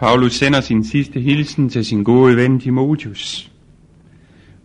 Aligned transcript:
Paulus 0.00 0.32
sender 0.32 0.60
sin 0.60 0.84
sidste 0.84 1.20
hilsen 1.20 1.68
til 1.68 1.84
sin 1.84 2.04
gode 2.04 2.36
ven 2.36 2.60
Timotius 2.60 3.52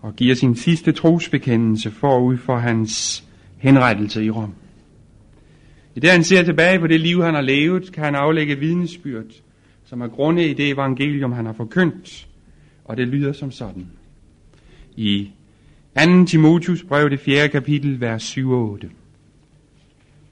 og 0.01 0.15
giver 0.15 0.35
sin 0.35 0.55
sidste 0.55 0.92
trosbekendelse 0.92 1.91
forud 1.91 2.38
for 2.38 2.57
hans 2.57 3.23
henrettelse 3.57 4.25
i 4.25 4.29
Rom. 4.29 4.53
I 5.95 5.99
det 5.99 6.09
han 6.09 6.23
ser 6.23 6.43
tilbage 6.43 6.79
på 6.79 6.87
det 6.87 6.99
liv, 6.99 7.23
han 7.23 7.33
har 7.33 7.41
levet, 7.41 7.91
kan 7.91 8.03
han 8.03 8.15
aflægge 8.15 8.55
vidnesbyrd, 8.55 9.25
som 9.86 10.02
er 10.02 10.07
grunde 10.07 10.50
i 10.50 10.54
det 10.54 10.70
evangelium, 10.70 11.32
han 11.32 11.45
har 11.45 11.54
forkyndt. 11.54 12.27
Og 12.86 12.97
det 12.97 13.07
lyder 13.07 13.33
som 13.33 13.52
sådan. 13.52 13.88
I 14.95 15.31
2. 15.99 16.25
Timotius 16.25 16.83
brev, 16.83 17.09
det 17.09 17.20
4. 17.20 17.49
kapitel, 17.49 18.02
vers 18.02 18.23
7 18.23 18.52
og 18.52 18.70
8. 18.71 18.89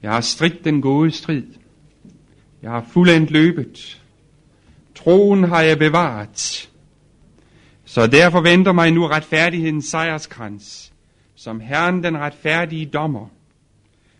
Jeg 0.03 0.11
har 0.11 0.21
stridt 0.21 0.65
den 0.65 0.81
gode 0.81 1.11
strid. 1.11 1.43
Jeg 2.61 2.71
har 2.71 2.85
fuldendt 2.93 3.31
løbet. 3.31 4.02
Troen 4.95 5.43
har 5.43 5.61
jeg 5.61 5.79
bevaret. 5.79 6.69
Så 7.85 8.07
derfor 8.07 8.41
venter 8.41 8.71
mig 8.71 8.91
nu 8.91 9.07
retfærdighedens 9.07 9.85
sejrskrans, 9.85 10.93
som 11.35 11.59
Herren 11.59 12.03
den 12.03 12.17
retfærdige 12.17 12.85
dommer 12.85 13.27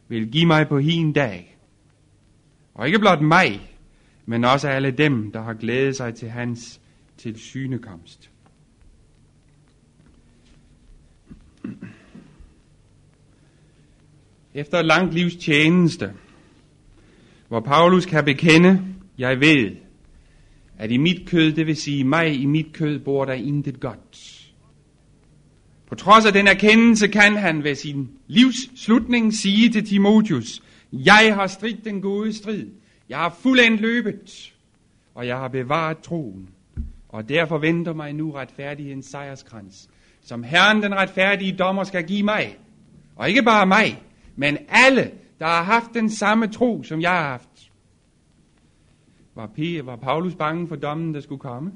vil 0.08 0.32
give 0.32 0.46
mig 0.46 0.68
på 0.68 0.80
hin 0.80 1.14
dag. 1.14 1.58
Og 2.74 2.88
ikke 2.88 3.00
blot 3.00 3.22
mig, 3.22 3.78
men 4.26 4.44
også 4.44 4.68
alle 4.68 4.92
dem, 4.92 5.32
der 5.32 5.42
har 5.42 5.54
glædet 5.54 5.96
sig 5.96 6.16
til 6.16 6.30
hans 6.30 6.82
tilsynekomst. 7.18 8.30
Efter 14.54 14.80
et 14.80 14.86
langt 14.86 15.14
livs 15.14 15.36
tjeneste, 15.36 16.14
hvor 17.48 17.60
Paulus 17.60 18.06
kan 18.06 18.26
bekende, 18.26 18.82
jeg 19.18 19.40
ved, 19.40 19.83
at 20.78 20.92
i 20.92 20.98
mit 20.98 21.30
kød, 21.30 21.52
det 21.52 21.68
vil 21.68 21.76
sige 21.76 22.04
mig, 22.04 22.42
i 22.42 22.46
mit 22.46 22.74
kød 22.74 23.00
bor 23.00 23.26
der 23.26 23.34
intet 23.34 23.80
godt. 23.80 24.40
På 25.88 25.96
trods 25.96 26.26
af 26.26 26.34
den 26.34 26.48
erkendelse 26.48 27.08
kan 27.08 27.38
han 27.38 27.64
ved 27.64 27.76
sin 27.76 28.10
livs 28.28 28.82
slutning 28.84 29.34
sige 29.34 29.70
til 29.70 29.86
Timotius, 29.86 30.64
jeg 30.94 31.36
har 31.36 31.48
stridt 31.48 31.86
den 31.86 32.02
gode 32.02 32.34
strid, 32.34 32.68
jeg 33.10 33.18
har 33.18 33.38
fuldendt 33.42 33.82
løbet, 33.82 34.54
og 35.16 35.28
jeg 35.28 35.38
har 35.38 35.48
bevaret 35.48 35.98
troen, 35.98 36.50
og 37.10 37.30
derfor 37.30 37.58
venter 37.58 37.94
mig 37.94 38.14
nu 38.14 38.32
retfærdighedens 38.32 39.06
sejrskrans, 39.06 39.90
som 40.22 40.44
Herren 40.44 40.84
den 40.84 40.96
retfærdige 40.96 41.52
dommer 41.52 41.84
skal 41.84 42.04
give 42.04 42.24
mig, 42.24 42.58
og 43.16 43.30
ikke 43.30 43.44
bare 43.44 43.66
mig, 43.66 44.04
men 44.36 44.58
alle, 44.70 45.12
der 45.40 45.46
har 45.46 45.64
haft 45.64 45.94
den 45.94 46.10
samme 46.10 46.48
tro, 46.48 46.84
som 46.84 47.02
jeg 47.02 47.12
har 47.12 47.30
haft. 47.30 47.50
Var, 49.36 49.48
P, 49.48 49.86
var 49.86 49.96
Paulus 49.96 50.36
bange 50.36 50.68
for 50.68 50.76
dommen, 50.76 51.14
der 51.14 51.22
skulle 51.22 51.40
komme? 51.40 51.72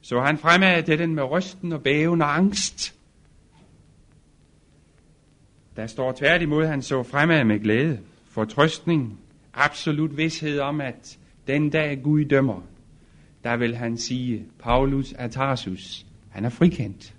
Så 0.00 0.20
han 0.20 0.38
fremad 0.38 0.82
til 0.82 0.98
den 0.98 1.14
med 1.14 1.22
rysten 1.22 1.72
og 1.72 1.82
bæven 1.82 2.22
og 2.22 2.36
angst. 2.36 2.94
Der 5.76 5.86
står 5.86 6.12
tværtimod, 6.12 6.66
han 6.66 6.82
så 6.82 7.02
fremad 7.02 7.44
med 7.44 7.60
glæde, 7.60 8.00
fortrøstning, 8.28 9.18
absolut 9.54 10.16
vidshed 10.16 10.60
om, 10.60 10.80
at 10.80 11.18
den 11.46 11.70
dag 11.70 12.02
Gud 12.02 12.24
dømmer, 12.24 12.60
der 13.44 13.56
vil 13.56 13.76
han 13.76 13.96
sige, 13.96 14.46
Paulus 14.58 15.14
er 15.18 15.28
Tarsus, 15.28 16.06
han 16.30 16.44
er 16.44 16.48
frikendt. 16.48 17.14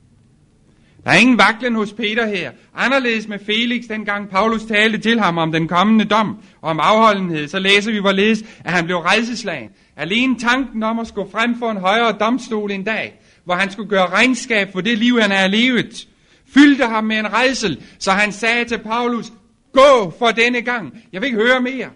Der 1.04 1.12
er 1.12 1.16
ingen 1.16 1.38
vaklen 1.38 1.76
hos 1.76 1.94
Peter 1.94 2.28
her. 2.28 2.52
Anderledes 2.76 3.28
med 3.28 3.40
Felix, 3.40 3.84
dengang 3.88 4.30
Paulus 4.30 4.64
talte 4.64 4.98
til 4.98 5.20
ham 5.20 5.38
om 5.38 5.52
den 5.52 5.68
kommende 5.68 6.06
dom 6.06 6.38
og 6.62 6.70
om 6.70 6.80
afholdenhed, 6.80 7.48
så 7.48 7.60
læser 7.60 7.92
vi 7.92 8.00
hvorledes, 8.00 8.44
at 8.66 8.72
han 8.72 8.86
blev 8.86 8.98
rejseslagen. 8.98 9.70
Alene 9.96 10.40
tanken 10.40 10.84
om 10.84 11.00
at 11.00 11.08
skulle 11.08 11.32
frem 11.32 11.60
for 11.60 11.72
en 11.72 11.78
højere 11.78 12.12
domstol 12.12 12.72
en 12.72 12.84
dag, 12.84 13.22
hvor 13.44 13.56
han 13.56 13.72
skulle 13.72 13.90
gøre 13.90 14.10
regnskab 14.10 14.72
for 14.72 14.82
det 14.82 14.98
liv, 14.98 15.20
han 15.20 15.32
er 15.32 15.48
levet, 15.48 16.08
fyldte 16.48 16.86
ham 16.86 17.04
med 17.04 17.18
en 17.18 17.34
rejsel, 17.34 17.84
så 18.00 18.12
han 18.12 18.32
sagde 18.32 18.66
til 18.66 18.78
Paulus, 18.78 19.34
gå 19.74 20.14
for 20.20 20.28
denne 20.28 20.62
gang. 20.62 20.98
Jeg 21.14 21.22
vil 21.22 21.28
ikke 21.28 21.40
høre 21.40 21.62
mere. 21.62 21.90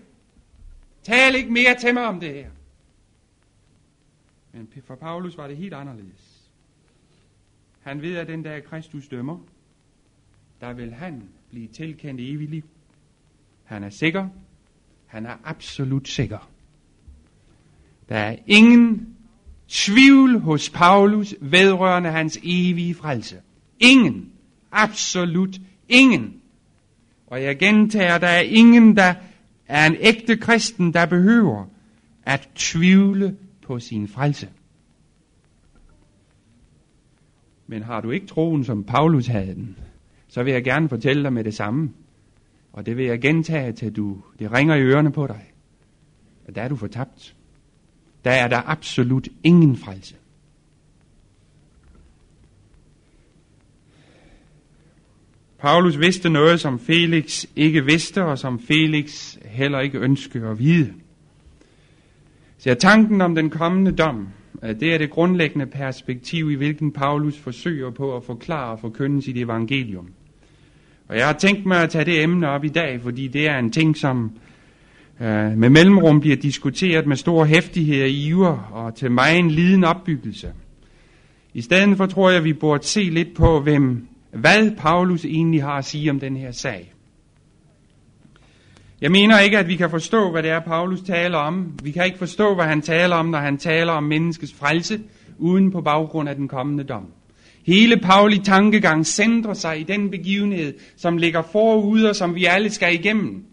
Tal 1.04 1.36
ikke 1.36 1.52
mere 1.52 1.76
til 1.80 1.94
mig 1.94 2.06
om 2.06 2.20
det 2.20 2.34
her. 2.34 2.50
Men 4.54 4.68
for 4.88 4.96
Paulus 4.96 5.38
var 5.38 5.48
det 5.48 5.58
helt 5.58 5.74
anderledes. 5.74 6.27
Han 7.88 8.02
ved, 8.02 8.16
at 8.18 8.28
den 8.28 8.44
dag 8.44 8.64
Kristus 8.64 9.08
dømmer, 9.08 9.38
der 10.62 10.74
vil 10.74 10.94
han 10.94 11.24
blive 11.50 11.68
tilkendt 11.68 12.22
evig 12.22 12.50
liv. 12.50 12.64
Han 13.64 13.84
er 13.84 13.90
sikker. 13.90 14.30
Han 15.06 15.26
er 15.26 15.34
absolut 15.44 16.08
sikker. 16.08 16.50
Der 18.10 18.16
er 18.16 18.36
ingen 18.48 19.16
tvivl 19.68 20.40
hos 20.40 20.70
Paulus 20.70 21.36
vedrørende 21.42 22.10
hans 22.10 22.40
evige 22.44 22.96
frelse. 22.96 23.42
Ingen. 23.80 24.32
Absolut 24.72 25.58
ingen. 25.90 26.42
Og 27.28 27.44
jeg 27.44 27.58
gentager, 27.58 28.18
der 28.18 28.28
er 28.28 28.42
ingen, 28.42 28.98
der 28.98 29.16
er 29.68 29.88
en 29.88 29.96
ægte 30.00 30.38
kristen, 30.38 30.94
der 30.94 31.06
behøver 31.06 31.66
at 32.24 32.50
tvivle 32.56 33.38
på 33.62 33.80
sin 33.80 34.08
frelse. 34.08 34.50
Men 37.68 37.84
har 37.84 38.02
du 38.02 38.12
ikke 38.12 38.28
troen, 38.28 38.64
som 38.64 38.84
Paulus 38.84 39.28
havde 39.28 39.56
den, 39.56 39.78
så 40.28 40.44
vil 40.44 40.54
jeg 40.54 40.64
gerne 40.64 40.90
fortælle 40.90 41.24
dig 41.24 41.34
med 41.34 41.44
det 41.44 41.54
samme. 41.54 41.94
Og 42.74 42.86
det 42.86 42.98
vil 42.98 43.06
jeg 43.06 43.22
gentage 43.22 43.72
til 43.72 43.96
du, 43.96 44.22
det 44.40 44.52
ringer 44.52 44.76
i 44.76 44.82
ørerne 44.82 45.12
på 45.12 45.28
dig. 45.28 45.52
Og 46.48 46.56
der 46.56 46.62
er 46.62 46.68
du 46.68 46.76
fortabt. 46.76 47.36
Der 48.26 48.32
er 48.32 48.48
der 48.48 48.70
absolut 48.70 49.28
ingen 49.44 49.78
frelse. 49.78 50.16
Paulus 55.60 56.00
vidste 56.00 56.30
noget, 56.30 56.60
som 56.60 56.80
Felix 56.80 57.46
ikke 57.56 57.86
vidste, 57.86 58.24
og 58.24 58.38
som 58.38 58.60
Felix 58.60 59.38
heller 59.46 59.80
ikke 59.80 60.00
ønskede 60.00 60.48
at 60.48 60.60
vide. 60.60 60.94
Så 62.58 62.74
tanken 62.74 63.22
om 63.22 63.36
den 63.36 63.50
kommende 63.50 63.92
dom, 63.92 64.28
Øh, 64.64 64.80
det 64.80 64.94
er 64.94 64.98
det 64.98 65.10
grundlæggende 65.10 65.66
perspektiv, 65.66 66.52
i 66.52 66.56
hvilken 66.56 66.92
Paulus 66.92 67.38
forsøger 67.38 67.92
på 67.92 68.16
at 68.16 68.24
forklare 68.24 68.72
og 68.72 68.80
forkynde 68.80 69.22
sit 69.22 69.38
evangelium. 69.38 70.08
Og 71.08 71.18
jeg 71.18 71.26
har 71.26 71.34
tænkt 71.34 71.66
mig 71.66 71.84
at 71.84 71.90
tage 71.90 72.06
det 72.06 72.24
emne 72.24 72.50
op 72.50 72.64
i 72.64 72.70
dag, 72.70 73.02
fordi 73.02 73.28
det 73.28 73.50
er 73.50 73.60
en 73.60 73.72
ting, 73.72 73.98
som 73.98 74.32
øh, 75.22 75.58
med 75.58 75.70
mellemrum 75.70 76.20
bliver 76.20 76.36
diskuteret 76.36 77.08
med 77.08 77.16
stor 77.16 77.46
hæftighed 77.46 78.04
og 78.04 78.10
iver 78.10 78.58
og 78.72 78.96
til 78.96 79.12
mig 79.12 79.40
en 79.40 79.52
liden 79.52 79.84
opbyggelse. 79.84 80.52
I 81.54 81.62
stedet 81.62 81.98
for 81.98 82.06
tror 82.06 82.30
jeg, 82.30 82.44
vi 82.44 82.54
burde 82.54 82.84
se 82.84 83.04
lidt 83.04 83.36
på, 83.36 83.60
hvem, 83.60 84.08
hvad 84.32 84.72
Paulus 84.78 85.26
egentlig 85.26 85.64
har 85.64 85.78
at 85.78 85.86
sige 85.86 86.12
om 86.12 86.20
den 86.20 86.38
her 86.38 86.52
sag. 86.52 86.94
Jeg 89.02 89.12
mener 89.12 89.40
ikke, 89.40 89.58
at 89.58 89.68
vi 89.68 89.76
kan 89.76 89.90
forstå, 89.90 90.32
hvad 90.32 90.44
det 90.44 90.52
er, 90.52 90.60
Paulus 90.60 91.02
taler 91.02 91.38
om. 91.38 91.80
Vi 91.84 91.92
kan 91.92 92.06
ikke 92.06 92.18
forstå, 92.18 92.56
hvad 92.56 92.66
han 92.66 92.82
taler 92.82 93.16
om, 93.16 93.26
når 93.26 93.40
han 93.40 93.58
taler 93.58 93.94
om 93.94 94.04
menneskets 94.04 94.54
frelse, 94.54 95.00
uden 95.38 95.72
på 95.72 95.82
baggrund 95.82 96.30
af 96.30 96.36
den 96.36 96.48
kommende 96.48 96.84
dom. 96.84 97.06
Hele 97.66 97.98
Pauli 97.98 98.38
tankegang 98.38 99.06
centrer 99.06 99.54
sig 99.54 99.80
i 99.80 99.84
den 99.84 100.10
begivenhed, 100.10 100.74
som 100.98 101.18
ligger 101.18 101.42
forud 101.42 102.04
og 102.04 102.16
som 102.16 102.36
vi 102.36 102.46
alle 102.46 102.70
skal 102.70 102.94
igennem. 102.94 103.46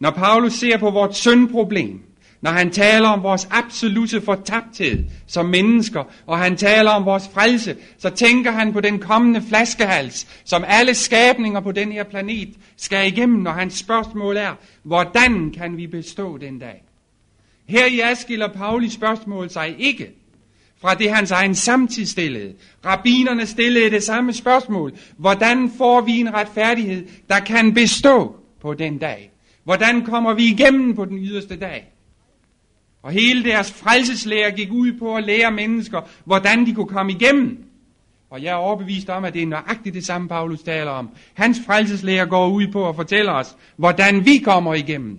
Når 0.00 0.10
Paulus 0.10 0.52
ser 0.52 0.78
på 0.78 0.90
vores 0.90 1.16
syndproblem, 1.16 2.00
når 2.44 2.50
han 2.50 2.70
taler 2.70 3.08
om 3.08 3.22
vores 3.22 3.48
absolute 3.50 4.20
fortabthed 4.20 5.04
som 5.26 5.46
mennesker, 5.46 6.04
og 6.26 6.38
han 6.38 6.56
taler 6.56 6.90
om 6.90 7.04
vores 7.04 7.28
frelse, 7.34 7.76
så 7.98 8.10
tænker 8.10 8.50
han 8.50 8.72
på 8.72 8.80
den 8.80 8.98
kommende 8.98 9.42
flaskehals, 9.48 10.26
som 10.44 10.64
alle 10.66 10.94
skabninger 10.94 11.60
på 11.60 11.72
den 11.72 11.92
her 11.92 12.04
planet 12.04 12.48
skal 12.76 13.06
igennem, 13.06 13.38
når 13.38 13.50
hans 13.50 13.74
spørgsmål 13.74 14.36
er, 14.36 14.54
hvordan 14.82 15.50
kan 15.50 15.76
vi 15.76 15.86
bestå 15.86 16.38
den 16.38 16.58
dag? 16.58 16.82
Her 17.68 17.86
i 17.86 18.00
adskiller 18.00 18.48
Pauli 18.48 18.90
spørgsmål 18.90 19.50
sig 19.50 19.74
ikke 19.78 20.10
fra 20.80 20.94
det 20.94 21.10
hans 21.10 21.30
egen 21.30 21.54
samtid 21.54 22.06
stillede. 22.06 22.54
Rabbinerne 22.84 23.46
stillede 23.46 23.90
det 23.90 24.02
samme 24.02 24.32
spørgsmål. 24.32 24.92
Hvordan 25.16 25.70
får 25.78 26.00
vi 26.00 26.20
en 26.20 26.34
retfærdighed, 26.34 27.06
der 27.28 27.40
kan 27.40 27.74
bestå 27.74 28.36
på 28.62 28.74
den 28.74 28.98
dag? 28.98 29.30
Hvordan 29.64 30.04
kommer 30.04 30.34
vi 30.34 30.44
igennem 30.44 30.94
på 30.94 31.04
den 31.04 31.18
yderste 31.18 31.56
dag? 31.56 31.93
Og 33.04 33.12
hele 33.12 33.44
deres 33.44 33.72
frelseslære 33.72 34.50
gik 34.50 34.72
ud 34.72 34.92
på 34.98 35.16
at 35.16 35.24
lære 35.24 35.50
mennesker, 35.50 36.00
hvordan 36.24 36.66
de 36.66 36.74
kunne 36.74 36.88
komme 36.88 37.12
igennem. 37.12 37.64
Og 38.30 38.42
jeg 38.42 38.50
er 38.50 38.54
overbevist 38.54 39.10
om, 39.10 39.24
at 39.24 39.34
det 39.34 39.42
er 39.42 39.46
nøjagtigt 39.46 39.94
det 39.94 40.06
samme, 40.06 40.28
Paulus 40.28 40.62
taler 40.62 40.90
om. 40.90 41.10
Hans 41.34 41.58
frelseslære 41.66 42.26
går 42.26 42.48
ud 42.48 42.66
på 42.72 42.88
at 42.88 42.96
fortælle 42.96 43.32
os, 43.32 43.56
hvordan 43.76 44.24
vi 44.24 44.38
kommer 44.38 44.74
igennem. 44.74 45.18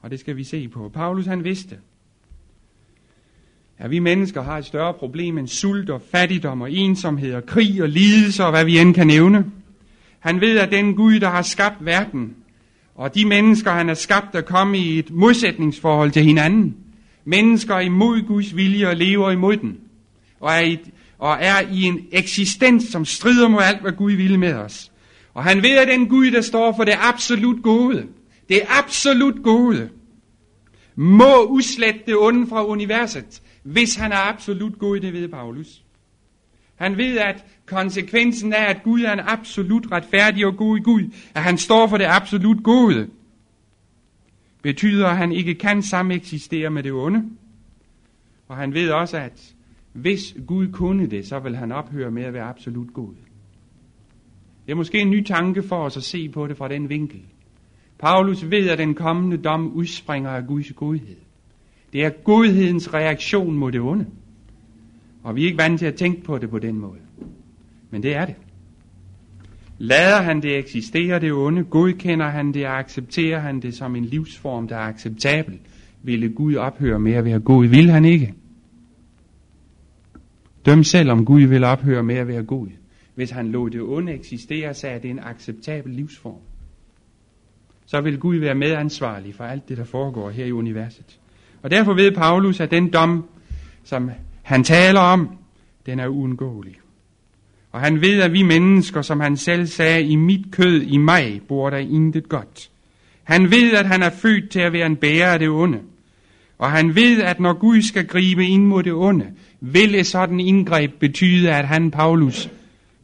Og 0.00 0.10
det 0.10 0.20
skal 0.20 0.36
vi 0.36 0.44
se 0.44 0.68
på. 0.68 0.88
Paulus 0.88 1.26
han 1.26 1.44
vidste, 1.44 1.78
at 3.78 3.90
vi 3.90 3.98
mennesker 3.98 4.42
har 4.42 4.58
et 4.58 4.64
større 4.64 4.94
problem 4.94 5.38
end 5.38 5.48
sult 5.48 5.90
og 5.90 6.02
fattigdom 6.10 6.60
og 6.60 6.72
ensomhed 6.72 7.34
og 7.34 7.46
krig 7.46 7.82
og 7.82 7.88
lidelse 7.88 8.44
og 8.44 8.50
hvad 8.50 8.64
vi 8.64 8.78
end 8.78 8.94
kan 8.94 9.06
nævne. 9.06 9.44
Han 10.18 10.40
ved, 10.40 10.58
at 10.58 10.70
den 10.70 10.94
Gud, 10.94 11.20
der 11.20 11.28
har 11.28 11.42
skabt 11.42 11.84
verden, 11.84 12.36
og 12.94 13.14
de 13.14 13.24
mennesker, 13.24 13.70
han 13.70 13.88
har 13.88 13.94
skabt, 13.94 14.34
er 14.34 14.40
kommet 14.40 14.78
i 14.78 14.98
et 14.98 15.10
modsætningsforhold 15.10 16.10
til 16.10 16.24
hinanden. 16.24 16.76
Mennesker 17.24 17.78
imod 17.78 18.22
Guds 18.22 18.56
vilje 18.56 18.88
og 18.88 18.96
lever 18.96 19.30
imod 19.30 19.56
den. 19.56 19.78
Og 20.40 20.52
er, 20.52 20.60
i, 20.60 20.78
og 21.18 21.36
er 21.40 21.60
i 21.72 21.82
en 21.82 22.00
eksistens, 22.12 22.84
som 22.84 23.04
strider 23.04 23.48
mod 23.48 23.62
alt, 23.62 23.80
hvad 23.80 23.92
Gud 23.92 24.12
vil 24.12 24.38
med 24.38 24.54
os. 24.54 24.92
Og 25.34 25.44
han 25.44 25.62
ved, 25.62 25.70
at 25.70 25.88
den 25.88 26.08
Gud, 26.08 26.30
der 26.30 26.40
står 26.40 26.72
for 26.76 26.84
det 26.84 26.94
absolut 27.00 27.62
gode, 27.62 28.06
det 28.48 28.60
absolut 28.68 29.42
gode, 29.42 29.88
må 30.94 31.44
uslette 31.44 32.00
det 32.06 32.16
onde 32.16 32.46
fra 32.46 32.66
universet, 32.66 33.42
hvis 33.62 33.94
han 33.94 34.12
er 34.12 34.28
absolut 34.28 34.78
god, 34.78 35.00
det 35.00 35.12
ved 35.12 35.28
Paulus. 35.28 35.81
Han 36.82 36.96
ved, 36.96 37.18
at 37.18 37.44
konsekvensen 37.66 38.52
er, 38.52 38.64
at 38.64 38.82
Gud 38.82 39.00
er 39.00 39.12
en 39.12 39.20
absolut 39.20 39.92
retfærdig 39.92 40.46
og 40.46 40.56
god 40.56 40.80
Gud, 40.80 41.02
at 41.34 41.42
han 41.42 41.58
står 41.58 41.86
for 41.86 41.96
det 41.96 42.04
absolut 42.08 42.64
gode, 42.64 43.08
betyder, 44.62 45.06
at 45.06 45.16
han 45.16 45.32
ikke 45.32 45.54
kan 45.54 45.82
sameksistere 45.82 46.70
med 46.70 46.82
det 46.82 46.92
onde. 46.92 47.24
Og 48.48 48.56
han 48.56 48.74
ved 48.74 48.90
også, 48.90 49.16
at 49.16 49.54
hvis 49.92 50.36
Gud 50.46 50.68
kunne 50.68 51.06
det, 51.06 51.26
så 51.26 51.38
vil 51.38 51.56
han 51.56 51.72
ophøre 51.72 52.10
med 52.10 52.22
at 52.22 52.32
være 52.32 52.48
absolut 52.48 52.92
god. 52.94 53.14
Det 54.66 54.72
er 54.72 54.76
måske 54.76 55.00
en 55.00 55.10
ny 55.10 55.24
tanke 55.24 55.62
for 55.62 55.84
os 55.84 55.96
at 55.96 56.02
se 56.02 56.28
på 56.28 56.46
det 56.46 56.56
fra 56.56 56.68
den 56.68 56.88
vinkel. 56.88 57.22
Paulus 57.98 58.50
ved, 58.50 58.68
at 58.68 58.78
den 58.78 58.94
kommende 58.94 59.36
dom 59.36 59.72
udspringer 59.72 60.30
af 60.30 60.46
Guds 60.46 60.72
godhed. 60.72 61.16
Det 61.92 62.04
er 62.04 62.10
godhedens 62.10 62.94
reaktion 62.94 63.54
mod 63.54 63.72
det 63.72 63.80
onde. 63.80 64.06
Og 65.22 65.36
vi 65.36 65.42
er 65.42 65.46
ikke 65.46 65.58
vant 65.58 65.78
til 65.78 65.86
at 65.86 65.94
tænke 65.94 66.22
på 66.22 66.38
det 66.38 66.50
på 66.50 66.58
den 66.58 66.78
måde. 66.78 66.98
Men 67.90 68.02
det 68.02 68.16
er 68.16 68.24
det. 68.24 68.34
Lader 69.78 70.22
han 70.22 70.42
det 70.42 70.58
eksistere, 70.58 71.20
det 71.20 71.32
onde, 71.32 71.64
godkender 71.64 72.28
han 72.28 72.54
det 72.54 72.66
og 72.66 72.78
accepterer 72.78 73.38
han 73.38 73.60
det 73.60 73.74
som 73.74 73.96
en 73.96 74.04
livsform, 74.04 74.68
der 74.68 74.76
er 74.76 74.88
acceptabel, 74.88 75.58
ville 76.02 76.28
Gud 76.28 76.54
ophøre 76.54 76.98
med 76.98 77.12
at 77.12 77.24
være 77.24 77.40
god. 77.40 77.66
Vil 77.66 77.90
han 77.90 78.04
ikke? 78.04 78.34
Døm 80.66 80.84
selv, 80.84 81.10
om 81.10 81.24
Gud 81.24 81.42
vil 81.42 81.64
ophøre 81.64 82.02
med 82.02 82.14
at 82.14 82.28
være 82.28 82.42
god. 82.42 82.68
Hvis 83.14 83.30
han 83.30 83.52
lod 83.52 83.70
det 83.70 83.80
onde 83.80 84.12
eksistere, 84.12 84.74
så 84.74 84.88
er 84.88 84.98
det 84.98 85.10
en 85.10 85.18
acceptabel 85.18 85.92
livsform. 85.92 86.40
Så 87.86 88.00
vil 88.00 88.18
Gud 88.18 88.36
være 88.36 88.54
medansvarlig 88.54 89.34
for 89.34 89.44
alt 89.44 89.68
det, 89.68 89.76
der 89.76 89.84
foregår 89.84 90.30
her 90.30 90.44
i 90.44 90.52
universet. 90.52 91.20
Og 91.62 91.70
derfor 91.70 91.94
ved 91.94 92.12
Paulus, 92.12 92.60
at 92.60 92.70
den 92.70 92.92
dom, 92.92 93.24
som 93.84 94.10
han 94.42 94.64
taler 94.64 95.00
om, 95.00 95.38
den 95.86 96.00
er 96.00 96.08
uundgåelig. 96.08 96.74
Og 97.72 97.80
han 97.80 98.00
ved, 98.00 98.22
at 98.22 98.32
vi 98.32 98.42
mennesker, 98.42 99.02
som 99.02 99.20
han 99.20 99.36
selv 99.36 99.66
sagde, 99.66 100.02
i 100.02 100.16
mit 100.16 100.44
kød, 100.52 100.82
i 100.82 100.96
mig, 100.96 101.40
bor 101.48 101.70
der 101.70 101.78
intet 101.78 102.28
godt. 102.28 102.70
Han 103.24 103.50
ved, 103.50 103.72
at 103.72 103.86
han 103.86 104.02
er 104.02 104.10
født 104.10 104.50
til 104.50 104.60
at 104.60 104.72
være 104.72 104.86
en 104.86 104.96
bærer 104.96 105.32
af 105.32 105.38
det 105.38 105.48
onde. 105.48 105.80
Og 106.58 106.70
han 106.70 106.94
ved, 106.94 107.22
at 107.22 107.40
når 107.40 107.52
Gud 107.52 107.82
skal 107.82 108.06
gribe 108.06 108.46
ind 108.46 108.66
mod 108.66 108.82
det 108.82 108.92
onde, 108.92 109.26
vil 109.60 109.94
et 109.94 110.06
sådan 110.06 110.40
indgreb 110.40 110.92
betyde, 111.00 111.54
at 111.54 111.68
han, 111.68 111.90
Paulus, 111.90 112.50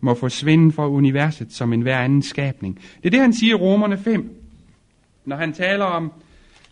må 0.00 0.14
forsvinde 0.14 0.72
fra 0.72 0.88
universet 0.88 1.52
som 1.52 1.72
en 1.72 1.82
hver 1.82 1.98
anden 1.98 2.22
skabning. 2.22 2.74
Det 2.96 3.06
er 3.06 3.10
det, 3.10 3.20
han 3.20 3.32
siger 3.32 3.50
i 3.56 3.60
Romerne 3.60 3.98
5, 3.98 4.30
når 5.24 5.36
han 5.36 5.52
taler 5.52 5.84
om, 5.84 6.12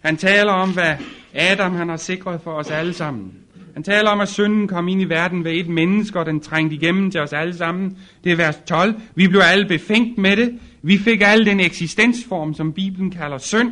han 0.00 0.16
taler 0.16 0.52
om, 0.52 0.72
hvad 0.72 0.94
Adam 1.34 1.74
han 1.74 1.88
har 1.88 1.96
sikret 1.96 2.40
for 2.40 2.52
os 2.52 2.70
alle 2.70 2.92
sammen. 2.92 3.32
Han 3.76 3.82
taler 3.82 4.10
om, 4.10 4.20
at 4.20 4.28
synden 4.28 4.68
kom 4.68 4.88
ind 4.88 5.02
i 5.02 5.04
verden 5.04 5.44
ved 5.44 5.52
et 5.52 5.68
menneske, 5.68 6.18
og 6.18 6.26
den 6.26 6.40
trængte 6.40 6.76
igennem 6.76 7.10
til 7.10 7.20
os 7.20 7.32
alle 7.32 7.56
sammen. 7.56 7.98
Det 8.24 8.32
er 8.32 8.36
vers 8.36 8.56
12. 8.66 8.94
Vi 9.14 9.28
blev 9.28 9.40
alle 9.44 9.66
befængt 9.68 10.18
med 10.18 10.36
det. 10.36 10.58
Vi 10.82 10.98
fik 10.98 11.22
alle 11.24 11.44
den 11.44 11.60
eksistensform, 11.60 12.54
som 12.54 12.72
Bibelen 12.72 13.10
kalder 13.10 13.38
synd. 13.38 13.70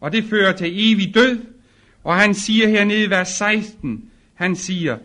Og 0.00 0.12
det 0.12 0.24
fører 0.24 0.52
til 0.52 0.92
evig 0.92 1.14
død. 1.14 1.40
Og 2.04 2.16
han 2.16 2.34
siger 2.34 2.68
hernede 2.68 3.04
i 3.04 3.10
vers 3.10 3.28
16, 3.28 4.04
han 4.34 4.56
siger, 4.56 4.96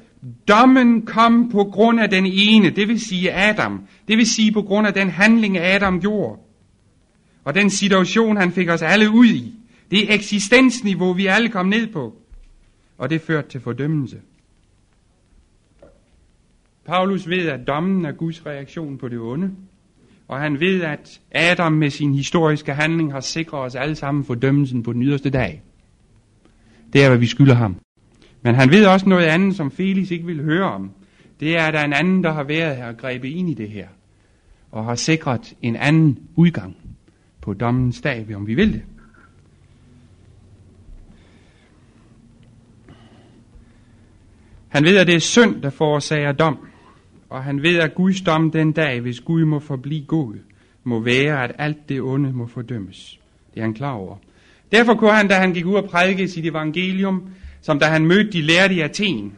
dommen 0.48 1.06
kom 1.06 1.50
på 1.52 1.64
grund 1.64 2.00
af 2.00 2.10
den 2.10 2.26
ene, 2.26 2.70
det 2.70 2.88
vil 2.88 3.00
sige 3.00 3.34
Adam. 3.34 3.82
Det 4.08 4.18
vil 4.18 4.28
sige 4.28 4.52
på 4.52 4.62
grund 4.62 4.88
af 4.88 4.94
den 4.94 5.10
handling, 5.10 5.58
Adam 5.58 6.02
gjorde. 6.02 6.40
Og 7.44 7.56
den 7.56 7.70
situation, 7.70 8.38
han 8.38 8.52
fik 8.52 8.70
os 8.70 8.82
alle 8.82 9.10
ud 9.10 9.28
i. 9.28 9.54
Det 9.92 10.14
eksistensniveau, 10.14 11.14
vi 11.14 11.26
alle 11.26 11.50
kom 11.50 11.66
ned 11.66 11.88
på 11.88 12.14
og 12.98 13.10
det 13.10 13.22
førte 13.22 13.50
til 13.50 13.62
fordømmelse. 13.62 14.22
Paulus 16.86 17.30
ved, 17.30 17.48
at 17.48 17.68
dommen 17.68 18.06
er 18.06 18.12
Guds 18.12 18.46
reaktion 18.46 18.98
på 18.98 19.08
det 19.08 19.20
onde, 19.20 19.52
og 20.28 20.40
han 20.40 20.60
ved, 20.60 20.82
at 20.82 21.22
Adam 21.32 21.74
med 21.74 21.90
sin 21.90 22.14
historiske 22.14 22.74
handling 22.74 23.12
har 23.12 23.20
sikret 23.20 23.62
os 23.62 23.76
alle 23.76 23.96
sammen 23.96 24.26
fordømmelsen 24.26 24.84
på 24.84 24.94
den 24.94 25.04
yderste 25.04 25.30
dag. 25.30 25.62
Det 26.94 27.04
er, 27.04 27.10
hvad 27.10 27.18
vi 27.18 27.26
skylder 27.26 27.54
ham. 27.54 27.76
Men 28.42 28.56
han 28.56 28.72
ved 28.72 28.86
også 28.86 29.10
noget 29.10 29.26
andet, 29.26 29.56
som 29.56 29.72
Felix 29.72 30.12
ikke 30.12 30.26
vil 30.26 30.44
høre 30.44 30.72
om. 30.72 30.92
Det 31.40 31.58
er, 31.58 31.64
at 31.64 31.74
der 31.74 31.80
er 31.80 31.86
en 31.86 31.94
anden, 31.94 32.24
der 32.24 32.32
har 32.32 32.44
været 32.44 32.76
her 32.78 32.88
og 32.88 32.98
grebet 32.98 33.30
ind 33.30 33.50
i 33.50 33.54
det 33.54 33.70
her, 33.70 33.88
og 34.72 34.86
har 34.86 34.96
sikret 34.96 35.54
en 35.62 35.76
anden 35.76 36.20
udgang 36.36 36.76
på 37.42 37.54
dommens 37.54 38.02
dag, 38.02 38.36
om 38.36 38.48
vi 38.48 38.56
vil 38.56 38.74
det. 38.74 38.84
Han 44.78 44.86
ved, 44.86 44.98
at 44.98 45.08
det 45.08 45.16
er 45.16 45.20
synd, 45.20 45.62
der 45.62 45.70
forårsager 45.70 46.32
dom. 46.32 46.58
Og 47.30 47.44
han 47.44 47.64
ved, 47.64 47.80
at 47.80 47.96
Guds 47.96 48.22
dom 48.22 48.52
den 48.52 48.72
dag, 48.72 49.00
hvis 49.00 49.20
Gud 49.20 49.46
må 49.46 49.60
forblive 49.60 50.06
god, 50.08 50.34
må 50.84 51.00
være, 51.00 51.44
at 51.44 51.52
alt 51.58 51.90
det 51.90 52.02
onde 52.02 52.34
må 52.34 52.48
fordømmes. 52.48 53.20
Det 53.54 53.60
er 53.60 53.64
han 53.64 53.74
klar 53.74 53.92
over. 53.92 54.16
Derfor 54.72 54.94
kunne 54.94 55.12
han, 55.12 55.28
da 55.28 55.34
han 55.34 55.54
gik 55.54 55.66
ud 55.66 55.76
og 55.76 55.90
prædikede 55.90 56.28
sit 56.28 56.46
evangelium, 56.46 57.24
som 57.62 57.80
da 57.80 57.86
han 57.86 58.06
mødte 58.06 58.32
de 58.32 58.42
lærte 58.42 58.74
i 58.74 58.80
Athen. 58.80 59.34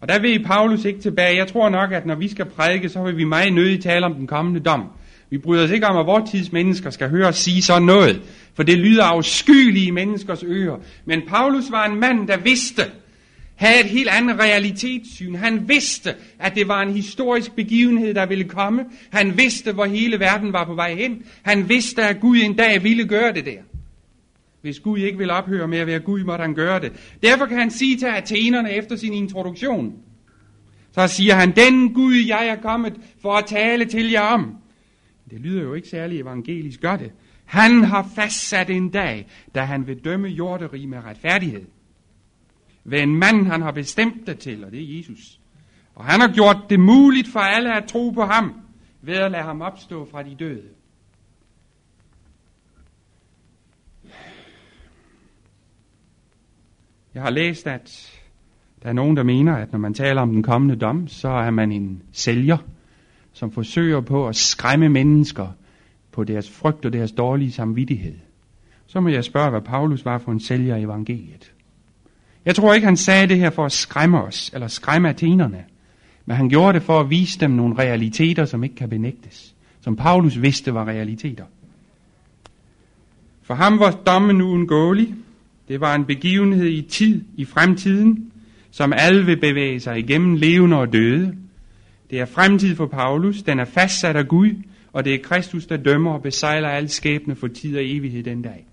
Og 0.00 0.08
der 0.08 0.20
vil 0.20 0.44
Paulus 0.44 0.84
ikke 0.84 1.00
tilbage. 1.00 1.36
Jeg 1.36 1.46
tror 1.46 1.68
nok, 1.68 1.92
at 1.92 2.06
når 2.06 2.14
vi 2.14 2.28
skal 2.28 2.44
prædike, 2.44 2.88
så 2.88 3.02
vil 3.02 3.16
vi 3.16 3.24
meget 3.24 3.52
nødigt 3.52 3.82
tale 3.82 4.06
om 4.06 4.14
den 4.14 4.26
kommende 4.26 4.60
dom. 4.60 4.84
Vi 5.30 5.38
bryder 5.38 5.64
os 5.64 5.70
ikke 5.70 5.86
om, 5.86 5.96
at 5.96 6.06
vores 6.06 6.30
tids 6.30 6.52
mennesker 6.52 6.90
skal 6.90 7.10
høre 7.10 7.28
os 7.28 7.36
sige 7.36 7.62
sådan 7.62 7.82
noget, 7.82 8.22
for 8.54 8.62
det 8.62 8.78
lyder 8.78 9.04
afskyelige 9.04 9.86
i 9.86 9.90
menneskers 9.90 10.44
ører. 10.46 10.76
Men 11.04 11.22
Paulus 11.28 11.70
var 11.70 11.86
en 11.86 12.00
mand, 12.00 12.28
der 12.28 12.36
vidste, 12.36 12.82
havde 13.62 13.80
et 13.80 13.86
helt 13.86 14.08
andet 14.08 14.38
realitetssyn. 14.38 15.34
Han 15.34 15.68
vidste, 15.68 16.14
at 16.38 16.54
det 16.54 16.68
var 16.68 16.82
en 16.82 16.92
historisk 16.92 17.52
begivenhed, 17.56 18.14
der 18.14 18.26
ville 18.26 18.44
komme. 18.44 18.84
Han 19.10 19.36
vidste, 19.36 19.72
hvor 19.72 19.84
hele 19.84 20.20
verden 20.20 20.52
var 20.52 20.64
på 20.64 20.74
vej 20.74 20.94
hen. 20.94 21.22
Han 21.42 21.68
vidste, 21.68 22.02
at 22.02 22.20
Gud 22.20 22.36
en 22.36 22.56
dag 22.56 22.82
ville 22.82 23.08
gøre 23.08 23.32
det 23.32 23.46
der. 23.46 23.62
Hvis 24.60 24.80
Gud 24.80 24.98
ikke 24.98 25.18
ville 25.18 25.32
ophøre 25.32 25.68
med 25.68 25.78
at 25.78 25.86
være 25.86 25.98
Gud, 25.98 26.24
måtte 26.24 26.42
han 26.42 26.54
gøre 26.54 26.80
det. 26.80 26.92
Derfor 27.22 27.46
kan 27.46 27.58
han 27.58 27.70
sige 27.70 27.96
til 27.96 28.06
athenerne 28.06 28.72
efter 28.72 28.96
sin 28.96 29.12
introduktion, 29.12 29.92
så 30.92 31.06
siger 31.06 31.34
han, 31.34 31.50
den 31.56 31.94
Gud, 31.94 32.14
jeg 32.14 32.46
er 32.46 32.56
kommet 32.62 32.94
for 33.22 33.32
at 33.32 33.46
tale 33.46 33.84
til 33.84 34.10
jer 34.10 34.20
om. 34.20 34.56
Det 35.30 35.40
lyder 35.40 35.62
jo 35.62 35.74
ikke 35.74 35.88
særlig 35.88 36.20
evangelisk, 36.20 36.80
gør 36.80 36.96
det. 36.96 37.12
Han 37.44 37.84
har 37.84 38.10
fastsat 38.14 38.70
en 38.70 38.88
dag, 38.88 39.26
da 39.54 39.60
han 39.60 39.86
vil 39.86 40.04
dømme 40.04 40.28
jorderig 40.28 40.88
med 40.88 40.98
retfærdighed 41.04 41.62
ved 42.84 43.00
en 43.00 43.16
mand, 43.16 43.46
han 43.46 43.62
har 43.62 43.70
bestemt 43.70 44.26
det 44.26 44.38
til, 44.38 44.64
og 44.64 44.70
det 44.72 44.82
er 44.82 44.96
Jesus. 44.96 45.40
Og 45.94 46.04
han 46.04 46.20
har 46.20 46.32
gjort 46.32 46.56
det 46.70 46.80
muligt 46.80 47.28
for 47.28 47.40
alle 47.40 47.76
at 47.76 47.84
tro 47.84 48.10
på 48.10 48.22
ham, 48.22 48.60
ved 49.02 49.14
at 49.14 49.30
lade 49.30 49.42
ham 49.42 49.60
opstå 49.60 50.08
fra 50.10 50.22
de 50.22 50.36
døde. 50.38 50.68
Jeg 57.14 57.22
har 57.22 57.30
læst, 57.30 57.66
at 57.66 58.12
der 58.82 58.88
er 58.88 58.92
nogen, 58.92 59.16
der 59.16 59.22
mener, 59.22 59.56
at 59.56 59.72
når 59.72 59.78
man 59.78 59.94
taler 59.94 60.22
om 60.22 60.32
den 60.32 60.42
kommende 60.42 60.76
dom, 60.76 61.08
så 61.08 61.28
er 61.28 61.50
man 61.50 61.72
en 61.72 62.02
sælger, 62.12 62.58
som 63.32 63.52
forsøger 63.52 64.00
på 64.00 64.28
at 64.28 64.36
skræmme 64.36 64.88
mennesker 64.88 65.48
på 66.12 66.24
deres 66.24 66.50
frygt 66.50 66.84
og 66.84 66.92
deres 66.92 67.12
dårlige 67.12 67.52
samvittighed. 67.52 68.18
Så 68.86 69.00
må 69.00 69.08
jeg 69.08 69.24
spørge, 69.24 69.50
hvad 69.50 69.60
Paulus 69.60 70.04
var 70.04 70.18
for 70.18 70.32
en 70.32 70.40
sælger 70.40 70.76
i 70.76 70.82
evangeliet. 70.82 71.51
Jeg 72.44 72.54
tror 72.54 72.74
ikke, 72.74 72.86
han 72.86 72.96
sagde 72.96 73.26
det 73.26 73.38
her 73.38 73.50
for 73.50 73.64
at 73.64 73.72
skræmme 73.72 74.22
os, 74.22 74.50
eller 74.54 74.68
skræmme 74.68 75.08
athenerne. 75.08 75.64
Men 76.26 76.36
han 76.36 76.48
gjorde 76.48 76.72
det 76.72 76.82
for 76.82 77.00
at 77.00 77.10
vise 77.10 77.40
dem 77.40 77.50
nogle 77.50 77.78
realiteter, 77.78 78.44
som 78.44 78.64
ikke 78.64 78.76
kan 78.76 78.88
benægtes. 78.88 79.54
Som 79.80 79.96
Paulus 79.96 80.42
vidste 80.42 80.74
var 80.74 80.84
realiteter. 80.84 81.44
For 83.42 83.54
ham 83.54 83.78
var 83.78 83.90
dommen 83.90 84.42
uundgåelig. 84.42 85.14
Det 85.68 85.80
var 85.80 85.94
en 85.94 86.04
begivenhed 86.04 86.68
i 86.68 86.82
tid, 86.82 87.24
i 87.36 87.44
fremtiden, 87.44 88.32
som 88.70 88.92
alle 88.96 89.26
vil 89.26 89.40
bevæge 89.40 89.80
sig 89.80 89.98
igennem 89.98 90.34
levende 90.34 90.76
og 90.76 90.92
døde. 90.92 91.36
Det 92.10 92.20
er 92.20 92.24
fremtid 92.24 92.76
for 92.76 92.86
Paulus, 92.86 93.42
den 93.42 93.58
er 93.58 93.64
fastsat 93.64 94.16
af 94.16 94.28
Gud, 94.28 94.50
og 94.92 95.04
det 95.04 95.14
er 95.14 95.18
Kristus, 95.22 95.66
der 95.66 95.76
dømmer 95.76 96.12
og 96.12 96.22
besejler 96.22 96.68
alt 96.68 96.90
skæbne 96.90 97.36
for 97.36 97.48
tid 97.48 97.76
og 97.76 97.82
evighed 97.84 98.22
den 98.22 98.42
dag. 98.42 98.66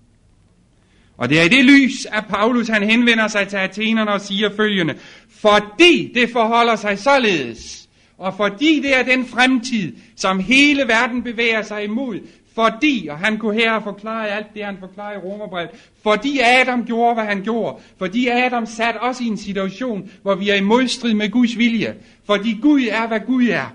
Og 1.20 1.28
det 1.28 1.40
er 1.40 1.44
i 1.44 1.48
det 1.48 1.64
lys, 1.64 2.06
at 2.06 2.24
Paulus 2.28 2.68
han 2.68 2.82
henvender 2.82 3.28
sig 3.28 3.48
til 3.48 3.56
athenerne 3.56 4.12
og 4.12 4.20
siger 4.20 4.50
følgende. 4.56 4.94
Fordi 5.28 6.12
det 6.14 6.30
forholder 6.32 6.76
sig 6.76 6.98
således, 6.98 7.88
og 8.18 8.34
fordi 8.34 8.80
det 8.82 8.96
er 8.98 9.02
den 9.02 9.26
fremtid, 9.26 9.96
som 10.16 10.38
hele 10.38 10.82
verden 10.88 11.22
bevæger 11.22 11.62
sig 11.62 11.84
imod, 11.84 12.20
Fordi, 12.54 13.08
og 13.10 13.18
han 13.18 13.38
kunne 13.38 13.54
her 13.54 13.80
forklare 13.80 14.28
alt 14.28 14.46
det, 14.54 14.64
han 14.64 14.76
forklarer 14.78 15.14
i 15.14 15.18
Romerbrevet, 15.18 15.70
fordi 16.02 16.38
Adam 16.40 16.84
gjorde, 16.84 17.14
hvad 17.14 17.24
han 17.24 17.42
gjorde, 17.42 17.82
fordi 17.98 18.28
Adam 18.28 18.66
satte 18.66 18.98
os 18.98 19.20
i 19.20 19.26
en 19.26 19.36
situation, 19.36 20.10
hvor 20.22 20.34
vi 20.34 20.48
er 20.48 20.54
i 20.54 20.60
modstrid 20.60 21.14
med 21.14 21.30
Guds 21.30 21.58
vilje, 21.58 21.94
fordi 22.24 22.58
Gud 22.62 22.82
er, 22.90 23.08
hvad 23.08 23.20
Gud 23.20 23.48
er, 23.48 23.74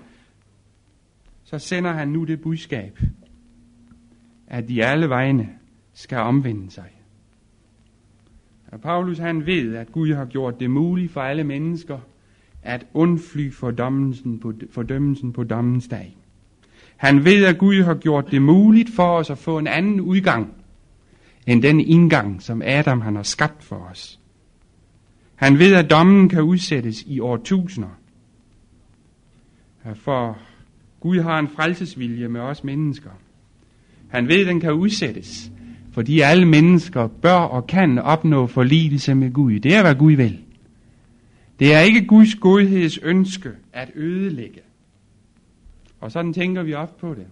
så 1.44 1.58
sender 1.58 1.92
han 1.92 2.08
nu 2.08 2.24
det 2.24 2.40
budskab, 2.40 2.98
at 4.46 4.68
de 4.68 4.84
alle 4.84 5.08
vegne 5.08 5.48
skal 5.94 6.18
omvende 6.18 6.70
sig. 6.70 6.95
Og 8.76 8.82
Paulus 8.82 9.18
han 9.18 9.46
ved, 9.46 9.74
at 9.74 9.92
Gud 9.92 10.14
har 10.14 10.24
gjort 10.24 10.60
det 10.60 10.70
muligt 10.70 11.12
for 11.12 11.20
alle 11.20 11.44
mennesker 11.44 11.98
at 12.62 12.86
undfly 12.94 13.52
fordømmelsen 13.52 14.38
på, 14.38 14.52
fordømmelsen 14.70 15.32
på 15.32 15.44
dommens 15.44 15.88
dag. 15.88 16.16
Han 16.96 17.24
ved, 17.24 17.44
at 17.44 17.58
Gud 17.58 17.82
har 17.82 17.94
gjort 17.94 18.30
det 18.30 18.42
muligt 18.42 18.90
for 18.90 19.18
os 19.18 19.30
at 19.30 19.38
få 19.38 19.58
en 19.58 19.66
anden 19.66 20.00
udgang 20.00 20.54
end 21.46 21.62
den 21.62 21.80
indgang, 21.80 22.42
som 22.42 22.62
Adam 22.64 23.00
han 23.00 23.16
har 23.16 23.22
skabt 23.22 23.62
for 23.62 23.76
os. 23.76 24.20
Han 25.34 25.58
ved, 25.58 25.74
at 25.74 25.90
dommen 25.90 26.28
kan 26.28 26.42
udsættes 26.42 27.02
i 27.02 27.20
årtusinder. 27.20 27.98
For 29.94 30.38
Gud 31.00 31.20
har 31.20 31.38
en 31.38 31.48
frelsesvilje 31.48 32.28
med 32.28 32.40
os 32.40 32.64
mennesker. 32.64 33.10
Han 34.08 34.28
ved, 34.28 34.40
at 34.40 34.46
den 34.46 34.60
kan 34.60 34.72
udsættes, 34.72 35.52
fordi 35.96 36.20
alle 36.20 36.46
mennesker 36.46 37.06
bør 37.06 37.32
og 37.32 37.66
kan 37.66 37.98
opnå 37.98 38.46
forligelse 38.46 39.14
med 39.14 39.32
Gud. 39.32 39.60
Det 39.60 39.74
er, 39.74 39.82
hvad 39.82 39.94
Gud 39.94 40.12
vil. 40.12 40.38
Det 41.58 41.74
er 41.74 41.80
ikke 41.80 42.06
Guds 42.06 42.34
godheds 42.34 42.98
ønske 42.98 43.50
at 43.72 43.90
ødelægge. 43.94 44.60
Og 46.00 46.12
sådan 46.12 46.32
tænker 46.32 46.62
vi 46.62 46.74
ofte 46.74 46.94
på 47.00 47.14
det. 47.14 47.26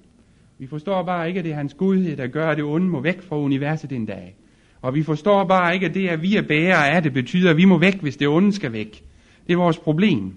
Vi 0.58 0.66
forstår 0.66 1.02
bare 1.02 1.28
ikke, 1.28 1.38
at 1.38 1.44
det 1.44 1.52
er 1.52 1.56
hans 1.56 1.74
godhed, 1.74 2.16
der 2.16 2.26
gør, 2.26 2.50
at 2.50 2.56
det 2.56 2.64
onde 2.64 2.86
må 2.86 3.00
væk 3.00 3.22
fra 3.22 3.38
universet 3.38 3.92
en 3.92 4.06
dag. 4.06 4.36
Og 4.82 4.94
vi 4.94 5.02
forstår 5.02 5.44
bare 5.44 5.74
ikke, 5.74 5.86
at 5.86 5.94
det, 5.94 6.08
at 6.08 6.22
vi 6.22 6.36
er 6.36 6.42
bærere 6.42 6.90
af 6.90 7.02
det, 7.02 7.12
betyder, 7.12 7.50
at 7.50 7.56
vi 7.56 7.64
må 7.64 7.78
væk, 7.78 8.00
hvis 8.00 8.16
det 8.16 8.28
onde 8.28 8.52
skal 8.52 8.72
væk. 8.72 9.02
Det 9.46 9.52
er 9.52 9.56
vores 9.56 9.78
problem. 9.78 10.34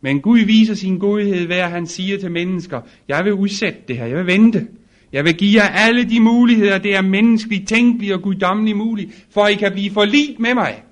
Men 0.00 0.20
Gud 0.20 0.38
viser 0.38 0.74
sin 0.74 0.98
godhed 0.98 1.46
ved, 1.46 1.56
at 1.56 1.70
han 1.70 1.86
siger 1.86 2.18
til 2.18 2.30
mennesker, 2.30 2.80
jeg 3.08 3.24
vil 3.24 3.32
udsætte 3.32 3.78
det 3.88 3.96
her, 3.96 4.06
jeg 4.06 4.16
vil 4.16 4.26
vente. 4.26 4.66
Jeg 5.12 5.24
vil 5.24 5.34
give 5.34 5.62
jer 5.62 5.68
alle 5.68 6.04
de 6.04 6.20
muligheder, 6.20 6.78
det 6.78 6.96
er 6.96 7.02
menneskeligt, 7.02 7.68
tænkeligt 7.68 8.12
og 8.12 8.22
guddommeligt 8.22 8.76
muligt, 8.76 9.26
for 9.30 9.46
I 9.46 9.54
kan 9.54 9.72
blive 9.72 9.90
forligt 9.90 10.38
med 10.40 10.54
mig 10.54 10.82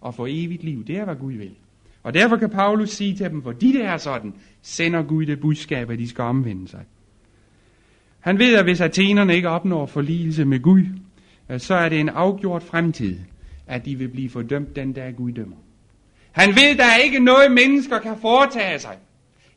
og 0.00 0.14
få 0.14 0.26
evigt 0.30 0.64
liv. 0.64 0.84
Det 0.86 0.98
er, 0.98 1.04
hvad 1.04 1.16
Gud 1.16 1.32
vil. 1.32 1.50
Og 2.02 2.14
derfor 2.14 2.36
kan 2.36 2.50
Paulus 2.50 2.90
sige 2.90 3.16
til 3.16 3.30
dem, 3.30 3.42
fordi 3.42 3.72
det 3.72 3.84
er 3.84 3.96
sådan, 3.96 4.34
sender 4.62 5.02
Gud 5.02 5.26
det 5.26 5.40
budskab, 5.40 5.90
at 5.90 5.98
de 5.98 6.08
skal 6.08 6.22
omvende 6.22 6.68
sig. 6.68 6.80
Han 8.20 8.38
ved, 8.38 8.54
at 8.54 8.64
hvis 8.64 8.80
athenerne 8.80 9.34
ikke 9.34 9.48
opnår 9.48 9.86
forligelse 9.86 10.44
med 10.44 10.60
Gud, 10.62 10.82
øh, 11.50 11.60
så 11.60 11.74
er 11.74 11.88
det 11.88 12.00
en 12.00 12.08
afgjort 12.08 12.62
fremtid, 12.62 13.18
at 13.66 13.84
de 13.84 13.96
vil 13.96 14.08
blive 14.08 14.30
fordømt 14.30 14.76
den 14.76 14.92
dag 14.92 15.16
Gud 15.16 15.32
dømmer. 15.32 15.56
Han 16.32 16.48
ved, 16.48 16.70
at 16.70 16.78
der 16.78 16.84
er 16.84 16.96
ikke 16.96 17.18
noget, 17.18 17.52
mennesker 17.52 17.98
kan 17.98 18.16
foretage 18.20 18.78
sig. 18.78 18.96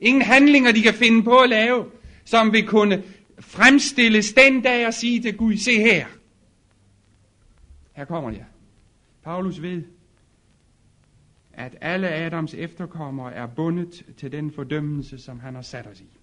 Ingen 0.02 0.22
handlinger, 0.22 0.72
de 0.72 0.82
kan 0.82 0.94
finde 0.94 1.24
på 1.24 1.38
at 1.38 1.50
lave, 1.50 1.86
som 2.26 2.54
vil 2.54 2.68
kunne 2.68 3.04
fremstilles 3.40 4.34
den 4.34 4.62
dag 4.62 4.88
og 4.88 4.94
sige 4.94 5.22
til 5.22 5.38
Gud, 5.38 5.58
se 5.58 5.80
her. 5.80 6.06
Her 7.94 8.06
kommer 8.06 8.32
jeg. 8.32 8.46
Paulus 9.24 9.62
ved, 9.62 9.84
at 11.54 11.76
alle 11.82 12.10
Adams 12.10 12.54
efterkommere 12.54 13.34
er 13.34 13.48
bundet 13.48 14.06
til 14.18 14.32
den 14.32 14.52
fordømmelse, 14.52 15.18
som 15.18 15.40
han 15.40 15.56
har 15.56 15.62
sat 15.62 15.88
os 15.88 16.02
i. 16.02 16.18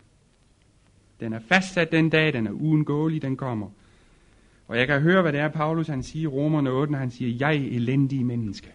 Den 1.21 1.33
er 1.33 1.41
fastsat 1.49 1.93
den 1.93 2.11
dag, 2.11 2.33
den 2.33 2.47
er 2.47 2.51
uundgåelig, 2.51 3.23
den 3.23 3.37
kommer. 3.37 3.71
Og 4.69 4.79
jeg 4.79 4.87
kan 4.87 5.01
høre, 5.01 5.23
hvad 5.23 5.33
det 5.33 5.41
er, 5.41 5.49
Paulus 5.49 5.87
han 5.87 6.03
siger 6.03 6.23
i 6.23 6.27
Romerne 6.27 6.71
8, 6.71 6.93
når 6.93 6.99
han 6.99 7.11
siger, 7.11 7.37
jeg 7.41 7.57
elendig 7.57 8.27
menneske. 8.27 8.73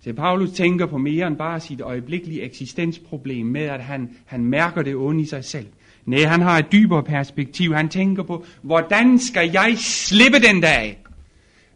Så 0.00 0.12
Paulus 0.12 0.50
tænker 0.50 0.86
på 0.86 0.98
mere 0.98 1.26
end 1.26 1.36
bare 1.36 1.60
sit 1.60 1.80
øjeblikkelige 1.80 2.42
eksistensproblem 2.42 3.46
med, 3.46 3.62
at 3.62 3.84
han, 3.84 4.16
han 4.26 4.44
mærker 4.44 4.82
det 4.82 4.96
onde 4.96 5.22
i 5.22 5.26
sig 5.26 5.44
selv. 5.44 5.66
Nej, 6.06 6.22
han 6.22 6.40
har 6.40 6.58
et 6.58 6.72
dybere 6.72 7.02
perspektiv. 7.02 7.74
Han 7.74 7.88
tænker 7.88 8.22
på, 8.22 8.44
hvordan 8.62 9.18
skal 9.18 9.50
jeg 9.50 9.74
slippe 9.78 10.38
den 10.38 10.60
dag? 10.60 11.02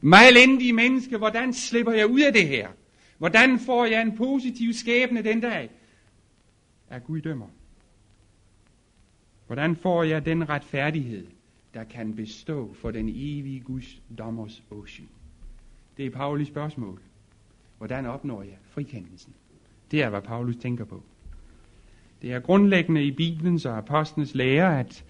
Mig 0.00 0.28
elendige 0.28 0.72
menneske, 0.72 1.16
hvordan 1.16 1.52
slipper 1.52 1.92
jeg 1.92 2.06
ud 2.06 2.20
af 2.20 2.32
det 2.32 2.48
her? 2.48 2.68
Hvordan 3.18 3.58
får 3.58 3.84
jeg 3.84 4.02
en 4.02 4.16
positiv 4.16 4.72
skæbne 4.72 5.22
den 5.22 5.40
dag? 5.40 5.70
Er 6.90 6.98
Gud 6.98 7.20
dømmer. 7.20 7.46
Hvordan 9.46 9.76
får 9.76 10.02
jeg 10.02 10.26
den 10.26 10.48
retfærdighed, 10.48 11.26
der 11.74 11.84
kan 11.84 12.14
bestå 12.14 12.74
for 12.74 12.90
den 12.90 13.08
evige 13.08 13.60
Guds 13.60 14.02
dommers 14.18 14.62
ocean? 14.70 15.08
Det 15.96 16.06
er 16.06 16.10
Paulus 16.10 16.48
spørgsmål. 16.48 17.00
Hvordan 17.78 18.06
opnår 18.06 18.42
jeg 18.42 18.56
frikendelsen? 18.70 19.34
Det 19.90 20.02
er, 20.02 20.08
hvad 20.10 20.22
Paulus 20.22 20.56
tænker 20.56 20.84
på. 20.84 21.02
Det 22.24 22.32
er 22.32 22.40
grundlæggende 22.40 23.04
i 23.04 23.10
Bibelens 23.10 23.66
og 23.66 23.78
apostlenes 23.78 24.34
lære, 24.34 24.80
at 24.80 25.04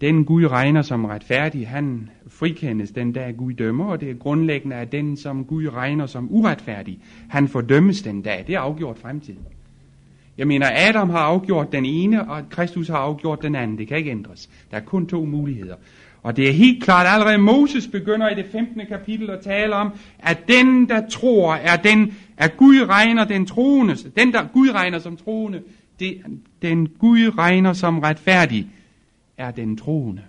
den 0.00 0.24
Gud 0.24 0.46
regner 0.46 0.82
som 0.82 1.04
retfærdig, 1.04 1.68
han 1.68 2.10
frikendes 2.28 2.90
den 2.90 3.12
dag 3.12 3.36
Gud 3.36 3.52
dømmer, 3.52 3.84
og 3.84 4.00
det 4.00 4.10
er 4.10 4.14
grundlæggende, 4.14 4.76
at 4.76 4.92
den, 4.92 5.16
som 5.16 5.44
Gud 5.44 5.68
regner 5.68 6.06
som 6.06 6.28
uretfærdig, 6.30 6.98
han 7.28 7.48
fordømmes 7.48 8.02
den 8.02 8.22
dag. 8.22 8.44
Det 8.46 8.54
er 8.54 8.60
afgjort 8.60 8.98
fremtid. 8.98 9.34
Jeg 10.38 10.46
mener, 10.46 10.66
Adam 10.88 11.10
har 11.10 11.18
afgjort 11.18 11.72
den 11.72 11.84
ene, 11.84 12.30
og 12.30 12.42
Kristus 12.50 12.88
har 12.88 12.98
afgjort 12.98 13.42
den 13.42 13.54
anden. 13.54 13.78
Det 13.78 13.88
kan 13.88 13.96
ikke 13.96 14.10
ændres. 14.10 14.50
Der 14.70 14.76
er 14.76 14.80
kun 14.80 15.06
to 15.06 15.24
muligheder. 15.24 15.76
Og 16.22 16.36
det 16.36 16.48
er 16.48 16.52
helt 16.52 16.84
klart, 16.84 17.06
allerede 17.08 17.38
Moses 17.38 17.86
begynder 17.86 18.28
i 18.28 18.34
det 18.34 18.46
15. 18.52 18.80
kapitel 18.88 19.30
at 19.30 19.40
tale 19.40 19.74
om, 19.74 19.92
at 20.18 20.38
den, 20.48 20.88
der 20.88 21.08
tror, 21.08 21.54
er 21.54 21.76
den, 21.76 22.14
at 22.36 22.56
Gud 22.56 22.88
regner 22.88 23.24
den 23.24 23.46
troende, 23.46 23.96
den, 24.16 24.32
der 24.32 24.46
Gud 24.52 24.70
regner 24.74 24.98
som 24.98 25.16
troende, 25.16 25.62
det, 26.02 26.22
den 26.62 26.88
Gud 26.98 27.38
regner 27.38 27.72
som 27.72 27.98
retfærdig, 27.98 28.66
er 29.38 29.50
den 29.50 29.76
troende. 29.76 30.22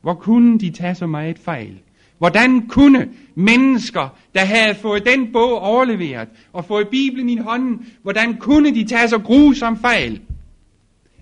Hvor 0.00 0.14
kunne 0.14 0.58
de 0.58 0.70
tage 0.70 0.94
så 0.94 1.06
meget 1.06 1.38
fejl? 1.38 1.78
Hvordan 2.18 2.66
kunne 2.66 3.08
mennesker, 3.34 4.16
der 4.34 4.40
havde 4.44 4.74
fået 4.74 5.06
den 5.06 5.32
bog 5.32 5.60
overleveret 5.60 6.28
og 6.52 6.64
fået 6.64 6.88
Bibelen 6.88 7.28
i 7.28 7.36
hånden, 7.36 7.86
hvordan 8.02 8.36
kunne 8.36 8.74
de 8.74 8.84
tage 8.84 9.08
så 9.08 9.18
grusom 9.18 9.80
fejl? 9.80 10.20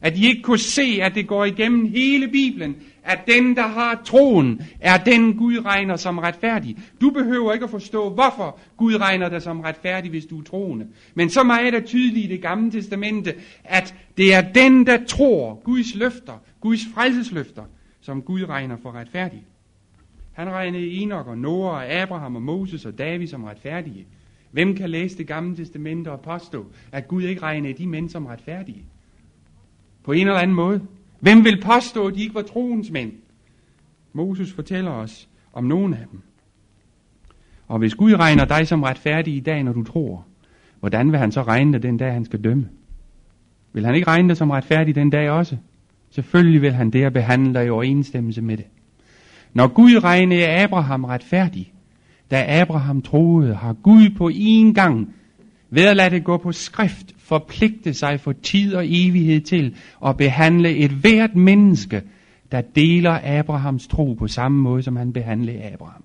At 0.01 0.17
de 0.17 0.27
ikke 0.27 0.43
kunne 0.43 0.59
se, 0.59 0.99
at 1.03 1.15
det 1.15 1.27
går 1.27 1.45
igennem 1.45 1.87
hele 1.87 2.29
Bibelen, 2.29 2.77
at 3.07 3.21
den, 3.27 3.57
der 3.57 3.67
har 3.67 4.03
troen, 4.05 4.61
er 4.81 4.97
den 4.97 5.37
Gud 5.37 5.65
regner 5.65 5.97
som 5.97 6.19
retfærdig. 6.19 6.77
Du 7.01 7.11
behøver 7.11 7.53
ikke 7.53 7.65
at 7.65 7.71
forstå, 7.71 8.11
hvorfor 8.11 8.59
Gud 8.77 9.01
regner 9.01 9.29
dig 9.29 9.43
som 9.43 9.61
retfærdig, 9.61 10.11
hvis 10.11 10.27
du 10.27 10.39
er 10.39 10.43
troende. 10.43 10.87
Men 11.15 11.31
så 11.31 11.43
meget 11.43 11.75
er 11.75 11.81
tydeligt 11.81 12.25
i 12.25 12.29
det 12.29 12.43
gamle 12.43 12.71
testamente, 12.71 13.35
at 13.65 13.95
det 14.17 14.35
er 14.35 14.41
den, 14.41 14.87
der 14.87 15.05
tror 15.05 15.61
Guds 15.65 15.95
løfter, 15.95 16.43
Guds 16.61 16.81
frelsesløfter, 16.95 17.65
som 18.01 18.23
Gud 18.23 18.49
regner 18.49 18.77
for 18.83 18.93
retfærdig. 18.93 19.43
Han 20.33 20.51
regnede 20.51 20.91
Enoch 20.91 21.29
og 21.29 21.39
Noah 21.39 21.75
og 21.75 21.93
Abraham 21.93 22.37
og 22.37 22.43
Moses 22.43 22.87
og 22.87 22.99
David 22.99 23.27
som 23.27 23.45
retfærdige. 23.45 24.07
Hvem 24.51 24.77
kan 24.77 24.91
læse 24.91 25.19
det 25.19 25.27
gamle 25.27 25.57
testamente 25.57 26.13
og 26.13 26.21
påstå, 26.21 26.67
at 26.93 27.09
Gud 27.09 27.23
ikke 27.23 27.43
regnede 27.43 27.79
de 27.79 27.87
mænd 27.87 28.09
som 28.09 28.27
retfærdige? 28.27 28.85
På 30.05 30.13
en 30.13 30.27
eller 30.27 30.41
anden 30.41 30.57
måde. 30.57 30.81
Hvem 31.20 31.44
vil 31.44 31.62
påstå, 31.62 32.06
at 32.06 32.14
de 32.14 32.23
ikke 32.23 32.35
var 32.35 32.42
troens 32.42 32.90
mænd? 32.90 33.12
Moses 34.12 34.52
fortæller 34.52 34.90
os 34.90 35.28
om 35.52 35.64
nogen 35.64 35.94
af 35.94 36.04
dem. 36.11 36.20
Og 37.68 37.78
hvis 37.78 37.94
Gud 37.94 38.12
regner 38.12 38.44
dig 38.44 38.68
som 38.68 38.82
retfærdig 38.82 39.37
i 39.37 39.40
dag, 39.40 39.62
når 39.62 39.73
du 39.73 39.85
tror, 39.85 40.26
hvordan 40.80 41.12
vil 41.12 41.18
han 41.18 41.32
så 41.32 41.42
regne 41.42 41.73
dig 41.73 41.82
den 41.82 41.96
dag, 41.96 42.12
han 42.12 42.25
skal 42.25 42.44
dømme? 42.44 42.68
Vil 43.73 43.87
han 43.87 43.94
ikke 43.94 44.06
regne 44.06 44.28
dig 44.28 44.37
som 44.37 44.50
retfærdig 44.50 44.94
den 44.94 45.11
dag 45.11 45.30
også? 45.30 45.56
Selvfølgelig 46.11 46.62
vil 46.62 46.73
han 46.73 46.90
det 46.90 47.06
og 47.06 47.12
behandle 47.12 47.54
dig 47.54 47.66
i 47.66 47.70
overensstemmelse 47.70 48.42
med 48.42 48.56
det. 48.56 48.66
Når 49.52 49.66
Gud 49.66 50.04
regnede 50.04 50.49
Abraham 50.49 51.04
retfærdig, 51.04 51.73
da 52.30 52.61
Abraham 52.61 53.02
troede, 53.02 53.54
har 53.54 53.73
Gud 53.73 54.11
på 54.16 54.30
én 54.35 54.73
gang 54.73 55.14
ved 55.70 55.85
at 55.85 55.96
lade 55.96 56.11
det 56.11 56.25
gå 56.25 56.37
på 56.37 56.52
skrift, 56.52 57.14
forpligte 57.18 57.94
sig 57.94 58.20
for 58.20 58.32
tid 58.32 58.75
og 58.75 58.85
evighed 58.87 59.40
til 59.40 59.76
at 60.06 60.16
behandle 60.16 60.76
et 60.76 60.90
hvert 60.90 61.37
menneske, 61.37 62.02
der 62.52 62.61
deler 62.61 63.20
Abrahams 63.25 63.87
tro 63.87 64.14
på 64.14 64.28
samme 64.28 64.58
måde, 64.58 64.82
som 64.82 64.96
han 64.96 65.12
behandlede 65.12 65.62
Abraham. 65.62 66.04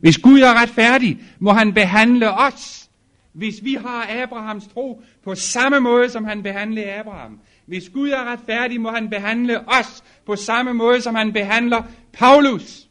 Hvis 0.00 0.18
Gud 0.18 0.40
er 0.40 0.62
retfærdig, 0.62 1.18
må 1.38 1.52
han 1.52 1.72
behandle 1.72 2.30
os, 2.30 2.90
hvis 3.32 3.64
vi 3.64 3.74
har 3.74 4.22
Abrahams 4.22 4.66
tro 4.66 5.02
på 5.24 5.34
samme 5.34 5.80
måde, 5.80 6.10
som 6.10 6.24
han 6.24 6.42
behandlede 6.42 6.92
Abraham. 6.92 7.40
Hvis 7.66 7.88
Gud 7.88 8.08
er 8.08 8.32
retfærdig, 8.32 8.80
må 8.80 8.90
han 8.90 9.10
behandle 9.10 9.68
os 9.68 10.04
på 10.26 10.36
samme 10.36 10.74
måde, 10.74 11.00
som 11.00 11.14
han 11.14 11.32
behandler 11.32 11.82
Paulus. 12.12 12.88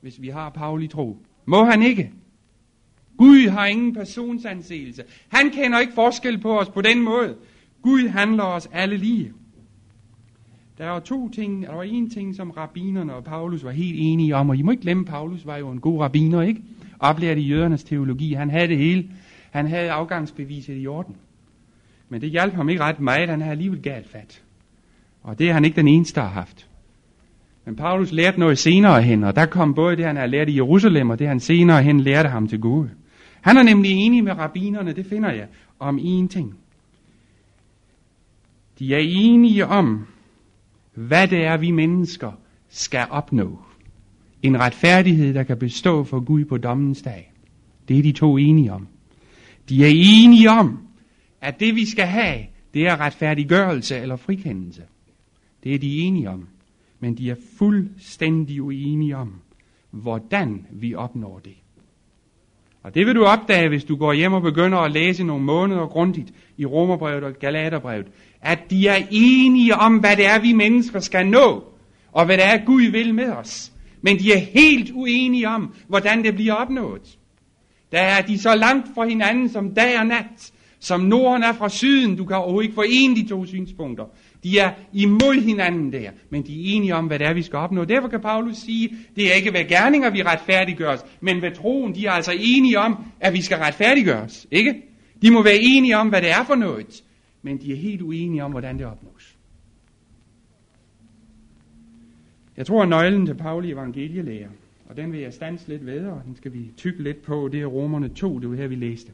Hvis 0.00 0.20
vi 0.20 0.28
har 0.28 0.50
Pauli 0.50 0.88
tro. 0.88 1.16
Må 1.46 1.64
han 1.64 1.82
ikke? 1.82 2.12
Gud 3.18 3.48
har 3.48 3.66
ingen 3.66 3.94
personsanseelse. 3.94 5.02
Han 5.28 5.50
kender 5.50 5.78
ikke 5.78 5.92
forskel 5.92 6.38
på 6.38 6.58
os 6.58 6.68
på 6.68 6.80
den 6.80 7.02
måde. 7.02 7.34
Gud 7.82 8.08
handler 8.08 8.44
os 8.44 8.68
alle 8.72 8.96
lige. 8.96 9.32
Der 10.78 10.88
var 10.88 11.00
to 11.00 11.28
ting, 11.28 11.62
der 11.62 11.74
var 11.74 11.82
en 11.82 12.10
ting, 12.10 12.34
som 12.34 12.50
rabbinerne 12.50 13.14
og 13.14 13.24
Paulus 13.24 13.64
var 13.64 13.70
helt 13.70 13.96
enige 13.98 14.36
om, 14.36 14.48
og 14.50 14.56
I 14.56 14.62
må 14.62 14.70
ikke 14.70 14.82
glemme, 14.82 15.04
Paulus 15.04 15.46
var 15.46 15.56
jo 15.56 15.70
en 15.70 15.80
god 15.80 16.00
rabbiner, 16.00 16.42
ikke? 16.42 16.62
Oplært 17.00 17.38
i 17.38 17.40
jødernes 17.40 17.84
teologi. 17.84 18.32
Han 18.32 18.50
havde 18.50 18.68
det 18.68 18.78
hele. 18.78 19.10
Han 19.50 19.66
havde 19.66 19.90
afgangsbeviset 19.90 20.82
i 20.82 20.86
orden. 20.86 21.16
Men 22.08 22.20
det 22.20 22.30
hjalp 22.30 22.54
ham 22.54 22.68
ikke 22.68 22.82
ret 22.82 23.00
meget, 23.00 23.28
han 23.28 23.40
havde 23.40 23.52
alligevel 23.52 23.82
galt 23.82 24.08
fat. 24.08 24.42
Og 25.22 25.38
det 25.38 25.48
er 25.48 25.52
han 25.52 25.64
ikke 25.64 25.76
den 25.76 25.88
eneste, 25.88 26.14
der 26.14 26.26
har 26.26 26.32
haft. 26.32 26.68
Men 27.64 27.76
Paulus 27.76 28.12
lærte 28.12 28.40
noget 28.40 28.58
senere 28.58 29.02
hen, 29.02 29.24
og 29.24 29.36
der 29.36 29.46
kom 29.46 29.74
både 29.74 29.96
det, 29.96 30.04
han 30.04 30.16
havde 30.16 30.30
lært 30.30 30.48
i 30.48 30.56
Jerusalem, 30.56 31.10
og 31.10 31.18
det, 31.18 31.28
han 31.28 31.40
senere 31.40 31.82
hen 31.82 32.00
lærte 32.00 32.28
ham 32.28 32.48
til 32.48 32.60
gode. 32.60 32.90
Han 33.40 33.56
er 33.56 33.62
nemlig 33.62 33.90
enig 33.90 34.24
med 34.24 34.32
rabbinerne, 34.32 34.92
det 34.92 35.06
finder 35.06 35.32
jeg, 35.32 35.48
om 35.78 35.98
én 35.98 36.28
ting. 36.28 36.58
De 38.78 38.94
er 38.94 39.00
enige 39.02 39.66
om, 39.66 40.06
hvad 40.94 41.28
det 41.28 41.44
er, 41.44 41.56
vi 41.56 41.70
mennesker 41.70 42.32
skal 42.68 43.06
opnå. 43.10 43.58
En 44.42 44.60
retfærdighed, 44.60 45.34
der 45.34 45.42
kan 45.42 45.58
bestå 45.58 46.04
for 46.04 46.20
Gud 46.20 46.44
på 46.44 46.58
dommens 46.58 47.02
dag. 47.02 47.32
Det 47.88 47.98
er 47.98 48.02
de 48.02 48.12
to 48.12 48.36
enige 48.36 48.72
om. 48.72 48.88
De 49.68 49.84
er 49.84 49.92
enige 49.94 50.50
om, 50.50 50.78
at 51.40 51.60
det 51.60 51.74
vi 51.74 51.86
skal 51.86 52.06
have, 52.06 52.46
det 52.74 52.86
er 52.86 53.00
retfærdiggørelse 53.00 53.96
eller 53.96 54.16
frikendelse. 54.16 54.82
Det 55.64 55.74
er 55.74 55.78
de 55.78 55.98
enige 55.98 56.30
om. 56.30 56.48
Men 57.00 57.18
de 57.18 57.30
er 57.30 57.36
fuldstændig 57.58 58.62
uenige 58.62 59.16
om, 59.16 59.34
hvordan 59.90 60.66
vi 60.70 60.94
opnår 60.94 61.38
det. 61.38 61.56
Og 62.82 62.94
det 62.94 63.06
vil 63.06 63.14
du 63.14 63.24
opdage, 63.24 63.68
hvis 63.68 63.84
du 63.84 63.96
går 63.96 64.12
hjem 64.12 64.32
og 64.32 64.42
begynder 64.42 64.78
at 64.78 64.92
læse 64.92 65.24
nogle 65.24 65.44
måneder 65.44 65.86
grundigt 65.86 66.30
i 66.56 66.66
Romerbrevet 66.66 67.24
og 67.24 67.32
Galaterbrevet, 67.40 68.06
at 68.42 68.58
de 68.70 68.88
er 68.88 69.02
enige 69.10 69.74
om, 69.74 69.96
hvad 69.96 70.16
det 70.16 70.26
er, 70.26 70.40
vi 70.40 70.52
mennesker 70.52 71.00
skal 71.00 71.26
nå, 71.26 71.64
og 72.12 72.26
hvad 72.26 72.36
det 72.36 72.44
er, 72.44 72.64
Gud 72.64 72.82
vil 72.82 73.14
med 73.14 73.30
os. 73.30 73.72
Men 74.02 74.18
de 74.18 74.32
er 74.32 74.38
helt 74.38 74.90
uenige 74.94 75.48
om, 75.48 75.74
hvordan 75.88 76.24
det 76.24 76.34
bliver 76.34 76.54
opnået. 76.54 77.18
Der 77.92 78.00
er 78.00 78.22
de 78.22 78.38
så 78.38 78.54
langt 78.54 78.88
fra 78.94 79.06
hinanden 79.06 79.48
som 79.48 79.74
dag 79.74 79.98
og 79.98 80.06
nat, 80.06 80.52
som 80.80 81.00
Norden 81.00 81.42
er 81.42 81.52
fra 81.52 81.68
syden. 81.68 82.16
Du 82.16 82.24
kan 82.24 82.36
overhovedet 82.36 82.64
ikke 82.64 82.74
forene 82.74 83.16
de 83.16 83.28
to 83.28 83.44
synspunkter. 83.46 84.04
De 84.42 84.58
er 84.58 84.72
imod 84.92 85.42
hinanden 85.42 85.92
der, 85.92 86.10
men 86.30 86.42
de 86.42 86.52
er 86.52 86.76
enige 86.76 86.94
om, 86.94 87.06
hvad 87.06 87.18
det 87.18 87.26
er, 87.26 87.34
vi 87.34 87.42
skal 87.42 87.56
opnå. 87.56 87.84
Derfor 87.84 88.08
kan 88.08 88.20
Paulus 88.20 88.56
sige, 88.56 88.96
det 89.16 89.30
er 89.30 89.34
ikke 89.34 89.52
ved 89.52 89.68
gerninger, 89.68 90.10
vi 90.10 90.22
retfærdiggøres, 90.22 91.04
men 91.20 91.42
ved 91.42 91.54
troen, 91.54 91.94
de 91.94 92.06
er 92.06 92.10
altså 92.10 92.32
enige 92.38 92.78
om, 92.78 93.04
at 93.20 93.32
vi 93.32 93.42
skal 93.42 93.58
retfærdiggøres. 93.58 94.46
Ikke? 94.50 94.82
De 95.22 95.30
må 95.30 95.42
være 95.42 95.58
enige 95.60 95.96
om, 95.96 96.08
hvad 96.08 96.22
det 96.22 96.30
er 96.30 96.44
for 96.44 96.54
noget, 96.54 97.02
men 97.42 97.60
de 97.60 97.72
er 97.72 97.76
helt 97.76 98.02
uenige 98.02 98.44
om, 98.44 98.50
hvordan 98.50 98.78
det 98.78 98.86
opnås. 98.86 99.36
Jeg 102.56 102.66
tror, 102.66 102.82
at 102.82 102.88
nøglen 102.88 103.26
til 103.26 103.34
Pauli 103.34 103.72
evangelielærer, 103.72 104.48
og 104.88 104.96
den 104.96 105.12
vil 105.12 105.20
jeg 105.20 105.32
stanse 105.32 105.68
lidt 105.68 105.86
ved, 105.86 106.06
og 106.06 106.22
den 106.26 106.36
skal 106.36 106.52
vi 106.52 106.70
tykke 106.76 107.02
lidt 107.02 107.22
på, 107.22 107.48
det 107.52 107.60
er 107.60 107.66
Romerne 107.66 108.08
2, 108.08 108.38
det 108.38 108.50
var 108.50 108.56
her, 108.56 108.66
vi 108.66 108.74
læste. 108.74 109.12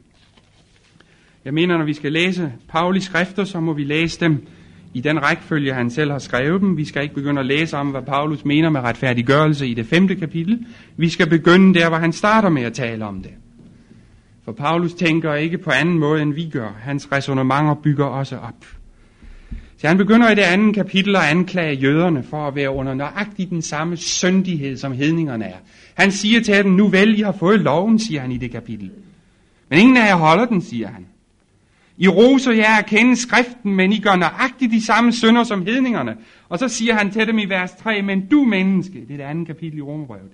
Jeg 1.45 1.53
mener, 1.53 1.77
når 1.77 1.85
vi 1.85 1.93
skal 1.93 2.11
læse 2.11 2.53
Paulis 2.67 3.03
skrifter, 3.03 3.43
så 3.43 3.59
må 3.59 3.73
vi 3.73 3.83
læse 3.83 4.19
dem 4.19 4.47
i 4.95 5.01
den 5.01 5.23
rækkefølge, 5.23 5.73
han 5.73 5.89
selv 5.89 6.11
har 6.11 6.19
skrevet 6.19 6.61
dem. 6.61 6.77
Vi 6.77 6.85
skal 6.85 7.03
ikke 7.03 7.15
begynde 7.15 7.39
at 7.39 7.45
læse 7.45 7.77
om, 7.77 7.87
hvad 7.87 8.01
Paulus 8.01 8.45
mener 8.45 8.69
med 8.69 8.81
retfærdiggørelse 8.81 9.67
i 9.67 9.73
det 9.73 9.85
femte 9.85 10.15
kapitel. 10.15 10.65
Vi 10.97 11.09
skal 11.09 11.29
begynde 11.29 11.79
der, 11.79 11.89
hvor 11.89 11.97
han 11.97 12.13
starter 12.13 12.49
med 12.49 12.63
at 12.63 12.73
tale 12.73 13.05
om 13.05 13.21
det. 13.21 13.31
For 14.45 14.51
Paulus 14.51 14.93
tænker 14.93 15.33
ikke 15.33 15.57
på 15.57 15.71
anden 15.71 15.99
måde, 15.99 16.21
end 16.21 16.33
vi 16.33 16.49
gør. 16.49 16.69
Hans 16.81 17.11
resonemanger 17.11 17.73
bygger 17.73 18.05
også 18.05 18.37
op. 18.37 18.65
Så 19.77 19.87
han 19.87 19.97
begynder 19.97 20.31
i 20.31 20.35
det 20.35 20.41
andet 20.41 20.75
kapitel 20.75 21.15
at 21.15 21.21
anklage 21.21 21.75
jøderne 21.75 22.23
for 22.23 22.47
at 22.47 22.55
være 22.55 22.71
under 22.71 22.93
nøjagtigt 22.93 23.49
den 23.49 23.61
samme 23.61 23.97
syndighed, 23.97 24.77
som 24.77 24.91
hedningerne 24.91 25.45
er. 25.45 25.57
Han 25.93 26.11
siger 26.11 26.41
til 26.41 26.63
dem, 26.63 26.71
nu 26.71 26.87
vel, 26.87 27.19
I 27.19 27.21
har 27.21 27.35
fået 27.39 27.59
loven, 27.59 27.99
siger 27.99 28.21
han 28.21 28.31
i 28.31 28.37
det 28.37 28.51
kapitel. 28.51 28.91
Men 29.69 29.79
ingen 29.79 29.97
af 29.97 30.07
jer 30.07 30.15
holder 30.15 30.45
den, 30.45 30.61
siger 30.61 30.87
han. 30.87 31.05
I 31.97 32.07
roser 32.07 32.51
jer 32.51 32.77
at 32.79 32.85
kende 32.85 33.15
skriften, 33.15 33.75
men 33.75 33.93
I 33.93 33.99
gør 33.99 34.15
nøjagtigt 34.15 34.71
de 34.71 34.85
samme 34.85 35.11
synder 35.11 35.43
som 35.43 35.65
hedningerne. 35.65 36.17
Og 36.49 36.59
så 36.59 36.67
siger 36.67 36.93
han 36.93 37.11
til 37.11 37.27
dem 37.27 37.39
i 37.39 37.45
vers 37.45 37.71
3, 37.71 38.01
men 38.01 38.27
du 38.27 38.43
menneske, 38.43 38.93
det 38.93 39.11
er 39.11 39.17
det 39.17 39.23
andet 39.23 39.47
kapitel 39.47 39.77
i 39.77 39.81
Romerbrevet, 39.81 40.31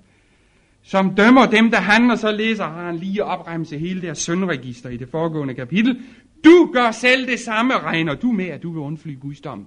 som 0.84 1.16
dømmer 1.16 1.46
dem, 1.46 1.72
der 1.72 1.78
handler, 1.78 2.16
så 2.16 2.32
læser 2.32 2.64
har 2.64 2.86
han 2.86 2.98
lige 2.98 3.24
opremse 3.24 3.78
hele 3.78 4.02
deres 4.02 4.18
søndregister 4.18 4.90
i 4.90 4.98
det 4.98 5.10
foregående 5.10 5.54
kapitel. 5.54 6.02
Du 6.44 6.70
gør 6.74 6.92
selv 6.92 7.28
det 7.28 7.40
samme, 7.40 7.78
regner 7.78 8.16
du 8.16 8.32
med, 8.32 8.46
at 8.46 8.64
du 8.64 8.72
vil 8.72 8.80
undfly 8.80 9.20
Guds 9.20 9.42
dom. 9.42 9.66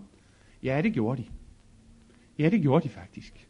Ja, 0.63 0.81
det 0.83 0.93
gjorde 0.93 1.23
de. 1.23 1.27
Ja, 2.39 2.51
det 2.51 2.63
gjorde 2.63 2.89
de 2.89 2.93
faktisk. 2.93 3.47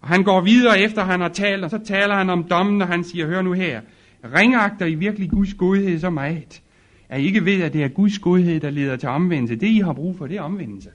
Og 0.00 0.08
han 0.08 0.24
går 0.24 0.40
videre 0.40 0.80
efter 0.80 1.04
han 1.04 1.20
har 1.20 1.28
talt, 1.28 1.64
og 1.64 1.70
så 1.70 1.78
taler 1.78 2.14
han 2.14 2.30
om 2.30 2.44
dommen, 2.44 2.82
og 2.82 2.88
han 2.88 3.04
siger, 3.04 3.26
hør 3.26 3.42
nu 3.42 3.52
her, 3.52 3.80
ringagter 4.24 4.86
I 4.86 4.94
virkelig 4.94 5.30
Guds 5.30 5.54
godhed 5.54 5.98
så 5.98 6.10
meget, 6.10 6.62
at 7.10 7.20
I 7.20 7.24
ikke 7.24 7.44
ved, 7.44 7.62
at 7.62 7.72
det 7.72 7.84
er 7.84 7.88
Guds 7.88 8.18
godhed, 8.18 8.60
der 8.60 8.70
leder 8.70 8.96
til 8.96 9.08
omvendelse. 9.08 9.56
Det, 9.56 9.66
I 9.66 9.78
har 9.78 9.92
brug 9.92 10.16
for, 10.16 10.26
det 10.26 10.36
er 10.36 10.42
omvendelse. 10.42 10.90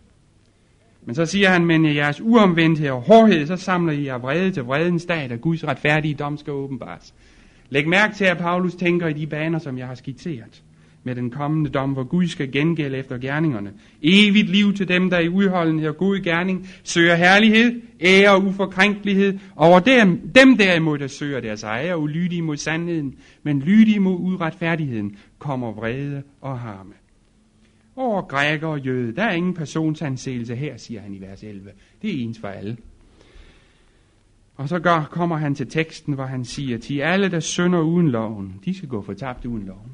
Men 1.05 1.15
så 1.15 1.25
siger 1.25 1.49
han, 1.49 1.65
men 1.65 1.85
i 1.85 1.95
jeres 1.95 2.21
uomvendthed 2.21 2.89
og 2.89 3.01
hårdhed, 3.01 3.47
så 3.47 3.55
samler 3.55 3.93
I 3.93 4.05
jer 4.05 4.17
vrede 4.17 4.51
til 4.51 4.63
vredens 4.63 5.05
dag, 5.05 5.29
da 5.29 5.35
Guds 5.35 5.67
retfærdige 5.67 6.13
dom 6.13 6.37
skal 6.37 6.53
åbenbares. 6.53 7.13
Læg 7.69 7.87
mærke 7.87 8.15
til, 8.15 8.25
at 8.25 8.37
Paulus 8.37 8.75
tænker 8.75 9.07
i 9.07 9.13
de 9.13 9.27
baner, 9.27 9.59
som 9.59 9.77
jeg 9.77 9.87
har 9.87 9.95
skitseret 9.95 10.63
med 11.05 11.15
den 11.15 11.31
kommende 11.31 11.69
dom, 11.69 11.91
hvor 11.93 12.03
Gud 12.03 12.27
skal 12.27 12.51
gengælde 12.51 12.97
efter 12.97 13.17
gerningerne. 13.17 13.73
Evigt 14.01 14.49
liv 14.49 14.73
til 14.73 14.87
dem, 14.87 15.09
der 15.09 15.19
i 15.19 15.29
udholdenhed 15.29 15.89
og 15.89 15.97
god 15.97 16.19
gerning 16.19 16.69
søger 16.83 17.15
herlighed, 17.15 17.81
ære 18.01 18.31
og 18.31 18.43
uforkrænkelighed. 18.43 19.39
Over 19.55 19.79
dem, 19.79 20.31
dem 20.35 20.57
derimod, 20.57 20.97
der 20.97 21.07
søger 21.07 21.39
deres 21.39 21.63
ejer, 21.63 21.95
ulydige 21.95 22.41
mod 22.41 22.57
sandheden, 22.57 23.15
men 23.43 23.59
lydige 23.59 23.99
mod 23.99 24.19
uretfærdigheden, 24.19 25.17
kommer 25.39 25.71
vrede 25.71 26.23
og 26.41 26.59
harme. 26.59 26.93
Over 27.95 28.21
græker 28.21 28.67
og 28.67 28.79
jøde, 28.79 29.15
der 29.15 29.23
er 29.23 29.31
ingen 29.31 29.53
personsanseelse 29.53 30.55
her, 30.55 30.77
siger 30.77 31.01
han 31.01 31.13
i 31.13 31.21
vers 31.21 31.43
11. 31.43 31.69
Det 32.01 32.09
er 32.09 32.23
ens 32.23 32.39
for 32.39 32.47
alle. 32.47 32.77
Og 34.55 34.69
så 34.69 34.79
gør, 34.79 35.07
kommer 35.11 35.37
han 35.37 35.55
til 35.55 35.67
teksten, 35.67 36.13
hvor 36.13 36.25
han 36.25 36.45
siger, 36.45 36.77
til 36.77 36.99
alle, 36.99 37.31
der 37.31 37.39
synder 37.39 37.79
uden 37.79 38.09
loven, 38.09 38.59
de 38.65 38.77
skal 38.77 38.89
gå 38.89 39.01
fortabt 39.01 39.45
uden 39.45 39.65
loven. 39.65 39.91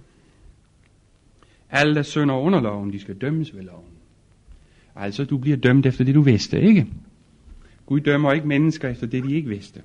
Alle, 1.71 1.95
der 1.95 2.01
synder 2.01 2.36
under 2.36 2.62
loven, 2.62 2.93
de 2.93 2.99
skal 2.99 3.15
dømmes 3.15 3.55
ved 3.55 3.63
loven. 3.63 3.91
Altså, 4.95 5.25
du 5.25 5.38
bliver 5.38 5.57
dømt 5.57 5.86
efter 5.86 6.03
det, 6.03 6.15
du 6.15 6.21
vidste, 6.21 6.62
ikke? 6.62 6.88
Gud 7.86 7.99
dømmer 7.99 8.31
ikke 8.31 8.47
mennesker 8.47 8.89
efter 8.89 9.07
det, 9.07 9.23
de 9.23 9.34
ikke 9.34 9.49
vidste. 9.49 9.81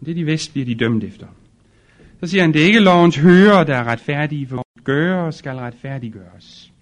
Men 0.00 0.06
det, 0.06 0.16
de 0.16 0.24
vidste, 0.24 0.52
bliver 0.52 0.66
de 0.66 0.74
dømt 0.74 1.04
efter. 1.04 1.26
Så 2.20 2.26
siger 2.26 2.42
han, 2.42 2.52
det 2.52 2.62
er 2.62 2.66
ikke 2.66 2.80
lovens 2.80 3.16
hører, 3.16 3.64
der 3.64 3.76
er 3.76 3.84
retfærdige, 3.84 4.46
for 4.46 4.66
gøre 4.84 5.32
skal 5.32 5.56
retfærdiggøres. 5.56 6.72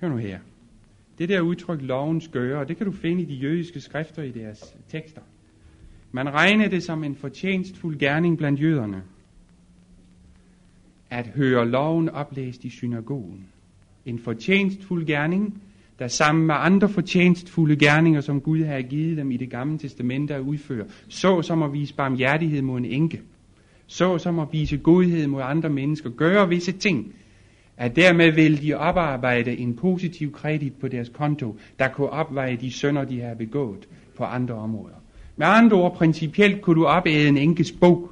Hør 0.00 0.08
nu 0.08 0.16
her. 0.16 0.38
Det 1.18 1.28
der 1.28 1.40
udtryk, 1.40 1.82
lovens 1.82 2.28
gøre, 2.28 2.64
det 2.64 2.76
kan 2.76 2.86
du 2.86 2.92
finde 2.92 3.22
i 3.22 3.24
de 3.24 3.34
jødiske 3.34 3.80
skrifter 3.80 4.22
i 4.22 4.30
deres 4.30 4.76
tekster. 4.88 5.20
Man 6.12 6.30
regner 6.34 6.68
det 6.68 6.82
som 6.82 7.04
en 7.04 7.14
fortjenstfuld 7.14 7.98
gerning 7.98 8.38
blandt 8.38 8.60
jøderne 8.60 9.02
at 11.10 11.26
høre 11.26 11.68
loven 11.68 12.08
oplæst 12.08 12.64
i 12.64 12.70
synagogen. 12.70 13.46
En 14.06 14.18
fortjenstfuld 14.18 15.06
gerning, 15.06 15.62
der 15.98 16.08
sammen 16.08 16.46
med 16.46 16.54
andre 16.58 16.88
fortjenstfulde 16.88 17.76
gerninger, 17.76 18.20
som 18.20 18.40
Gud 18.40 18.64
har 18.64 18.82
givet 18.82 19.16
dem 19.16 19.30
i 19.30 19.36
det 19.36 19.50
gamle 19.50 19.78
testamente 19.78 20.34
at 20.34 20.40
udføre, 20.40 20.84
så 21.08 21.42
som 21.42 21.62
at 21.62 21.72
vise 21.72 21.94
barmhjertighed 21.94 22.62
mod 22.62 22.78
en 22.78 22.84
enke, 22.84 23.22
så 23.86 24.18
som 24.18 24.38
at 24.38 24.48
vise 24.52 24.76
godhed 24.76 25.26
mod 25.26 25.42
andre 25.44 25.68
mennesker, 25.68 26.10
gøre 26.10 26.48
visse 26.48 26.72
ting, 26.72 27.14
at 27.76 27.96
dermed 27.96 28.32
vil 28.32 28.62
de 28.62 28.74
oparbejde 28.74 29.56
en 29.56 29.76
positiv 29.76 30.32
kredit 30.32 30.72
på 30.80 30.88
deres 30.88 31.08
konto, 31.08 31.56
der 31.78 31.88
kunne 31.88 32.10
opveje 32.10 32.56
de 32.56 32.72
sønder, 32.72 33.04
de 33.04 33.20
har 33.20 33.34
begået 33.34 33.88
på 34.16 34.24
andre 34.24 34.54
områder. 34.54 34.94
Med 35.36 35.46
andre 35.46 35.76
ord, 35.76 35.96
principielt 35.96 36.62
kunne 36.62 36.76
du 36.76 36.86
opæde 36.86 37.28
en 37.28 37.36
enkes 37.36 37.72
bog, 37.72 38.10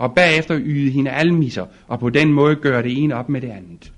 og 0.00 0.14
bagefter 0.14 0.58
yde 0.60 0.90
hende 0.90 1.10
almiser, 1.10 1.66
og 1.88 2.00
på 2.00 2.10
den 2.10 2.32
måde 2.32 2.56
gøre 2.56 2.82
det 2.82 3.02
ene 3.02 3.14
op 3.14 3.28
med 3.28 3.40
det 3.40 3.50
andet. 3.50 3.92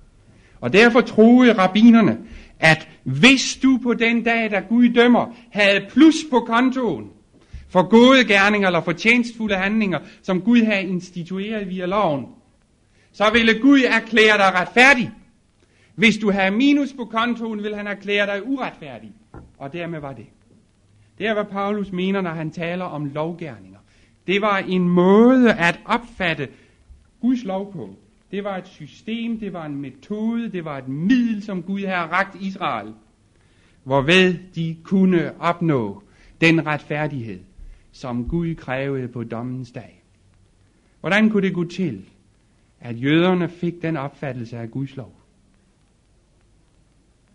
Og 0.60 0.72
derfor 0.72 1.00
troede 1.00 1.52
rabbinerne, 1.52 2.18
at 2.60 2.88
hvis 3.02 3.58
du 3.62 3.78
på 3.82 3.94
den 3.94 4.22
dag, 4.22 4.50
da 4.50 4.60
Gud 4.68 4.88
dømmer, 4.88 5.36
havde 5.50 5.86
plus 5.90 6.14
på 6.30 6.40
kontoen, 6.40 7.10
for 7.68 7.82
gode 7.88 8.24
gerninger 8.24 8.68
eller 8.68 8.80
fortjenstfulde 8.80 9.54
handlinger, 9.54 9.98
som 10.22 10.40
Gud 10.40 10.62
havde 10.62 10.82
institueret 10.82 11.68
via 11.68 11.86
loven, 11.86 12.26
så 13.12 13.30
ville 13.32 13.60
Gud 13.60 13.80
erklære 13.80 14.38
dig 14.38 14.60
retfærdig. 14.60 15.10
Hvis 15.94 16.16
du 16.16 16.30
havde 16.30 16.50
minus 16.50 16.92
på 16.92 17.04
kontoen, 17.04 17.62
vil 17.62 17.76
han 17.76 17.86
erklære 17.86 18.26
dig 18.26 18.46
uretfærdig. 18.46 19.12
Og 19.58 19.72
dermed 19.72 20.00
var 20.00 20.12
det. 20.12 20.26
Det 21.18 21.26
er, 21.26 21.34
hvad 21.34 21.44
Paulus 21.44 21.92
mener, 21.92 22.20
når 22.20 22.30
han 22.30 22.50
taler 22.50 22.84
om 22.84 23.04
lovgærning. 23.04 23.71
Det 24.26 24.40
var 24.40 24.58
en 24.58 24.88
måde 24.88 25.54
at 25.54 25.80
opfatte 25.84 26.48
Guds 27.20 27.44
lov 27.44 27.72
på. 27.72 27.96
Det 28.30 28.44
var 28.44 28.56
et 28.56 28.68
system, 28.68 29.40
det 29.40 29.52
var 29.52 29.66
en 29.66 29.76
metode, 29.76 30.52
det 30.52 30.64
var 30.64 30.78
et 30.78 30.88
middel, 30.88 31.42
som 31.42 31.62
Gud 31.62 31.80
havde 31.80 31.98
ragt 31.98 32.36
Israel. 32.40 32.94
hvorved 33.84 34.38
de 34.54 34.76
kunne 34.84 35.40
opnå 35.40 36.02
den 36.40 36.66
retfærdighed, 36.66 37.40
som 37.92 38.28
Gud 38.28 38.54
krævede 38.54 39.08
på 39.08 39.24
dommens 39.24 39.70
dag. 39.70 40.02
Hvordan 41.00 41.30
kunne 41.30 41.42
det 41.42 41.54
gå 41.54 41.64
til, 41.64 42.04
at 42.80 43.02
jøderne 43.02 43.48
fik 43.48 43.82
den 43.82 43.96
opfattelse 43.96 44.58
af 44.58 44.70
Guds 44.70 44.96
lov? 44.96 45.12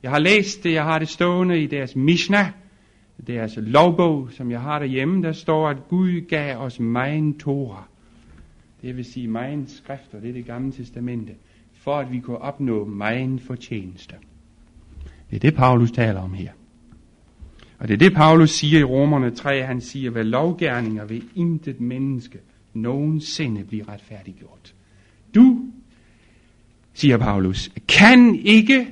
Jeg 0.04 0.12
har 0.12 0.20
læst 0.20 0.64
det, 0.64 0.74
jeg 0.74 0.84
har 0.84 1.00
det 1.00 1.10
stående 1.10 1.64
i 1.64 1.68
deres 1.68 1.96
Mishnah, 1.96 2.52
deres 3.28 3.58
altså 3.58 3.62
lovbog, 3.62 4.32
som 4.32 4.52
jeg 4.52 4.62
har 4.62 4.80
derhjemme, 4.80 5.24
der 5.24 5.32
står, 5.32 5.70
at 5.70 5.88
Gud 5.90 6.22
gav 6.22 6.58
os 6.58 6.80
mein 6.80 7.38
Torah. 7.38 7.84
Det 8.82 8.98
vil 8.98 9.06
sige 9.06 9.28
mein 9.28 9.68
skrifter, 9.68 10.20
det 10.20 10.30
er 10.30 10.34
det 10.34 10.46
gamle 10.46 10.72
testamente, 10.72 11.34
for 11.74 11.98
at 11.98 12.12
vi 12.12 12.20
kunne 12.20 12.38
opnå 12.38 12.86
mein 12.86 13.40
fortjeneste. 13.40 14.16
Det 15.30 15.36
er 15.36 15.40
det, 15.40 15.56
Paulus 15.56 15.92
taler 15.92 16.20
om 16.22 16.34
her. 16.34 16.52
Og 17.80 17.88
det 17.88 17.94
er 17.94 17.98
det, 17.98 18.14
Paulus 18.14 18.50
siger 18.50 18.80
i 18.80 18.84
Romerne 18.84 19.32
3. 19.32 19.64
Han 19.64 19.82
siger, 19.82 20.12
hvad 20.12 20.24
lovgærninger 20.24 21.06
vil 21.06 21.24
intet 21.36 21.82
menneske 21.82 22.40
nogensinde 22.74 23.64
blive 23.64 23.84
retfærdiggjort. 23.88 24.74
Du, 25.36 25.66
siger 26.94 27.18
Paulus, 27.18 27.72
kan 27.88 28.36
ikke 28.36 28.88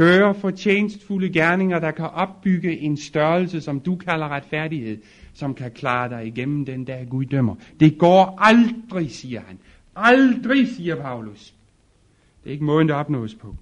gøre 0.00 0.34
fortjenstfulde 0.34 1.28
gerninger, 1.28 1.78
der 1.78 1.90
kan 1.90 2.04
opbygge 2.04 2.78
en 2.78 2.96
størrelse, 2.96 3.60
som 3.60 3.80
du 3.80 3.96
kalder 3.96 4.28
retfærdighed, 4.28 4.98
som 5.34 5.54
kan 5.54 5.70
klare 5.70 6.08
dig 6.08 6.26
igennem 6.26 6.64
den 6.64 6.84
dag 6.84 7.06
Gud 7.10 7.24
dømmer. 7.24 7.54
Det 7.80 7.98
går 7.98 8.38
aldrig, 8.38 9.10
siger 9.10 9.40
han. 9.40 9.58
Aldrig, 9.96 10.68
siger 10.68 10.96
Paulus. 10.96 11.54
Det 12.44 12.50
er 12.50 12.52
ikke 12.52 12.64
måden, 12.64 12.88
det 12.88 12.96
opnås 12.96 13.34
på. 13.34 13.56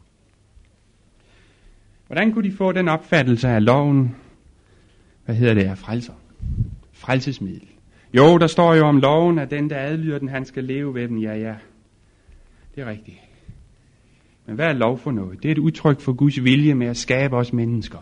Hvordan 2.06 2.32
kunne 2.32 2.50
de 2.50 2.56
få 2.56 2.72
den 2.72 2.88
opfattelse 2.88 3.48
af 3.48 3.64
loven? 3.64 4.14
Hvad 5.24 5.34
hedder 5.34 5.54
det 5.54 5.66
Er 5.66 5.74
frelser? 5.74 6.14
Frelsesmiddel. 6.92 7.68
Jo, 8.14 8.38
der 8.38 8.46
står 8.46 8.74
jo 8.74 8.86
om 8.86 8.98
loven, 8.98 9.38
at 9.38 9.50
den, 9.50 9.70
der 9.70 9.78
adlyder 9.78 10.18
den, 10.18 10.28
han 10.28 10.44
skal 10.44 10.64
leve 10.64 10.94
ved 10.94 11.08
den. 11.08 11.18
Ja, 11.18 11.34
ja. 11.34 11.54
Det 12.74 12.82
er 12.82 12.86
rigtigt. 12.86 13.27
Men 14.48 14.54
hvad 14.54 14.66
er 14.66 14.72
lov 14.72 14.98
for 14.98 15.10
noget? 15.10 15.42
Det 15.42 15.48
er 15.48 15.52
et 15.52 15.58
udtryk 15.58 16.00
for 16.00 16.12
Guds 16.12 16.44
vilje 16.44 16.74
med 16.74 16.86
at 16.86 16.96
skabe 16.96 17.36
os 17.36 17.52
mennesker. 17.52 17.98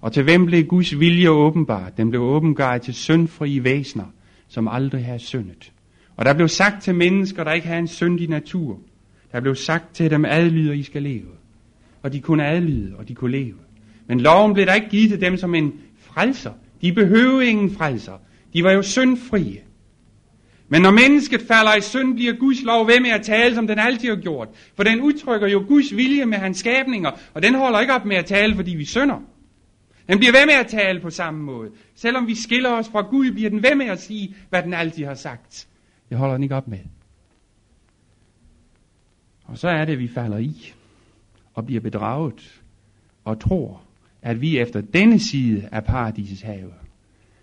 Og 0.00 0.12
til 0.12 0.22
hvem 0.22 0.46
blev 0.46 0.64
Guds 0.64 1.00
vilje 1.00 1.30
åbenbart? 1.30 1.96
Den 1.96 2.10
blev 2.10 2.22
åbenbart 2.22 2.80
til 2.80 2.94
syndfrie 2.94 3.64
væsener, 3.64 4.04
som 4.48 4.68
aldrig 4.68 5.04
har 5.04 5.18
syndet. 5.18 5.72
Og 6.16 6.24
der 6.24 6.34
blev 6.34 6.48
sagt 6.48 6.82
til 6.82 6.94
mennesker, 6.94 7.44
der 7.44 7.52
ikke 7.52 7.66
har 7.66 7.78
en 7.78 7.88
syndig 7.88 8.28
natur. 8.28 8.78
Der 9.32 9.40
blev 9.40 9.54
sagt 9.54 9.94
til 9.94 10.10
dem, 10.10 10.24
adlyder 10.24 10.72
I 10.72 10.82
skal 10.82 11.02
leve. 11.02 11.30
Og 12.02 12.12
de 12.12 12.20
kunne 12.20 12.46
adlyde, 12.46 12.96
og 12.96 13.08
de 13.08 13.14
kunne 13.14 13.32
leve. 13.32 13.56
Men 14.06 14.20
loven 14.20 14.54
blev 14.54 14.66
der 14.66 14.74
ikke 14.74 14.88
givet 14.88 15.10
til 15.10 15.20
dem 15.20 15.36
som 15.36 15.54
en 15.54 15.72
frelser. 15.98 16.52
De 16.82 16.92
behøvede 16.92 17.46
ingen 17.46 17.70
frelser. 17.70 18.12
De 18.52 18.64
var 18.64 18.72
jo 18.72 18.82
syndfrie. 18.82 19.60
Men 20.68 20.82
når 20.82 20.90
mennesket 20.90 21.42
falder 21.42 21.74
i 21.74 21.80
synd, 21.80 22.14
bliver 22.14 22.32
Guds 22.32 22.62
lov 22.62 22.86
ved 22.86 23.00
med 23.00 23.10
at 23.10 23.22
tale, 23.22 23.54
som 23.54 23.66
den 23.66 23.78
altid 23.78 24.08
har 24.08 24.16
gjort. 24.16 24.48
For 24.76 24.82
den 24.82 25.00
udtrykker 25.00 25.48
jo 25.48 25.64
Guds 25.68 25.96
vilje 25.96 26.26
med 26.26 26.38
hans 26.38 26.58
skabninger, 26.58 27.10
og 27.34 27.42
den 27.42 27.54
holder 27.54 27.80
ikke 27.80 27.92
op 27.92 28.04
med 28.04 28.16
at 28.16 28.24
tale, 28.24 28.54
fordi 28.54 28.70
vi 28.70 28.84
synder. 28.84 29.20
Den 30.08 30.18
bliver 30.18 30.32
ved 30.32 30.46
med 30.46 30.54
at 30.54 30.66
tale 30.66 31.00
på 31.00 31.10
samme 31.10 31.42
måde. 31.42 31.70
Selvom 31.94 32.26
vi 32.26 32.34
skiller 32.34 32.70
os 32.70 32.88
fra 32.88 33.00
Gud, 33.00 33.32
bliver 33.32 33.50
den 33.50 33.62
ved 33.62 33.74
med 33.74 33.86
at 33.86 34.02
sige, 34.02 34.34
hvad 34.50 34.62
den 34.62 34.74
altid 34.74 35.04
har 35.04 35.14
sagt. 35.14 35.68
Det 36.08 36.18
holder 36.18 36.34
den 36.34 36.42
ikke 36.42 36.56
op 36.56 36.68
med. 36.68 36.78
Og 39.44 39.58
så 39.58 39.68
er 39.68 39.84
det, 39.84 39.92
at 39.92 39.98
vi 39.98 40.08
falder 40.08 40.38
i 40.38 40.72
og 41.54 41.66
bliver 41.66 41.80
bedraget 41.80 42.62
og 43.24 43.40
tror, 43.40 43.80
at 44.22 44.40
vi 44.40 44.58
efter 44.58 44.80
denne 44.80 45.18
side 45.18 45.68
af 45.72 45.84
paradisets 45.84 46.42
have, 46.42 46.72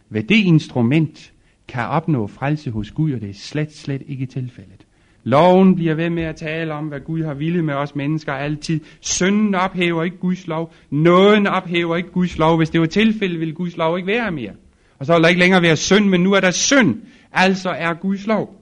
ved 0.09 0.23
det 0.23 0.35
instrument, 0.35 1.33
kan 1.71 1.87
opnå 1.87 2.27
frelse 2.27 2.71
hos 2.71 2.91
Gud, 2.91 3.13
og 3.13 3.21
det 3.21 3.29
er 3.29 3.33
slet, 3.33 3.75
slet 3.75 4.01
ikke 4.07 4.25
tilfældet. 4.25 4.85
Loven 5.23 5.75
bliver 5.75 5.95
ved 5.95 6.09
med 6.09 6.23
at 6.23 6.35
tale 6.35 6.73
om, 6.73 6.87
hvad 6.87 6.99
Gud 6.99 7.23
har 7.23 7.33
ville 7.33 7.61
med 7.61 7.73
os 7.73 7.95
mennesker 7.95 8.33
altid. 8.33 8.79
Synden 8.99 9.55
ophæver 9.55 10.03
ikke 10.03 10.17
Guds 10.17 10.47
lov. 10.47 10.73
Nåden 10.89 11.47
ophæver 11.47 11.95
ikke 11.95 12.11
Guds 12.11 12.37
lov. 12.37 12.57
Hvis 12.57 12.69
det 12.69 12.81
var 12.81 12.87
tilfældet, 12.87 13.39
ville 13.39 13.53
Guds 13.53 13.77
lov 13.77 13.97
ikke 13.97 14.07
være 14.07 14.31
mere. 14.31 14.51
Og 14.99 15.05
så 15.05 15.13
vil 15.13 15.23
der 15.23 15.29
ikke 15.29 15.39
længere 15.39 15.61
være 15.61 15.75
synd, 15.75 16.05
men 16.05 16.21
nu 16.21 16.33
er 16.33 16.39
der 16.39 16.51
synd. 16.51 17.01
Altså 17.31 17.69
er 17.69 17.93
Guds 17.93 18.27
lov. 18.27 18.55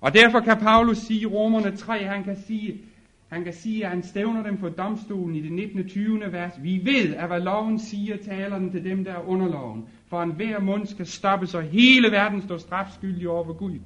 Og 0.00 0.14
derfor 0.14 0.40
kan 0.40 0.56
Paulus 0.56 0.98
sige 0.98 1.20
i 1.20 1.26
Romerne 1.26 1.76
3, 1.76 2.04
han 2.04 2.24
kan 2.24 2.36
sige, 2.46 2.80
han 3.28 3.44
kan 3.44 3.52
sige, 3.52 3.84
at 3.84 3.90
han 3.90 4.02
stævner 4.02 4.42
dem 4.42 4.58
for 4.58 4.68
domstolen 4.68 5.36
i 5.36 5.40
det 5.40 5.52
19. 5.52 5.88
20. 5.88 6.20
vers. 6.32 6.52
Vi 6.62 6.80
ved, 6.84 7.14
at 7.14 7.26
hvad 7.26 7.40
loven 7.40 7.78
siger, 7.78 8.16
taler 8.16 8.58
den 8.58 8.70
til 8.70 8.84
dem, 8.84 9.04
der 9.04 9.12
er 9.12 9.28
under 9.28 9.48
loven. 9.48 9.84
For 10.14 10.22
en 10.22 10.30
hver 10.30 10.60
mund 10.60 10.86
skal 10.86 11.06
stoppes, 11.06 11.54
og 11.54 11.62
hele 11.62 12.10
verden 12.10 12.42
står 12.42 12.56
strafskyldig 12.56 13.28
over 13.28 13.44
for 13.44 13.52
Gud. 13.52 13.78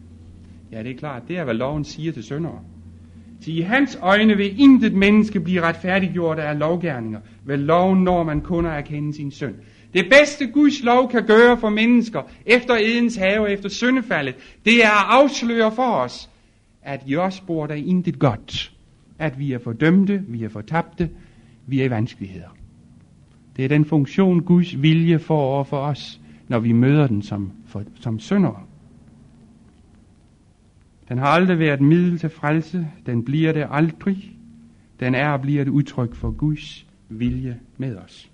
Ja, 0.73 0.83
det 0.83 0.91
er 0.91 0.97
klart. 0.97 1.23
Det 1.29 1.39
er, 1.39 1.45
hvad 1.45 1.55
loven 1.55 1.85
siger 1.85 2.13
til 2.13 2.23
syndere. 2.23 2.61
Til 3.43 3.59
i 3.59 3.61
hans 3.61 3.99
øjne 4.03 4.37
vil 4.37 4.61
intet 4.61 4.95
menneske 4.95 5.41
blive 5.41 5.63
retfærdiggjort 5.63 6.39
af 6.39 6.59
lovgærninger. 6.59 7.21
Ved 7.45 7.57
loven 7.57 8.05
når 8.05 8.23
man 8.23 8.41
kun 8.41 8.67
at 8.67 8.73
erkende 8.73 9.15
sin 9.15 9.31
synd. 9.31 9.55
Det 9.95 10.07
bedste 10.11 10.47
Guds 10.47 10.83
lov 10.83 11.11
kan 11.11 11.27
gøre 11.27 11.59
for 11.59 11.69
mennesker 11.69 12.23
efter 12.47 12.75
Edens 12.75 13.17
have, 13.17 13.51
efter 13.51 13.69
syndefaldet, 13.69 14.35
det 14.65 14.85
er 14.85 14.91
at 14.91 15.23
afsløre 15.23 15.73
for 15.73 15.93
os, 15.93 16.31
at 16.83 17.01
i 17.07 17.17
os 17.17 17.41
bor 17.41 17.67
der 17.67 17.75
intet 17.75 18.19
godt. 18.19 18.73
At 19.19 19.39
vi 19.39 19.53
er 19.53 19.59
fordømte, 19.59 20.23
vi 20.29 20.45
er 20.45 20.49
fortabte, 20.49 21.11
vi 21.67 21.81
er 21.81 21.85
i 21.85 21.91
vanskeligheder. 21.91 22.58
Det 23.59 23.65
er 23.65 23.69
den 23.69 23.85
funktion, 23.85 24.41
Guds 24.41 24.83
vilje 24.83 25.19
får 25.19 25.41
over 25.41 25.65
for 25.65 25.77
os, 25.77 26.21
når 26.49 26.59
vi 26.59 26.73
møder 26.73 27.07
den 27.07 27.23
som, 27.23 27.53
for, 27.67 27.83
som 28.01 28.19
syndere. 28.19 28.63
Den 31.09 31.19
har 31.19 31.27
aldrig 31.27 31.59
været 31.59 31.81
middel 31.81 32.19
til 32.19 32.31
frelse. 32.31 32.87
Den 33.07 33.25
bliver 33.25 33.53
det 33.53 33.67
aldrig. 33.71 34.37
Den 35.01 35.15
er 35.15 35.29
og 35.29 35.41
bliver 35.41 35.63
et 35.63 35.69
udtryk 35.69 36.15
for 36.15 36.31
Guds 36.31 36.87
vilje 37.09 37.61
med 37.77 37.97
os. 37.97 38.31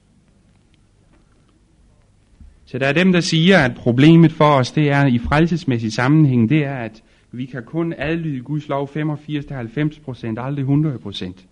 Så 2.64 2.78
der 2.78 2.86
er 2.86 2.92
dem, 2.92 3.12
der 3.12 3.20
siger, 3.20 3.58
at 3.58 3.74
problemet 3.76 4.32
for 4.32 4.44
os, 4.44 4.72
det 4.72 4.90
er 4.90 5.06
i 5.06 5.18
frelsesmæssig 5.18 5.92
sammenhæng, 5.92 6.48
det 6.48 6.64
er, 6.64 6.76
at 6.76 7.02
vi 7.32 7.44
kan 7.44 7.62
kun 7.62 7.94
adlyde 7.98 8.40
Guds 8.42 8.68
lov 8.68 8.88
85-90%, 8.88 10.40
aldrig 10.40 10.64
100%. 10.64 11.44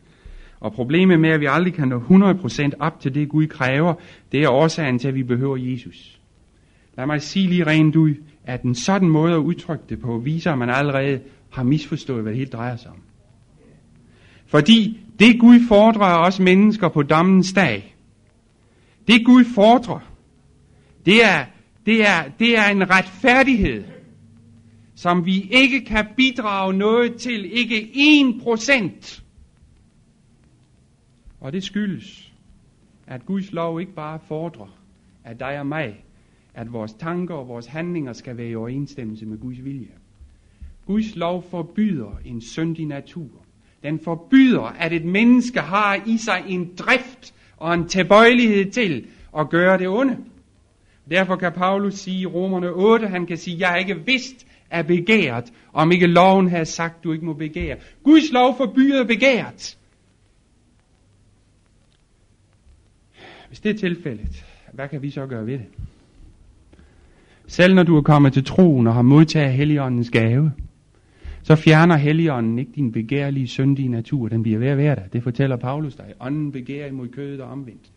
Og 0.63 0.73
problemet 0.73 1.21
med, 1.21 1.31
at 1.31 1.41
vi 1.41 1.47
aldrig 1.49 1.75
kan 1.75 1.89
nå 1.89 1.99
100% 1.99 2.71
op 2.81 3.01
til 3.01 3.15
det, 3.15 3.29
Gud 3.29 3.47
kræver, 3.47 3.95
det 4.33 4.43
er 4.43 4.51
årsagen 4.51 4.99
til, 4.99 5.09
at 5.09 5.15
vi 5.15 5.23
behøver 5.23 5.57
Jesus. 5.57 6.21
Lad 6.97 7.07
mig 7.07 7.23
sige 7.23 7.49
lige 7.49 7.67
rent 7.67 7.97
ud, 7.97 8.15
at 8.45 8.63
en 8.63 8.75
sådan 8.75 9.09
måde 9.09 9.33
at 9.33 9.39
udtrykke 9.39 9.85
det 9.89 10.01
på, 10.01 10.19
viser, 10.19 10.53
at 10.53 10.59
man 10.59 10.71
allerede 10.71 11.21
har 11.51 11.63
misforstået, 11.63 12.23
hvad 12.23 12.33
det 12.33 12.39
hele 12.39 12.51
drejer 12.51 12.77
sig 12.77 12.91
om. 12.91 13.03
Fordi 14.47 15.01
det 15.19 15.41
Gud 15.41 15.59
fordrer 15.69 16.07
af 16.07 16.27
os 16.27 16.41
mennesker 16.41 16.89
på 16.89 17.03
dommens 17.03 17.53
dag, 17.53 17.97
det 19.09 19.27
Gud 19.27 19.45
fordrer, 19.55 20.13
det 21.07 21.25
er, 21.25 21.45
det 21.87 22.09
er, 22.09 22.23
det 22.39 22.59
er 22.59 22.69
en 22.69 22.91
retfærdighed, 22.91 23.85
som 24.95 25.27
vi 25.27 25.49
ikke 25.51 25.85
kan 25.85 26.07
bidrage 26.17 26.73
noget 26.73 27.15
til, 27.15 27.59
ikke 27.59 27.91
1 27.95 28.43
procent. 28.43 29.22
Og 31.43 31.53
det 31.53 31.63
skyldes, 31.63 32.33
at 33.07 33.27
Guds 33.27 33.53
lov 33.53 33.81
ikke 33.81 33.93
bare 33.93 34.19
fordrer, 34.29 34.79
at 35.25 35.41
dig 35.41 35.61
og 35.61 35.67
mig 35.67 36.05
at 36.55 36.73
vores 36.73 36.93
tanker 36.93 37.35
og 37.35 37.49
vores 37.49 37.67
handlinger 37.67 38.13
skal 38.13 38.37
være 38.37 38.49
i 38.49 38.55
overensstemmelse 38.55 39.27
med 39.27 39.39
Guds 39.39 39.65
vilje. 39.65 39.93
Guds 40.87 41.17
lov 41.17 41.43
forbyder 41.51 42.21
en 42.25 42.41
syndig 42.41 42.87
natur. 42.87 43.29
Den 43.83 44.01
forbyder, 44.05 44.63
at 44.63 44.93
et 44.93 45.05
menneske 45.05 45.61
har 45.61 46.03
i 46.07 46.17
sig 46.17 46.45
en 46.49 46.75
drift 46.79 47.35
og 47.57 47.75
en 47.75 47.89
tilbøjelighed 47.89 48.71
til 48.71 49.07
at 49.39 49.51
gøre 49.51 49.79
det 49.79 49.89
onde. 49.89 50.17
Derfor 51.11 51.37
kan 51.37 51.53
Paulus 51.53 51.95
sige 51.95 52.21
i 52.21 52.27
Romerne 52.27 52.71
8, 52.71 53.07
han 53.09 53.27
kan 53.27 53.37
sige, 53.37 53.57
jeg 53.61 53.69
har 53.69 53.77
ikke 53.77 54.07
vidst 54.07 54.47
af 54.71 54.87
begæret, 54.87 55.53
om 55.73 55.93
ikke 55.93 56.07
loven 56.07 56.49
havde 56.49 56.65
sagt, 56.65 57.05
du 57.05 57.13
ikke 57.13 57.25
må 57.25 57.33
begære. 57.33 57.77
Guds 58.05 58.33
lov 58.33 58.57
forbyder 58.57 59.05
begæret. 59.05 59.79
Hvis 63.53 63.61
det 63.61 63.71
er 63.71 63.75
tilfældet, 63.79 64.45
hvad 64.73 64.89
kan 64.89 65.03
vi 65.03 65.11
så 65.11 65.27
gøre 65.27 65.47
ved 65.47 65.53
det? 65.53 65.67
Selv 67.47 67.75
når 67.75 67.83
du 67.83 67.97
er 67.97 68.03
kommet 68.03 68.33
til 68.33 68.45
troen 68.45 68.87
og 68.87 68.95
har 68.95 69.03
modtaget 69.03 69.53
Helligåndens 69.53 70.11
gave, 70.11 70.53
så 71.43 71.57
fjerner 71.57 71.97
Helligånden 71.97 72.59
ikke 72.59 72.73
din 72.75 72.93
begærlige, 72.93 73.47
syndige 73.47 73.89
natur. 73.89 74.29
Den 74.29 74.43
bliver 74.43 74.59
ved 74.59 74.69
at 74.69 74.79
være 74.79 74.95
der. 74.95 75.03
Det 75.13 75.23
fortæller 75.23 75.57
Paulus 75.57 75.95
dig. 75.95 76.05
Ånden 76.21 76.53
begærer 76.53 76.87
imod 76.87 77.09
kødet 77.09 77.41
og 77.41 77.51
omvendt. 77.51 77.91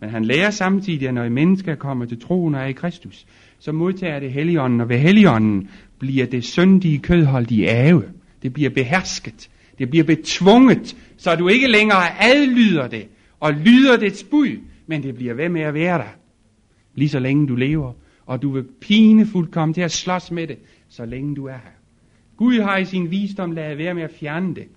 Men 0.00 0.10
han 0.10 0.24
lærer 0.24 0.50
samtidig, 0.50 1.08
at 1.08 1.14
når 1.14 1.24
et 1.24 1.32
menneske 1.32 1.76
kommer 1.76 2.04
til 2.04 2.20
troen 2.20 2.54
og 2.54 2.60
er 2.60 2.66
i 2.66 2.72
Kristus, 2.72 3.26
så 3.58 3.72
modtager 3.72 4.20
det 4.20 4.32
Helligånden, 4.32 4.80
og 4.80 4.88
ved 4.88 4.98
Helligånden 4.98 5.68
bliver 5.98 6.26
det 6.26 6.44
syndige 6.44 6.98
kødholdt 6.98 7.50
i 7.50 7.64
ave. 7.64 8.04
Det 8.42 8.52
bliver 8.52 8.70
behersket. 8.70 9.50
Det 9.78 9.90
bliver 9.90 10.04
betvunget, 10.04 10.96
så 11.16 11.36
du 11.36 11.48
ikke 11.48 11.66
længere 11.66 12.22
adlyder 12.22 12.88
det 12.88 13.08
og 13.40 13.52
lyder 13.52 13.96
dets 13.96 14.24
bud, 14.24 14.58
men 14.86 15.02
det 15.02 15.14
bliver 15.14 15.34
ved 15.34 15.48
med 15.48 15.60
at 15.60 15.74
være 15.74 15.98
der. 15.98 16.14
Lige 16.94 17.08
så 17.08 17.18
længe 17.18 17.46
du 17.46 17.54
lever, 17.54 17.92
og 18.26 18.42
du 18.42 18.50
vil 18.50 18.64
pinefuldt 18.80 19.50
komme 19.50 19.74
til 19.74 19.80
at 19.80 19.90
slås 19.90 20.30
med 20.30 20.46
det, 20.46 20.58
så 20.88 21.04
længe 21.04 21.36
du 21.36 21.46
er 21.46 21.52
her. 21.52 21.74
Gud 22.36 22.60
har 22.60 22.76
i 22.76 22.84
sin 22.84 23.10
visdom 23.10 23.52
lavet 23.52 23.78
være 23.78 23.94
med 23.94 24.02
at 24.02 24.12
fjerne 24.20 24.54
det. 24.54 24.68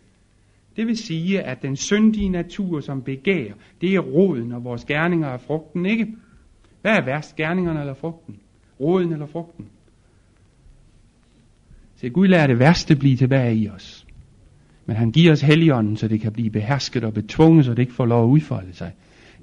Det 0.75 0.87
vil 0.87 0.97
sige, 0.97 1.41
at 1.41 1.61
den 1.61 1.75
syndige 1.75 2.29
natur, 2.29 2.79
som 2.79 3.01
begær, 3.01 3.53
det 3.81 3.95
er 3.95 3.99
roden, 3.99 4.51
og 4.51 4.63
vores 4.63 4.85
gerninger 4.85 5.27
er 5.27 5.37
frugten, 5.37 5.85
ikke? 5.85 6.07
Hvad 6.81 6.91
er 6.91 7.05
værst, 7.05 7.35
gerningerne 7.35 7.79
eller 7.79 7.93
frugten? 7.93 8.35
Roden 8.79 9.13
eller 9.13 9.25
frugten? 9.25 9.65
Så 11.95 12.09
Gud 12.09 12.27
lader 12.27 12.47
det 12.47 12.59
værste 12.59 12.95
blive 12.95 13.15
tilbage 13.15 13.55
i 13.55 13.69
os. 13.69 14.07
Men 14.85 14.95
han 14.95 15.11
giver 15.11 15.31
os 15.31 15.41
helligånden, 15.41 15.97
så 15.97 16.07
det 16.07 16.21
kan 16.21 16.31
blive 16.31 16.49
behersket 16.49 17.03
og 17.03 17.13
betvunget, 17.13 17.65
så 17.65 17.71
det 17.71 17.79
ikke 17.79 17.93
får 17.93 18.05
lov 18.05 18.23
at 18.23 18.27
udfolde 18.27 18.73
sig. 18.73 18.91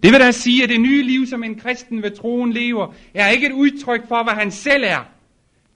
Det 0.02 0.12
vil 0.12 0.20
da 0.20 0.30
sige, 0.30 0.62
at 0.62 0.68
det 0.68 0.80
nye 0.80 1.02
liv, 1.02 1.26
som 1.26 1.44
en 1.44 1.54
kristen 1.54 2.02
ved 2.02 2.10
troen 2.10 2.52
lever, 2.52 2.94
er 3.14 3.28
ikke 3.28 3.46
et 3.46 3.52
udtryk 3.52 4.08
for, 4.08 4.22
hvad 4.22 4.34
han 4.34 4.50
selv 4.50 4.84
er. 4.86 5.06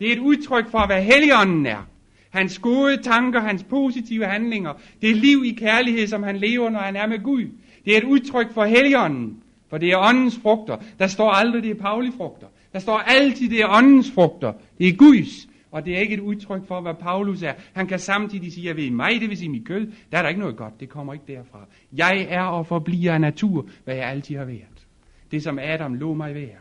Det 0.01 0.09
er 0.09 0.13
et 0.13 0.19
udtryk 0.19 0.71
for, 0.71 0.87
hvad 0.87 1.03
helligånden 1.03 1.67
er. 1.67 1.87
Hans 2.31 2.59
gode 2.59 3.03
tanker, 3.03 3.41
hans 3.41 3.63
positive 3.63 4.25
handlinger. 4.27 4.73
Det 5.03 5.11
er 5.11 5.15
liv 5.15 5.45
i 5.45 5.51
kærlighed, 5.51 6.07
som 6.07 6.23
han 6.23 6.37
lever, 6.37 6.71
når 6.71 6.81
han 6.81 6.97
er 6.97 7.07
med 7.07 7.23
Gud. 7.23 7.45
Det 7.85 7.93
er 7.93 7.99
et 7.99 8.05
udtryk 8.05 8.55
for 8.55 8.65
helligånden, 8.65 9.37
for 9.71 9.79
det 9.79 9.91
er 9.91 9.99
åndens 9.99 10.39
frugter. 10.43 10.77
Der 10.99 11.07
står 11.07 11.31
aldrig, 11.31 11.63
det 11.63 11.71
er 11.71 11.75
Pauli 11.75 12.11
frugter. 12.17 12.47
Der 12.73 12.79
står 12.79 12.99
altid, 12.99 13.51
det 13.51 13.61
er 13.61 13.69
åndens 13.69 14.11
frugter. 14.11 14.53
Det 14.79 14.89
er 14.89 14.93
Guds. 14.97 15.49
Og 15.71 15.87
det 15.87 15.97
er 15.97 16.01
ikke 16.01 16.15
et 16.15 16.21
udtryk 16.21 16.67
for, 16.67 16.81
hvad 16.81 16.95
Paulus 16.95 17.43
er. 17.43 17.53
Han 17.73 17.87
kan 17.87 17.99
samtidig 17.99 18.53
sige, 18.53 18.71
at 18.71 18.77
ved 18.77 18.91
mig, 18.91 19.21
det 19.21 19.29
vil 19.29 19.37
sige 19.37 19.49
mit 19.49 19.67
kød, 19.67 19.93
der 20.13 20.19
er 20.19 20.23
der 20.23 20.29
ikke 20.29 20.41
noget 20.41 20.57
godt. 20.57 20.81
Det 20.81 20.89
kommer 20.89 21.13
ikke 21.13 21.25
derfra. 21.29 21.67
Jeg 21.93 22.27
er 22.29 22.43
og 22.43 22.67
forbliver 22.67 23.13
af 23.13 23.21
natur, 23.21 23.69
hvad 23.85 23.95
jeg 23.95 24.09
altid 24.09 24.37
har 24.37 24.45
været. 24.45 24.87
Det 25.31 25.43
som 25.43 25.59
Adam 25.59 25.95
lå 25.95 26.15
mig 26.15 26.35
være. 26.35 26.59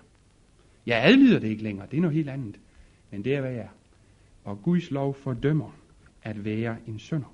Jeg 0.85 1.03
adlyder 1.03 1.39
det 1.39 1.47
ikke 1.47 1.63
længere. 1.63 1.87
Det 1.91 1.97
er 1.97 2.01
noget 2.01 2.15
helt 2.15 2.29
andet. 2.29 2.59
Men 3.11 3.23
det 3.23 3.35
er, 3.35 3.41
hvad 3.41 3.51
jeg 3.51 3.59
er. 3.59 3.75
Og 4.43 4.61
Guds 4.61 4.91
lov 4.91 5.13
fordømmer 5.13 5.75
at 6.23 6.45
være 6.45 6.75
en 6.87 6.99
sønder. 6.99 7.33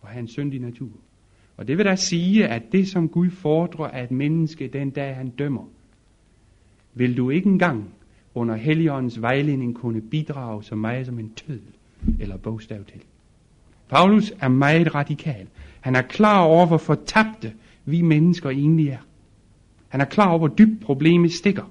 Og 0.00 0.08
have 0.08 0.20
en 0.20 0.28
syndig 0.28 0.60
natur. 0.60 0.90
Og 1.56 1.68
det 1.68 1.78
vil 1.78 1.86
da 1.86 1.96
sige, 1.96 2.48
at 2.48 2.62
det 2.72 2.88
som 2.88 3.08
Gud 3.08 3.30
fordrer 3.30 3.86
af 3.86 4.04
et 4.04 4.10
menneske 4.10 4.68
den 4.68 4.90
dag 4.90 5.16
han 5.16 5.30
dømmer, 5.30 5.64
vil 6.94 7.16
du 7.16 7.30
ikke 7.30 7.48
engang 7.48 7.94
under 8.34 8.56
Helligåndens 8.56 9.22
vejledning 9.22 9.74
kunne 9.74 10.00
bidrage 10.00 10.62
så 10.62 10.74
meget 10.74 11.06
som 11.06 11.18
en 11.18 11.32
tød 11.34 11.60
eller 12.20 12.36
bogstav 12.36 12.84
til. 12.84 13.00
Paulus 13.88 14.32
er 14.40 14.48
meget 14.48 14.94
radikal. 14.94 15.46
Han 15.80 15.96
er 15.96 16.02
klar 16.02 16.40
over, 16.40 16.66
hvor 16.66 16.78
fortabte 16.78 17.52
vi 17.84 18.02
mennesker 18.02 18.50
egentlig 18.50 18.88
er. 18.88 19.06
Han 19.88 20.00
er 20.00 20.04
klar 20.04 20.28
over, 20.28 20.38
hvor 20.38 20.48
dybt 20.48 20.80
problemet 20.82 21.32
stikker. 21.32 21.70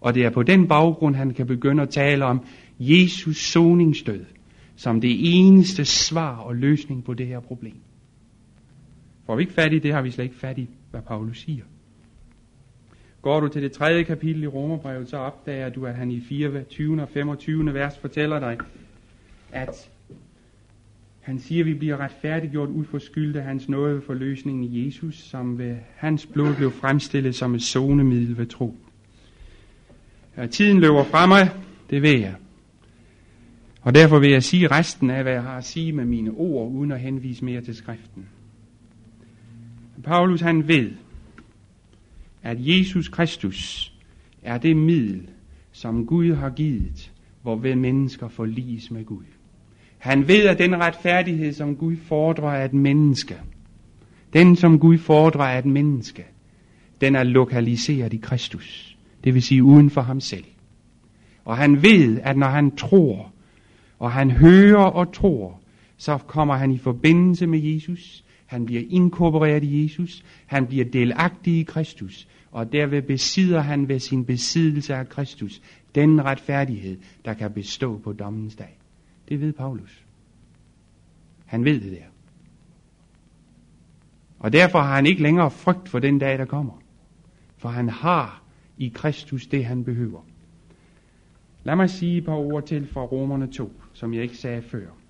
Og 0.00 0.14
det 0.14 0.24
er 0.24 0.30
på 0.30 0.42
den 0.42 0.68
baggrund, 0.68 1.14
han 1.14 1.34
kan 1.34 1.46
begynde 1.46 1.82
at 1.82 1.90
tale 1.90 2.24
om 2.24 2.40
Jesus 2.78 3.36
soningsdød 3.36 4.24
som 4.76 5.00
det 5.00 5.16
eneste 5.20 5.84
svar 5.84 6.36
og 6.36 6.56
løsning 6.56 7.04
på 7.04 7.14
det 7.14 7.26
her 7.26 7.40
problem. 7.40 7.76
Får 9.26 9.36
vi 9.36 9.42
ikke 9.42 9.52
fat 9.52 9.72
i 9.72 9.78
det, 9.78 9.94
har 9.94 10.02
vi 10.02 10.10
slet 10.10 10.24
ikke 10.24 10.36
fat 10.36 10.58
i, 10.58 10.68
hvad 10.90 11.02
Paulus 11.02 11.40
siger. 11.40 11.64
Går 13.22 13.40
du 13.40 13.48
til 13.48 13.62
det 13.62 13.72
tredje 13.72 14.02
kapitel 14.02 14.42
i 14.42 14.46
Romerbrevet, 14.46 15.08
så 15.08 15.16
opdager 15.16 15.68
du, 15.68 15.86
at 15.86 15.94
han 15.94 16.10
i 16.10 16.20
24. 16.20 17.02
og 17.02 17.08
25. 17.08 17.74
vers 17.74 17.98
fortæller 17.98 18.38
dig, 18.38 18.58
at 19.52 19.90
han 21.20 21.38
siger, 21.38 21.60
at 21.60 21.66
vi 21.66 21.74
bliver 21.74 21.96
retfærdiggjort 21.96 22.68
ud 22.68 22.84
for 22.84 22.98
skyld 22.98 23.36
af 23.36 23.42
hans 23.44 23.68
nåde 23.68 24.02
for 24.06 24.14
løsningen 24.14 24.64
i 24.64 24.86
Jesus, 24.86 25.14
som 25.14 25.58
ved 25.58 25.76
hans 25.96 26.26
blod 26.26 26.54
blev 26.56 26.70
fremstillet 26.70 27.34
som 27.34 27.54
et 27.54 27.62
zonemiddel 27.62 28.38
ved 28.38 28.46
tro. 28.46 28.76
Ja, 30.36 30.46
tiden 30.46 30.80
løber 30.80 31.04
fra 31.04 31.26
mig, 31.26 31.50
det 31.90 32.02
ved 32.02 32.18
jeg. 32.18 32.34
Og 33.82 33.94
derfor 33.94 34.18
vil 34.18 34.30
jeg 34.30 34.42
sige 34.42 34.68
resten 34.68 35.10
af, 35.10 35.22
hvad 35.22 35.32
jeg 35.32 35.42
har 35.42 35.56
at 35.56 35.64
sige 35.64 35.92
med 35.92 36.04
mine 36.04 36.30
ord, 36.30 36.72
uden 36.72 36.92
at 36.92 37.00
henvise 37.00 37.44
mere 37.44 37.60
til 37.60 37.74
skriften. 37.74 38.26
Paulus 40.04 40.40
han 40.40 40.68
ved, 40.68 40.90
at 42.42 42.56
Jesus 42.60 43.08
Kristus 43.08 43.92
er 44.42 44.58
det 44.58 44.76
middel, 44.76 45.28
som 45.72 46.06
Gud 46.06 46.34
har 46.34 46.50
givet, 46.50 47.12
hvorved 47.42 47.76
mennesker 47.76 48.28
forliges 48.28 48.90
med 48.90 49.04
Gud. 49.04 49.24
Han 49.98 50.28
ved, 50.28 50.46
at 50.46 50.58
den 50.58 50.76
retfærdighed, 50.76 51.52
som 51.52 51.76
Gud 51.76 51.96
fordrer 51.96 52.50
af 52.50 52.64
et 52.64 52.72
menneske, 52.72 53.36
den 54.32 54.56
som 54.56 54.78
Gud 54.78 54.98
fordrer 54.98 55.44
af 55.44 55.58
et 55.58 55.66
menneske, 55.66 56.24
den 57.00 57.16
er 57.16 57.22
lokaliseret 57.22 58.12
i 58.12 58.16
Kristus. 58.16 58.96
Det 59.24 59.34
vil 59.34 59.42
sige 59.42 59.62
uden 59.62 59.90
for 59.90 60.00
ham 60.00 60.20
selv. 60.20 60.44
Og 61.44 61.56
han 61.56 61.82
ved, 61.82 62.20
at 62.22 62.36
når 62.36 62.46
han 62.46 62.76
tror, 62.76 63.32
og 63.98 64.12
han 64.12 64.30
hører 64.30 64.84
og 64.84 65.12
tror, 65.12 65.60
så 65.96 66.18
kommer 66.18 66.56
han 66.56 66.70
i 66.70 66.78
forbindelse 66.78 67.46
med 67.46 67.58
Jesus, 67.58 68.24
han 68.52 68.66
bliver 68.66 68.82
inkorporeret 68.88 69.64
i 69.64 69.82
Jesus, 69.82 70.24
han 70.46 70.66
bliver 70.66 70.84
delagtig 70.84 71.58
i 71.58 71.62
Kristus, 71.62 72.28
og 72.50 72.72
derved 72.72 73.02
besidder 73.02 73.60
han 73.60 73.88
ved 73.88 73.98
sin 73.98 74.24
besiddelse 74.24 74.94
af 74.94 75.08
Kristus 75.08 75.62
den 75.94 76.24
retfærdighed, 76.24 76.98
der 77.24 77.34
kan 77.34 77.52
bestå 77.52 77.98
på 77.98 78.12
dommens 78.12 78.56
dag. 78.56 78.78
Det 79.28 79.40
ved 79.40 79.52
Paulus. 79.52 80.04
Han 81.46 81.64
ved 81.64 81.80
det 81.80 81.92
der. 81.92 82.06
Og 84.38 84.52
derfor 84.52 84.78
har 84.78 84.94
han 84.94 85.06
ikke 85.06 85.22
længere 85.22 85.50
frygt 85.50 85.88
for 85.88 85.98
den 85.98 86.18
dag, 86.18 86.38
der 86.38 86.44
kommer. 86.44 86.82
For 87.56 87.68
han 87.68 87.88
har 87.88 88.42
i 88.78 88.92
Kristus 88.94 89.46
det, 89.46 89.64
han 89.64 89.84
behøver. 89.84 90.20
Lad 91.64 91.76
mig 91.76 91.90
sige 91.90 92.18
et 92.18 92.24
par 92.24 92.34
ord 92.34 92.66
til 92.66 92.86
fra 92.86 93.00
Romerne 93.00 93.46
2, 93.46 93.72
som 93.92 94.14
jeg 94.14 94.22
ikke 94.22 94.36
sagde 94.36 94.62
før. 94.62 95.01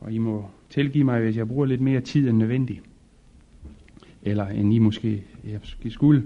Og 0.00 0.12
I 0.12 0.18
må 0.18 0.44
tilgive 0.70 1.04
mig, 1.04 1.20
hvis 1.20 1.36
jeg 1.36 1.48
bruger 1.48 1.66
lidt 1.66 1.80
mere 1.80 2.00
tid 2.00 2.28
end 2.28 2.38
nødvendigt. 2.38 2.80
Eller 4.22 4.46
end 4.46 4.74
I 4.74 4.78
måske, 4.78 5.22
jeg 5.44 5.58
måske 5.60 5.90
skulle. 5.90 6.22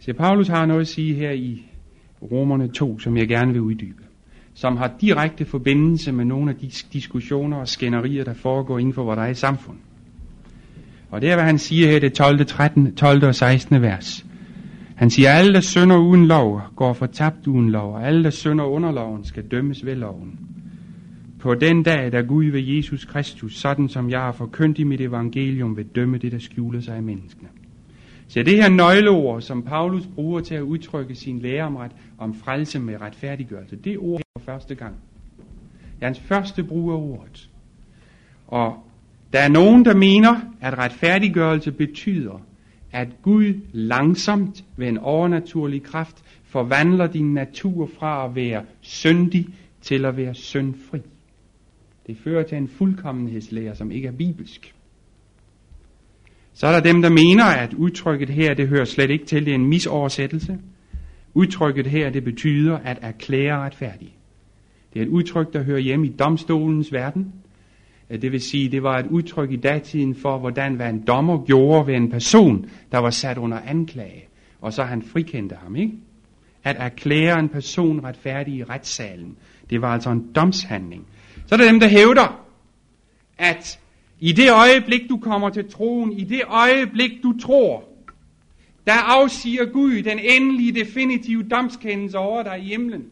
Så 0.00 0.12
Paulus 0.12 0.48
har 0.48 0.66
noget 0.66 0.80
at 0.80 0.88
sige 0.88 1.14
her 1.14 1.30
i 1.30 1.62
Romerne 2.22 2.68
2, 2.68 2.98
som 2.98 3.16
jeg 3.16 3.28
gerne 3.28 3.52
vil 3.52 3.60
uddybe. 3.60 4.02
Som 4.54 4.76
har 4.76 4.94
direkte 5.00 5.44
forbindelse 5.44 6.12
med 6.12 6.24
nogle 6.24 6.50
af 6.50 6.56
de 6.56 6.70
diskussioner 6.92 7.56
og 7.56 7.68
skænderier, 7.68 8.24
der 8.24 8.34
foregår 8.34 8.78
inden 8.78 8.94
for 8.94 9.04
vores 9.04 9.38
samfund. 9.38 9.76
Og 11.10 11.20
det 11.20 11.30
er, 11.30 11.34
hvad 11.34 11.44
han 11.44 11.58
siger 11.58 11.88
her 11.88 11.96
i 11.96 12.00
det 12.00 12.12
12., 12.12 12.46
13, 12.46 12.94
12. 12.94 13.24
og 13.24 13.34
16. 13.34 13.82
vers. 13.82 14.26
Han 14.96 15.10
siger, 15.10 15.30
alle, 15.30 15.54
der 15.54 15.60
synder 15.60 15.96
uden 15.96 16.26
lov, 16.26 16.60
går 16.76 16.92
fortabt 16.92 17.46
uden 17.46 17.70
lov, 17.70 17.94
og 17.94 18.06
alle, 18.06 18.24
der 18.24 18.30
synder 18.30 18.64
under 18.64 18.92
loven, 18.92 19.24
skal 19.24 19.44
dømmes 19.50 19.86
ved 19.86 19.94
loven. 19.94 20.53
På 21.44 21.54
den 21.54 21.82
dag, 21.82 22.12
da 22.12 22.20
Gud 22.20 22.44
ved 22.44 22.60
Jesus 22.60 23.04
Kristus, 23.04 23.54
sådan 23.54 23.88
som 23.88 24.10
jeg 24.10 24.20
har 24.20 24.32
forkyndt 24.32 24.78
i 24.78 24.84
mit 24.84 25.00
evangelium, 25.00 25.76
vil 25.76 25.86
dømme 25.86 26.18
det, 26.18 26.32
der 26.32 26.38
skjuler 26.38 26.80
sig 26.80 26.98
i 26.98 27.00
menneskene. 27.00 27.48
Så 28.28 28.42
det 28.42 28.56
her 28.56 28.68
nøgleord, 28.68 29.40
som 29.40 29.62
Paulus 29.62 30.06
bruger 30.14 30.40
til 30.40 30.54
at 30.54 30.60
udtrykke 30.60 31.14
sin 31.14 31.38
lære 31.38 31.62
om, 31.62 31.76
ret, 31.76 31.92
om 32.18 32.34
frelse 32.34 32.80
med 32.80 33.00
retfærdiggørelse, 33.00 33.76
det 33.76 33.98
ord 33.98 34.20
for 34.38 34.44
første 34.44 34.74
gang. 34.74 34.94
Det 35.76 36.02
er 36.02 36.06
hans 36.06 36.20
første 36.20 36.64
brug 36.64 36.92
af 36.92 36.96
ordet. 36.96 37.50
Og 38.46 38.76
der 39.32 39.38
er 39.38 39.48
nogen, 39.48 39.84
der 39.84 39.94
mener, 39.94 40.40
at 40.60 40.78
retfærdiggørelse 40.78 41.72
betyder, 41.72 42.40
at 42.92 43.08
Gud 43.22 43.60
langsomt 43.72 44.64
ved 44.76 44.88
en 44.88 44.98
overnaturlig 44.98 45.82
kraft 45.82 46.24
forvandler 46.44 47.06
din 47.06 47.34
natur 47.34 47.90
fra 47.98 48.24
at 48.24 48.34
være 48.34 48.62
syndig 48.80 49.46
til 49.80 50.04
at 50.04 50.16
være 50.16 50.34
syndfri. 50.34 51.00
Det 52.06 52.16
fører 52.24 52.42
til 52.42 52.58
en 52.58 52.68
fuldkommenhedslære, 52.68 53.74
som 53.74 53.90
ikke 53.90 54.08
er 54.08 54.12
bibelsk. 54.12 54.74
Så 56.52 56.66
er 56.66 56.72
der 56.72 56.92
dem, 56.92 57.02
der 57.02 57.10
mener, 57.10 57.44
at 57.44 57.74
udtrykket 57.74 58.28
her, 58.28 58.54
det 58.54 58.68
hører 58.68 58.84
slet 58.84 59.10
ikke 59.10 59.24
til, 59.24 59.44
det 59.44 59.50
er 59.50 59.54
en 59.54 59.66
misoversættelse. 59.66 60.58
Udtrykket 61.34 61.86
her, 61.86 62.10
det 62.10 62.24
betyder 62.24 62.78
at 62.78 62.98
erklære 63.02 63.58
retfærdig. 63.58 64.16
Det 64.94 65.00
er 65.00 65.06
et 65.06 65.10
udtryk, 65.10 65.52
der 65.52 65.62
hører 65.62 65.78
hjemme 65.78 66.06
i 66.06 66.10
domstolens 66.10 66.92
verden. 66.92 67.32
Øh, 68.10 68.22
det 68.22 68.32
vil 68.32 68.40
sige, 68.40 68.68
det 68.68 68.82
var 68.82 68.98
et 68.98 69.06
udtryk 69.06 69.52
i 69.52 69.56
datiden 69.56 70.14
for, 70.14 70.38
hvordan 70.38 70.74
hvad 70.74 70.90
en 70.90 71.04
dommer 71.06 71.44
gjorde 71.44 71.86
ved 71.86 71.94
en 71.94 72.10
person, 72.10 72.66
der 72.92 72.98
var 72.98 73.10
sat 73.10 73.38
under 73.38 73.58
anklage. 73.60 74.24
Og 74.60 74.72
så 74.72 74.82
han 74.82 75.02
frikendte 75.02 75.56
ham, 75.56 75.76
ikke? 75.76 75.92
At 76.64 76.76
erklære 76.78 77.40
en 77.40 77.48
person 77.48 78.04
retfærdig 78.04 78.54
i 78.54 78.64
retssalen. 78.64 79.36
Det 79.70 79.82
var 79.82 79.88
altså 79.88 80.10
en 80.10 80.32
domshandling. 80.34 81.06
Så 81.46 81.54
er 81.54 81.56
der 81.56 81.70
dem, 81.70 81.80
der 81.80 81.88
hævder, 81.88 82.46
at 83.38 83.80
i 84.20 84.32
det 84.32 84.52
øjeblik, 84.52 85.08
du 85.08 85.16
kommer 85.18 85.50
til 85.50 85.70
troen, 85.70 86.12
i 86.12 86.24
det 86.24 86.42
øjeblik, 86.46 87.22
du 87.22 87.38
tror, 87.38 87.88
der 88.86 88.92
afsiger 88.92 89.64
Gud 89.64 90.02
den 90.02 90.18
endelige, 90.18 90.72
definitive 90.72 91.42
domskendelse 91.42 92.18
over 92.18 92.42
dig 92.42 92.58
i 92.58 92.68
himlen. 92.68 93.10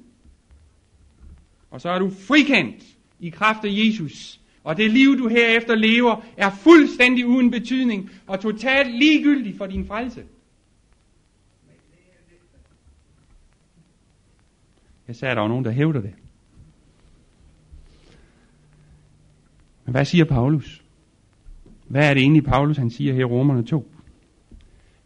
Og 1.70 1.80
så 1.80 1.88
er 1.88 1.98
du 1.98 2.10
frikendt 2.10 2.82
i 3.20 3.28
kraft 3.28 3.64
af 3.64 3.70
Jesus. 3.72 4.40
Og 4.64 4.76
det 4.76 4.90
liv, 4.90 5.18
du 5.18 5.28
herefter 5.28 5.74
lever, 5.74 6.24
er 6.36 6.50
fuldstændig 6.50 7.26
uden 7.26 7.50
betydning 7.50 8.10
og 8.26 8.40
totalt 8.40 8.94
ligegyldig 8.98 9.56
for 9.58 9.66
din 9.66 9.86
frelse. 9.86 10.24
Jeg 15.08 15.16
sagde, 15.16 15.30
at 15.30 15.36
der 15.36 15.40
var 15.40 15.48
nogen, 15.48 15.64
der 15.64 15.70
hævder 15.70 16.00
det. 16.00 16.14
Men 19.84 19.92
hvad 19.92 20.04
siger 20.04 20.24
Paulus? 20.24 20.82
Hvad 21.88 22.10
er 22.10 22.14
det 22.14 22.20
egentlig, 22.20 22.44
Paulus 22.44 22.76
han 22.76 22.90
siger 22.90 23.12
her 23.12 23.20
i 23.20 23.24
Romerne 23.24 23.62
2? 23.62 23.88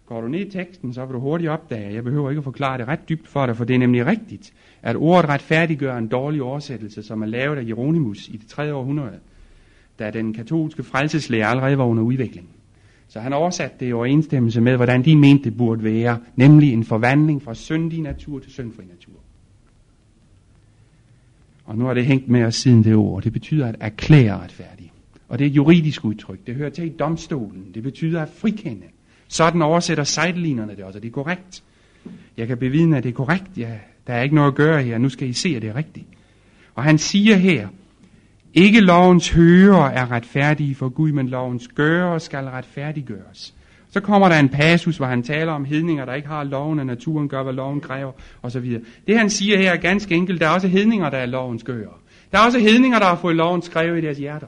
Går 0.07 0.21
du 0.21 0.29
ned 0.29 0.41
i 0.41 0.51
teksten, 0.51 0.93
så 0.93 1.05
vil 1.05 1.15
du 1.15 1.21
hurtigt 1.21 1.51
opdage, 1.51 1.95
jeg 1.95 2.05
behøver 2.05 2.31
ikke 2.31 2.39
at 2.39 2.45
forklare 2.45 2.79
det 2.79 2.89
ret 2.89 3.09
dybt 3.09 3.29
for 3.29 3.47
dig, 3.47 3.57
for 3.57 3.65
det 3.65 3.75
er 3.75 3.79
nemlig 3.79 4.07
rigtigt, 4.07 4.53
at 4.83 4.97
ordet 4.97 5.31
retfærdiggør 5.31 5.97
en 5.97 6.09
dårlig 6.09 6.43
oversættelse, 6.43 7.03
som 7.03 7.23
er 7.23 7.27
lavet 7.27 7.57
af 7.57 7.65
Jeronimus 7.69 8.29
i 8.29 8.37
det 8.37 8.47
3. 8.47 8.75
århundrede, 8.75 9.19
da 9.99 10.11
den 10.11 10.35
katolske 10.35 10.83
frelseslæge 10.83 11.47
allerede 11.47 11.79
var 11.79 11.85
under 11.85 12.03
udvikling. 12.03 12.49
Så 13.09 13.21
han 13.21 13.33
oversatte 13.33 13.77
det 13.81 13.89
i 13.89 13.93
overensstemmelse 13.93 14.61
med, 14.61 14.77
hvordan 14.77 15.05
de 15.05 15.17
mente 15.17 15.45
det 15.45 15.57
burde 15.57 15.85
være, 15.85 16.19
nemlig 16.37 16.73
en 16.73 16.85
forvandling 16.85 17.43
fra 17.43 17.55
syndig 17.55 18.01
natur 18.01 18.39
til 18.39 18.53
syndfri 18.53 18.85
natur. 18.85 19.26
Og 21.67 21.79
nu 21.79 21.85
har 21.85 21.95
det 21.95 22.07
hængt 22.07 22.29
med 22.29 22.45
os 22.45 22.55
siden 22.55 22.85
det 22.85 22.95
ord. 22.95 23.23
Det 23.23 23.33
betyder 23.33 23.67
at 23.67 23.77
erklære 23.81 24.41
retfærdig. 24.41 24.93
Og 25.29 25.39
det 25.39 25.45
er 25.45 25.51
et 25.51 25.57
juridisk 25.57 26.05
udtryk. 26.05 26.47
Det 26.47 26.55
hører 26.55 26.71
til 26.71 26.85
i 26.85 26.89
domstolen. 26.99 27.67
Det 27.75 27.83
betyder 27.83 28.23
at 28.23 28.29
frikende. 28.29 28.87
Sådan 29.29 29.63
oversætter 29.63 30.05
sidelinerne 30.05 30.77
det 30.77 30.85
også, 30.85 30.99
og 30.99 31.03
det 31.03 31.09
er 31.09 31.13
korrekt. 31.13 31.63
Jeg 32.37 32.47
kan 32.47 32.59
bevidne, 32.59 32.97
at 32.97 33.03
det 33.03 33.09
er 33.09 33.15
korrekt. 33.15 33.51
Ja, 33.57 33.79
der 34.07 34.15
er 34.15 34.23
ikke 34.23 34.35
noget 34.35 34.49
at 34.49 34.55
gøre 34.55 34.83
her. 34.83 34.99
Nu 34.99 35.09
skal 35.09 35.29
I 35.29 35.33
se, 35.33 35.49
at 35.57 35.63
det 35.63 35.71
er 35.71 35.77
rigtigt. 35.77 36.07
Og 36.75 36.85
han 36.85 36.99
siger 36.99 37.37
her, 37.37 37.69
ikke 38.55 38.81
lovens 38.81 39.31
hører 39.31 39.85
er 39.85 40.11
retfærdige 40.11 40.75
for 40.75 40.89
Gud, 40.89 41.13
men 41.13 41.29
lovens 41.29 41.69
gøre 41.69 42.21
skal 42.21 42.45
retfærdiggøres. 42.45 43.55
Så 43.97 44.01
kommer 44.01 44.29
der 44.29 44.39
en 44.39 44.49
passus, 44.49 44.97
hvor 44.97 45.07
han 45.07 45.23
taler 45.23 45.53
om 45.53 45.65
hedninger, 45.65 46.05
der 46.05 46.15
ikke 46.15 46.29
har 46.29 46.45
loven, 46.45 46.79
og 46.79 46.87
naturen 46.87 47.29
gør, 47.29 47.43
hvad 47.43 47.53
loven 47.53 47.81
kræver, 47.81 48.13
osv. 48.43 48.79
Det 49.07 49.19
han 49.19 49.31
siger 49.31 49.59
her 49.59 49.73
er 49.73 49.77
ganske 49.77 50.15
enkelt, 50.15 50.41
der 50.41 50.47
er 50.47 50.51
også 50.51 50.69
hedninger, 50.69 51.11
der 51.11 51.19
er 51.19 51.27
lovens 51.27 51.63
gør. 51.63 52.01
Der 52.33 52.39
er 52.39 52.43
også 52.47 52.59
hedninger, 52.59 52.99
der 52.99 53.07
har 53.07 53.17
fået 53.17 53.37
loven 53.37 53.63
skrevet 53.63 53.99
i 53.99 54.01
deres 54.01 54.19
hjerter. 54.19 54.47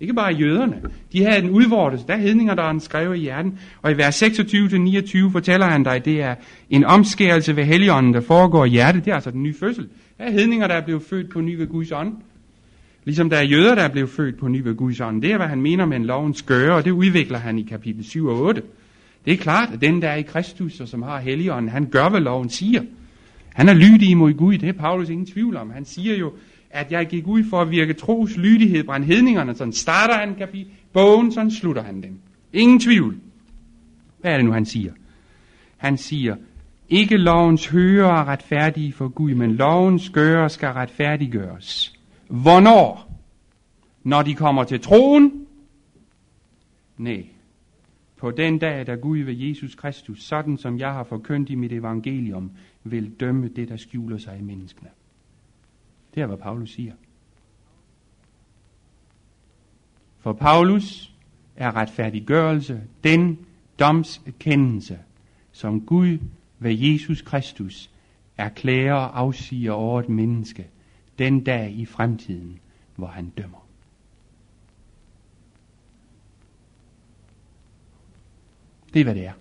Ikke 0.00 0.14
bare 0.14 0.32
jøderne. 0.32 0.82
De 1.12 1.24
havde 1.24 1.42
den 1.42 1.50
udvortes. 1.50 2.04
Der 2.04 2.14
er 2.14 2.18
hedninger, 2.18 2.54
der 2.54 2.62
er 2.62 2.78
skrevet 2.78 3.16
i 3.16 3.20
hjerten. 3.20 3.58
Og 3.82 3.92
i 3.92 3.96
vers 3.96 4.22
26-29 4.22 5.32
fortæller 5.32 5.66
han 5.66 5.82
dig, 5.82 6.04
det 6.04 6.22
er 6.22 6.34
en 6.70 6.84
omskærelse 6.84 7.56
ved 7.56 7.64
helligånden, 7.64 8.14
der 8.14 8.20
foregår 8.20 8.64
i 8.64 8.68
hjertet. 8.68 9.04
Det 9.04 9.10
er 9.10 9.14
altså 9.14 9.30
den 9.30 9.42
nye 9.42 9.54
fødsel. 9.60 9.88
Der 10.18 10.24
er 10.24 10.30
hedninger, 10.30 10.66
der 10.66 10.74
er 10.74 10.84
blevet 10.84 11.02
født 11.02 11.30
på 11.32 11.40
ny 11.40 11.56
ved 11.56 11.66
Guds 11.66 11.92
ånd. 11.92 12.12
Ligesom 13.04 13.30
der 13.30 13.36
er 13.36 13.42
jøder, 13.42 13.74
der 13.74 13.82
er 13.82 13.88
blevet 13.88 14.10
født 14.10 14.38
på 14.38 14.48
ny 14.48 14.60
ved 14.60 14.74
Guds 14.74 15.00
ånd. 15.00 15.22
Det 15.22 15.32
er, 15.32 15.36
hvad 15.36 15.46
han 15.46 15.62
mener 15.62 15.86
med 15.86 15.96
en 15.96 16.04
lovens 16.04 16.42
gøre, 16.42 16.74
og 16.74 16.84
det 16.84 16.90
udvikler 16.90 17.38
han 17.38 17.58
i 17.58 17.62
kapitel 17.62 18.04
7 18.04 18.26
og 18.26 18.40
8. 18.40 18.62
Det 19.24 19.32
er 19.32 19.36
klart, 19.36 19.70
at 19.72 19.80
den, 19.80 20.02
der 20.02 20.08
er 20.08 20.16
i 20.16 20.22
Kristus, 20.22 20.80
og 20.80 20.88
som 20.88 21.02
har 21.02 21.20
helligånden, 21.20 21.70
han 21.70 21.86
gør, 21.86 22.08
hvad 22.08 22.20
loven 22.20 22.48
siger. 22.48 22.82
Han 23.54 23.68
er 23.68 23.74
lydig 23.74 24.10
imod 24.10 24.32
Gud, 24.32 24.58
det 24.58 24.68
er 24.68 24.72
Paulus 24.72 25.08
ingen 25.08 25.26
tvivl 25.26 25.56
om. 25.56 25.70
Han 25.70 25.84
siger 25.84 26.16
jo, 26.16 26.32
at 26.70 26.92
jeg 26.92 27.06
gik 27.06 27.26
ud 27.26 27.44
for 27.50 27.60
at 27.60 27.70
virke 27.70 27.92
tros 27.92 28.36
lydighed 28.36 28.84
blandt 28.84 29.06
hedningerne. 29.06 29.54
Sådan 29.54 29.72
starter 29.72 30.14
han 30.14 30.34
kapitel, 30.34 30.72
bogen, 30.92 31.32
sådan 31.32 31.50
slutter 31.50 31.82
han 31.82 32.02
den. 32.02 32.18
Ingen 32.52 32.80
tvivl. 32.80 33.16
Hvad 34.20 34.32
er 34.32 34.36
det 34.36 34.44
nu, 34.44 34.52
han 34.52 34.64
siger? 34.64 34.92
Han 35.76 35.96
siger, 35.96 36.36
ikke 36.88 37.16
lovens 37.16 37.66
hører 37.66 38.20
er 38.20 38.28
retfærdige 38.28 38.92
for 38.92 39.08
Gud, 39.08 39.34
men 39.34 39.52
lovens 39.52 40.10
gøre 40.10 40.50
skal 40.50 40.68
retfærdiggøres. 40.68 41.93
Hvornår? 42.42 43.20
Når 44.02 44.22
de 44.22 44.34
kommer 44.34 44.64
til 44.64 44.80
troen? 44.80 45.46
Nej. 46.96 47.26
På 48.16 48.30
den 48.30 48.58
dag, 48.58 48.86
da 48.86 48.94
Gud 48.94 49.18
ved 49.18 49.34
Jesus 49.34 49.74
Kristus, 49.74 50.22
sådan 50.22 50.58
som 50.58 50.78
jeg 50.78 50.92
har 50.92 51.04
forkyndt 51.04 51.50
i 51.50 51.54
mit 51.54 51.72
evangelium, 51.72 52.50
vil 52.84 53.10
dømme 53.20 53.48
det, 53.48 53.68
der 53.68 53.76
skjuler 53.76 54.18
sig 54.18 54.38
i 54.38 54.42
menneskene. 54.42 54.90
Det 56.14 56.22
er, 56.22 56.26
hvad 56.26 56.36
Paulus 56.36 56.70
siger. 56.70 56.92
For 60.18 60.32
Paulus 60.32 61.14
er 61.56 61.76
retfærdiggørelse 61.76 62.82
den 63.04 63.38
domskendelse, 63.78 64.98
som 65.52 65.80
Gud 65.80 66.18
ved 66.58 66.72
Jesus 66.72 67.22
Kristus 67.22 67.90
erklærer 68.36 68.94
og 68.94 69.20
afsiger 69.20 69.72
over 69.72 70.00
et 70.00 70.08
menneske 70.08 70.66
den 71.18 71.44
dag 71.44 71.72
i 71.76 71.84
fremtiden, 71.84 72.58
hvor 72.96 73.06
han 73.06 73.32
dømmer. 73.38 73.66
Det 78.94 79.00
er, 79.00 79.04
hvad 79.04 79.14
det 79.14 79.26
er. 79.26 79.32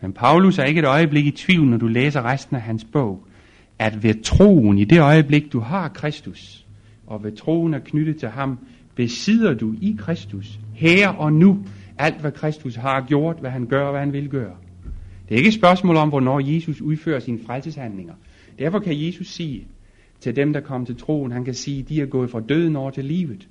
Men 0.00 0.12
Paulus 0.12 0.58
er 0.58 0.64
ikke 0.64 0.78
et 0.78 0.86
øjeblik 0.86 1.26
i 1.26 1.30
tvivl, 1.30 1.66
når 1.66 1.76
du 1.76 1.86
læser 1.86 2.24
resten 2.24 2.56
af 2.56 2.62
hans 2.62 2.84
bog, 2.84 3.26
at 3.78 4.02
ved 4.02 4.22
troen, 4.22 4.78
i 4.78 4.84
det 4.84 5.00
øjeblik 5.00 5.52
du 5.52 5.60
har 5.60 5.88
Kristus, 5.88 6.66
og 7.06 7.24
ved 7.24 7.32
troen 7.36 7.74
er 7.74 7.78
knyttet 7.78 8.16
til 8.16 8.28
ham, 8.28 8.58
besidder 8.94 9.54
du 9.54 9.74
i 9.80 9.96
Kristus, 9.98 10.58
her 10.74 11.08
og 11.08 11.32
nu, 11.32 11.64
alt 11.98 12.20
hvad 12.20 12.32
Kristus 12.32 12.74
har 12.74 13.00
gjort, 13.00 13.36
hvad 13.40 13.50
han 13.50 13.66
gør 13.66 13.84
og 13.84 13.90
hvad 13.90 14.00
han 14.00 14.12
vil 14.12 14.28
gøre. 14.28 14.56
Det 15.28 15.34
er 15.34 15.38
ikke 15.38 15.48
et 15.48 15.54
spørgsmål 15.54 15.96
om, 15.96 16.08
hvornår 16.08 16.40
Jesus 16.54 16.80
udfører 16.80 17.20
sine 17.20 17.38
frelseshandlinger. 17.46 18.14
Derfor 18.58 18.78
kan 18.78 19.06
Jesus 19.06 19.26
sige 19.26 19.66
til 20.24 20.36
dem, 20.36 20.52
der 20.52 20.60
kommer 20.60 20.86
til 20.86 20.96
troen, 20.96 21.32
han 21.32 21.44
kan 21.44 21.54
sige, 21.54 21.82
de 21.82 22.00
er 22.00 22.06
gået 22.06 22.30
fra 22.30 22.40
døden 22.40 22.76
over 22.76 22.90
til 22.90 23.04
livet. 23.04 23.48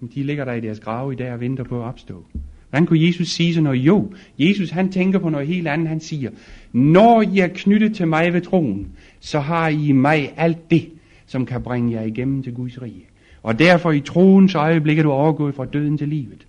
Men 0.00 0.10
de 0.14 0.22
ligger 0.22 0.44
der 0.44 0.52
i 0.52 0.60
deres 0.60 0.80
grave 0.80 1.12
i 1.12 1.16
dag 1.16 1.32
og 1.32 1.40
venter 1.40 1.64
på 1.64 1.76
at 1.80 1.84
opstå. 1.84 2.24
Hvordan 2.70 2.86
kunne 2.86 3.06
Jesus 3.06 3.28
sige 3.28 3.54
sådan 3.54 3.64
noget? 3.64 3.78
Jo, 3.78 4.12
Jesus 4.38 4.70
han 4.70 4.92
tænker 4.92 5.18
på 5.18 5.28
noget 5.28 5.46
helt 5.46 5.68
andet. 5.68 5.88
Han 5.88 6.00
siger, 6.00 6.30
når 6.72 7.22
I 7.22 7.38
er 7.38 7.48
knyttet 7.48 7.94
til 7.96 8.08
mig 8.08 8.32
ved 8.32 8.40
troen, 8.40 8.88
så 9.20 9.40
har 9.40 9.68
I 9.68 9.88
i 9.88 9.92
mig 9.92 10.34
alt 10.36 10.70
det, 10.70 10.90
som 11.26 11.46
kan 11.46 11.62
bringe 11.62 11.92
jer 11.92 12.02
igennem 12.02 12.42
til 12.42 12.54
Guds 12.54 12.82
rige. 12.82 13.06
Og 13.42 13.58
derfor 13.58 13.92
i 13.92 14.00
troens 14.00 14.54
øjeblik 14.54 14.98
er 14.98 15.02
du 15.02 15.10
overgået 15.10 15.54
fra 15.54 15.64
døden 15.64 15.98
til 15.98 16.08
livet. 16.08 16.46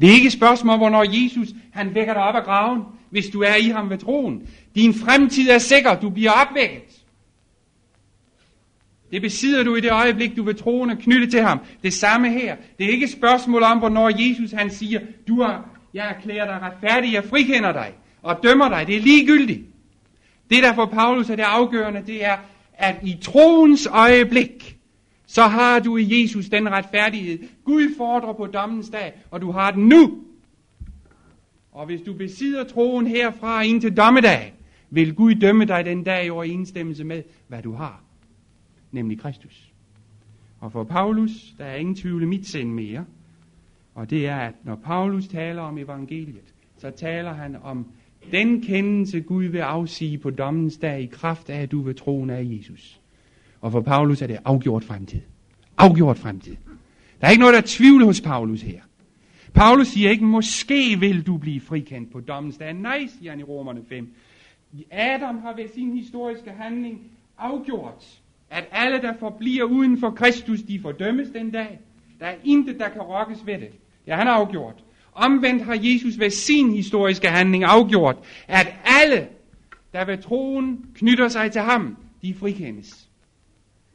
Det 0.00 0.08
er 0.08 0.14
ikke 0.14 0.26
et 0.26 0.32
spørgsmål, 0.32 0.76
hvornår 0.76 1.04
Jesus 1.22 1.48
han 1.70 1.94
vækker 1.94 2.12
dig 2.12 2.22
op 2.22 2.34
af 2.34 2.44
graven, 2.44 2.82
hvis 3.10 3.28
du 3.28 3.40
er 3.40 3.56
i 3.56 3.68
ham 3.68 3.90
ved 3.90 3.98
troen. 3.98 4.42
Din 4.74 4.94
fremtid 4.94 5.50
er 5.50 5.58
sikker, 5.58 6.00
du 6.00 6.10
bliver 6.10 6.30
opvækket. 6.30 6.89
Det 9.10 9.22
besidder 9.22 9.64
du 9.64 9.74
i 9.76 9.80
det 9.80 9.92
øjeblik, 9.92 10.36
du 10.36 10.42
ved 10.42 10.54
troen 10.54 10.90
er 10.90 10.94
knyttet 10.94 11.30
til 11.30 11.40
ham. 11.40 11.58
Det 11.82 11.92
samme 11.92 12.30
her. 12.30 12.56
Det 12.78 12.86
er 12.86 12.90
ikke 12.90 13.04
et 13.04 13.12
spørgsmål 13.12 13.62
om, 13.62 13.78
hvornår 13.78 14.28
Jesus 14.28 14.52
han 14.52 14.70
siger, 14.70 15.00
du 15.28 15.42
har, 15.42 15.68
jeg 15.94 16.14
erklærer 16.16 16.46
dig 16.46 16.58
retfærdig, 16.62 17.12
jeg 17.12 17.24
frikender 17.24 17.72
dig 17.72 17.92
og 18.22 18.38
dømmer 18.42 18.68
dig. 18.68 18.86
Det 18.86 18.96
er 18.96 19.00
ligegyldigt. 19.00 19.60
Det 20.50 20.62
der 20.62 20.74
for 20.74 20.86
Paulus 20.86 21.30
er 21.30 21.36
det 21.36 21.42
afgørende, 21.42 22.02
det 22.06 22.24
er, 22.24 22.36
at 22.74 22.96
i 23.02 23.18
troens 23.22 23.86
øjeblik, 23.86 24.76
så 25.26 25.42
har 25.42 25.78
du 25.78 25.96
i 25.96 26.22
Jesus 26.22 26.46
den 26.46 26.70
retfærdighed. 26.70 27.38
Gud 27.64 27.94
fordrer 27.96 28.32
på 28.32 28.46
dommens 28.46 28.88
dag, 28.88 29.12
og 29.30 29.40
du 29.40 29.50
har 29.50 29.70
den 29.70 29.88
nu. 29.88 30.18
Og 31.72 31.86
hvis 31.86 32.00
du 32.00 32.12
besidder 32.12 32.64
troen 32.64 33.06
herfra 33.06 33.62
ind 33.62 33.80
til 33.80 33.96
dommedag, 33.96 34.54
vil 34.90 35.14
Gud 35.14 35.34
dømme 35.34 35.64
dig 35.64 35.84
den 35.84 36.04
dag 36.04 36.26
i 36.26 36.30
overensstemmelse 36.30 37.04
med, 37.04 37.22
hvad 37.48 37.62
du 37.62 37.72
har 37.72 38.09
nemlig 38.92 39.20
Kristus. 39.20 39.72
Og 40.60 40.72
for 40.72 40.84
Paulus, 40.84 41.54
der 41.58 41.64
er 41.64 41.76
ingen 41.76 41.94
tvivl 41.94 42.22
i 42.22 42.26
mit 42.26 42.46
sind 42.46 42.72
mere, 42.72 43.04
og 43.94 44.10
det 44.10 44.26
er, 44.26 44.36
at 44.36 44.54
når 44.64 44.74
Paulus 44.74 45.28
taler 45.28 45.62
om 45.62 45.78
evangeliet, 45.78 46.54
så 46.78 46.90
taler 46.90 47.32
han 47.32 47.56
om 47.62 47.86
den 48.32 48.62
kendelse 48.62 49.20
Gud 49.20 49.44
vil 49.44 49.58
afsige 49.58 50.18
på 50.18 50.30
dommens 50.30 50.76
dag 50.76 51.02
i 51.02 51.06
kraft 51.06 51.50
af, 51.50 51.62
at 51.62 51.70
du 51.70 51.80
vil 51.80 51.96
troen 51.96 52.30
af 52.30 52.42
Jesus. 52.44 53.00
Og 53.60 53.72
for 53.72 53.80
Paulus 53.80 54.22
er 54.22 54.26
det 54.26 54.38
afgjort 54.44 54.84
fremtid. 54.84 55.20
Afgjort 55.78 56.18
fremtid. 56.18 56.56
Der 57.20 57.26
er 57.26 57.30
ikke 57.30 57.40
noget, 57.40 57.52
der 57.52 57.60
er 57.60 57.66
tvivl 57.66 58.04
hos 58.04 58.20
Paulus 58.20 58.62
her. 58.62 58.80
Paulus 59.54 59.86
siger 59.86 60.10
ikke, 60.10 60.24
måske 60.24 61.00
vil 61.00 61.26
du 61.26 61.36
blive 61.36 61.60
frikendt 61.60 62.12
på 62.12 62.20
dommens 62.20 62.56
dag. 62.56 62.74
Nej, 62.74 63.06
siger 63.18 63.30
han 63.30 63.40
i 63.40 63.42
Romerne 63.42 63.80
5. 63.88 64.14
Adam 64.90 65.38
har 65.38 65.56
ved 65.56 65.68
sin 65.74 65.96
historiske 65.96 66.50
handling 66.50 67.10
afgjort, 67.38 68.19
at 68.50 68.64
alle, 68.72 69.02
der 69.02 69.12
forbliver 69.20 69.64
uden 69.64 70.00
for 70.00 70.10
Kristus, 70.10 70.62
de 70.62 70.80
fordømmes 70.80 71.28
den 71.28 71.50
dag. 71.50 71.80
Der 72.20 72.26
er 72.26 72.34
intet, 72.44 72.78
der 72.78 72.88
kan 72.88 73.02
rokkes 73.02 73.46
ved 73.46 73.58
det. 73.58 73.70
Ja, 74.06 74.16
han 74.16 74.26
har 74.26 74.34
afgjort. 74.34 74.84
Omvendt 75.12 75.62
har 75.62 75.78
Jesus 75.80 76.18
ved 76.18 76.30
sin 76.30 76.72
historiske 76.72 77.28
handling 77.28 77.64
afgjort, 77.64 78.16
at 78.48 78.74
alle, 78.84 79.28
der 79.92 80.04
ved 80.04 80.18
troen 80.18 80.86
knytter 80.94 81.28
sig 81.28 81.52
til 81.52 81.60
ham, 81.60 81.96
de 82.22 82.34
frikendes. 82.34 83.08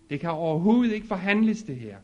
Det 0.10 0.20
kan 0.20 0.30
overhovedet 0.30 0.93
ikke 0.93 1.08
forhandles 1.08 1.64
det 1.64 1.76
her. 1.76 1.95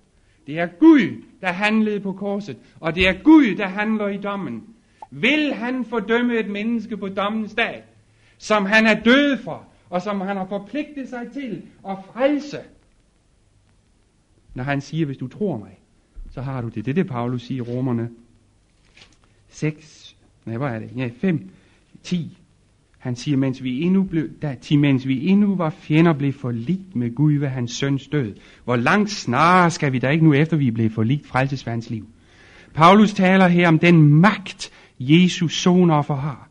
Det 0.47 0.59
er 0.59 0.67
Gud, 0.67 1.23
der 1.41 1.51
handlede 1.51 1.99
på 1.99 2.13
korset, 2.13 2.57
og 2.79 2.95
det 2.95 3.07
er 3.07 3.13
Gud, 3.23 3.55
der 3.55 3.67
handler 3.67 4.07
i 4.07 4.17
dommen. 4.17 4.63
Vil 5.11 5.53
han 5.53 5.85
fordømme 5.85 6.39
et 6.39 6.49
menneske 6.49 6.97
på 6.97 7.09
dommens 7.09 7.53
dag, 7.53 7.83
som 8.37 8.65
han 8.65 8.85
er 8.85 9.03
død 9.03 9.37
for, 9.37 9.67
og 9.91 10.01
som 10.01 10.21
han 10.21 10.37
har 10.37 10.45
forpligtet 10.45 11.09
sig 11.09 11.27
til 11.33 11.61
at 11.89 11.97
frelse. 12.13 12.57
Når 14.53 14.63
han 14.63 14.81
siger, 14.81 15.05
hvis 15.05 15.17
du 15.17 15.27
tror 15.27 15.57
mig, 15.57 15.79
så 16.29 16.41
har 16.41 16.61
du 16.61 16.67
det. 16.67 16.85
Det 16.85 16.87
er 16.87 16.93
det, 16.93 17.07
Paulus 17.07 17.41
siger 17.41 17.63
i 17.63 17.69
Romerne 17.69 18.09
6, 19.49 20.15
nej, 20.45 20.57
hvad 20.57 20.67
er 20.67 20.79
det? 20.79 20.89
Ja, 20.97 21.09
5, 21.17 21.49
10. 22.03 22.37
Han 22.97 23.15
siger, 23.15 23.37
mens 23.37 23.63
vi 23.63 23.81
endnu, 23.81 24.03
blev, 24.03 24.29
da, 24.41 24.55
til 24.61 24.79
mens 24.79 25.07
vi 25.07 25.27
endnu 25.27 25.55
var 25.55 25.69
fjender, 25.69 26.13
blev 26.13 26.33
forligt 26.33 26.95
med 26.95 27.15
Gud 27.15 27.33
ved 27.33 27.47
hans 27.47 27.71
søns 27.71 28.07
død. 28.07 28.35
Hvor 28.63 28.75
langt 28.75 29.11
snarere 29.11 29.71
skal 29.71 29.91
vi 29.91 29.99
da 29.99 30.09
ikke 30.09 30.25
nu 30.25 30.33
efter, 30.33 30.57
vi 30.57 30.63
blev 30.63 30.73
blevet 30.73 30.91
forligt 30.91 31.27
frelsesvands 31.27 31.89
liv. 31.89 32.07
Paulus 32.73 33.13
taler 33.13 33.47
her 33.47 33.67
om 33.67 33.79
den 33.79 34.13
magt, 34.13 34.71
Jesus 34.99 35.53
sonoffer 35.53 36.15
har. 36.15 36.49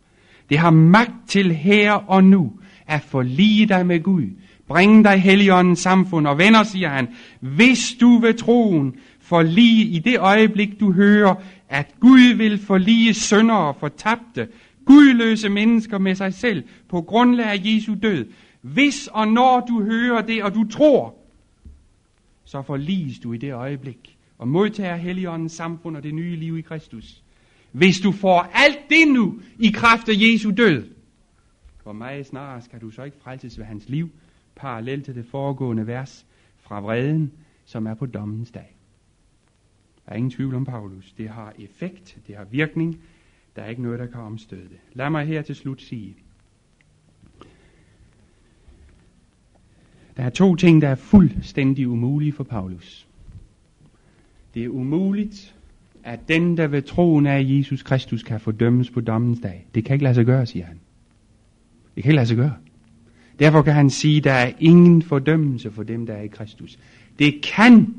Det 0.51 0.59
har 0.59 0.71
magt 0.71 1.29
til 1.29 1.55
her 1.55 1.93
og 1.93 2.25
nu 2.25 2.60
at 2.91 3.03
forlige 3.03 3.67
dig 3.67 3.87
med 3.87 4.03
Gud. 4.03 4.27
Bring 4.69 5.05
dig 5.05 5.19
helligåndens 5.19 5.79
samfund. 5.79 6.27
Og 6.27 6.39
venner, 6.39 6.63
siger 6.63 6.89
han, 6.89 7.09
hvis 7.41 7.97
du 8.01 8.19
ved 8.19 8.35
troen 8.35 8.95
forlige 9.21 9.85
i 9.85 9.99
det 9.99 10.19
øjeblik, 10.19 10.81
du 10.81 10.93
hører, 10.93 11.35
at 11.69 11.95
Gud 12.01 12.35
vil 12.35 12.59
forlige 12.59 13.15
syndere 13.15 13.59
og 13.59 13.77
fortabte, 13.81 14.49
gudløse 14.85 15.49
mennesker 15.49 15.99
med 15.99 16.15
sig 16.15 16.35
selv 16.35 16.63
på 16.89 17.01
grundlag 17.01 17.47
af 17.47 17.61
Jesu 17.65 17.95
død. 18.03 18.27
Hvis 18.63 19.07
og 19.07 19.29
når 19.29 19.67
du 19.69 19.83
hører 19.83 20.23
det, 20.23 20.43
og 20.43 20.55
du 20.55 20.69
tror, 20.69 21.15
så 22.45 22.63
forliges 22.63 23.19
du 23.19 23.33
i 23.33 23.37
det 23.37 23.53
øjeblik 23.53 24.17
og 24.39 24.49
modtager 24.49 24.97
Helligåndens 24.97 25.53
samfund 25.53 25.97
og 25.97 26.03
det 26.03 26.15
nye 26.15 26.37
liv 26.37 26.59
i 26.59 26.61
Kristus. 26.61 27.23
Hvis 27.73 28.01
du 28.01 28.13
får 28.13 28.51
alt 28.55 28.79
det 28.89 29.09
nu 29.09 29.41
i 29.59 29.71
kraft 29.71 30.09
af 30.09 30.15
Jesu 30.17 30.51
død, 30.51 30.85
hvor 31.83 31.93
meget 31.93 32.27
snarere 32.27 32.63
skal 32.63 32.81
du 32.81 32.91
så 32.91 33.03
ikke 33.03 33.17
frelses 33.21 33.59
ved 33.59 33.65
hans 33.65 33.89
liv, 33.89 34.11
parallelt 34.57 35.05
til 35.05 35.15
det 35.15 35.27
foregående 35.27 35.87
vers 35.87 36.27
fra 36.59 36.81
vreden, 36.81 37.33
som 37.65 37.87
er 37.87 37.95
på 37.95 38.07
dommens 38.07 38.51
dag. 38.51 38.77
Der 40.07 40.13
er 40.13 40.17
ingen 40.17 40.31
tvivl 40.31 40.55
om 40.55 40.65
Paulus. 40.65 41.13
Det 41.19 41.29
har 41.29 41.55
effekt, 41.59 42.19
det 42.27 42.37
har 42.37 42.45
virkning. 42.45 43.01
Der 43.57 43.63
er 43.63 43.69
ikke 43.69 43.83
noget, 43.83 43.99
der 43.99 44.07
kan 44.07 44.21
omstøde 44.21 44.63
det. 44.63 44.79
Lad 44.93 45.11
mig 45.11 45.27
her 45.27 45.43
til 45.43 45.55
slut 45.55 45.83
sige. 45.83 46.17
Der 50.17 50.23
er 50.23 50.31
to 50.31 50.57
ting, 50.57 50.83
der 50.83 50.89
er 50.89 50.95
fuldstændig 50.95 51.89
umulige 51.89 52.33
for 52.33 52.45
Paulus. 52.45 53.09
Det 54.55 54.65
er 54.65 54.69
umuligt, 54.69 55.57
at 56.03 56.29
den, 56.29 56.57
der 56.57 56.67
ved 56.67 56.83
troen 56.83 57.27
af 57.27 57.45
Jesus 57.45 57.83
Kristus, 57.83 58.23
kan 58.23 58.41
fordømmes 58.41 58.91
på 58.91 59.01
dommens 59.01 59.41
dag. 59.41 59.67
Det 59.75 59.85
kan 59.85 59.95
ikke 59.95 60.05
lade 60.05 60.15
sig 60.15 60.27
gøre, 60.27 60.47
siger 60.47 60.67
han. 60.67 60.81
Det 61.95 62.03
kan 62.03 62.11
ikke 62.11 62.17
lade 62.17 62.27
sig 62.27 62.37
gøre. 62.37 62.55
Derfor 63.39 63.63
kan 63.63 63.75
han 63.75 63.91
sige, 63.91 64.17
at 64.17 64.25
der 64.25 64.33
er 64.33 64.53
ingen 64.61 65.03
fordømmelse 65.03 65.71
for 65.71 65.83
dem, 65.83 66.07
der 66.07 66.15
er 66.15 66.23
i 66.23 66.27
Kristus. 66.27 66.79
Det 67.19 67.41
kan 67.43 67.95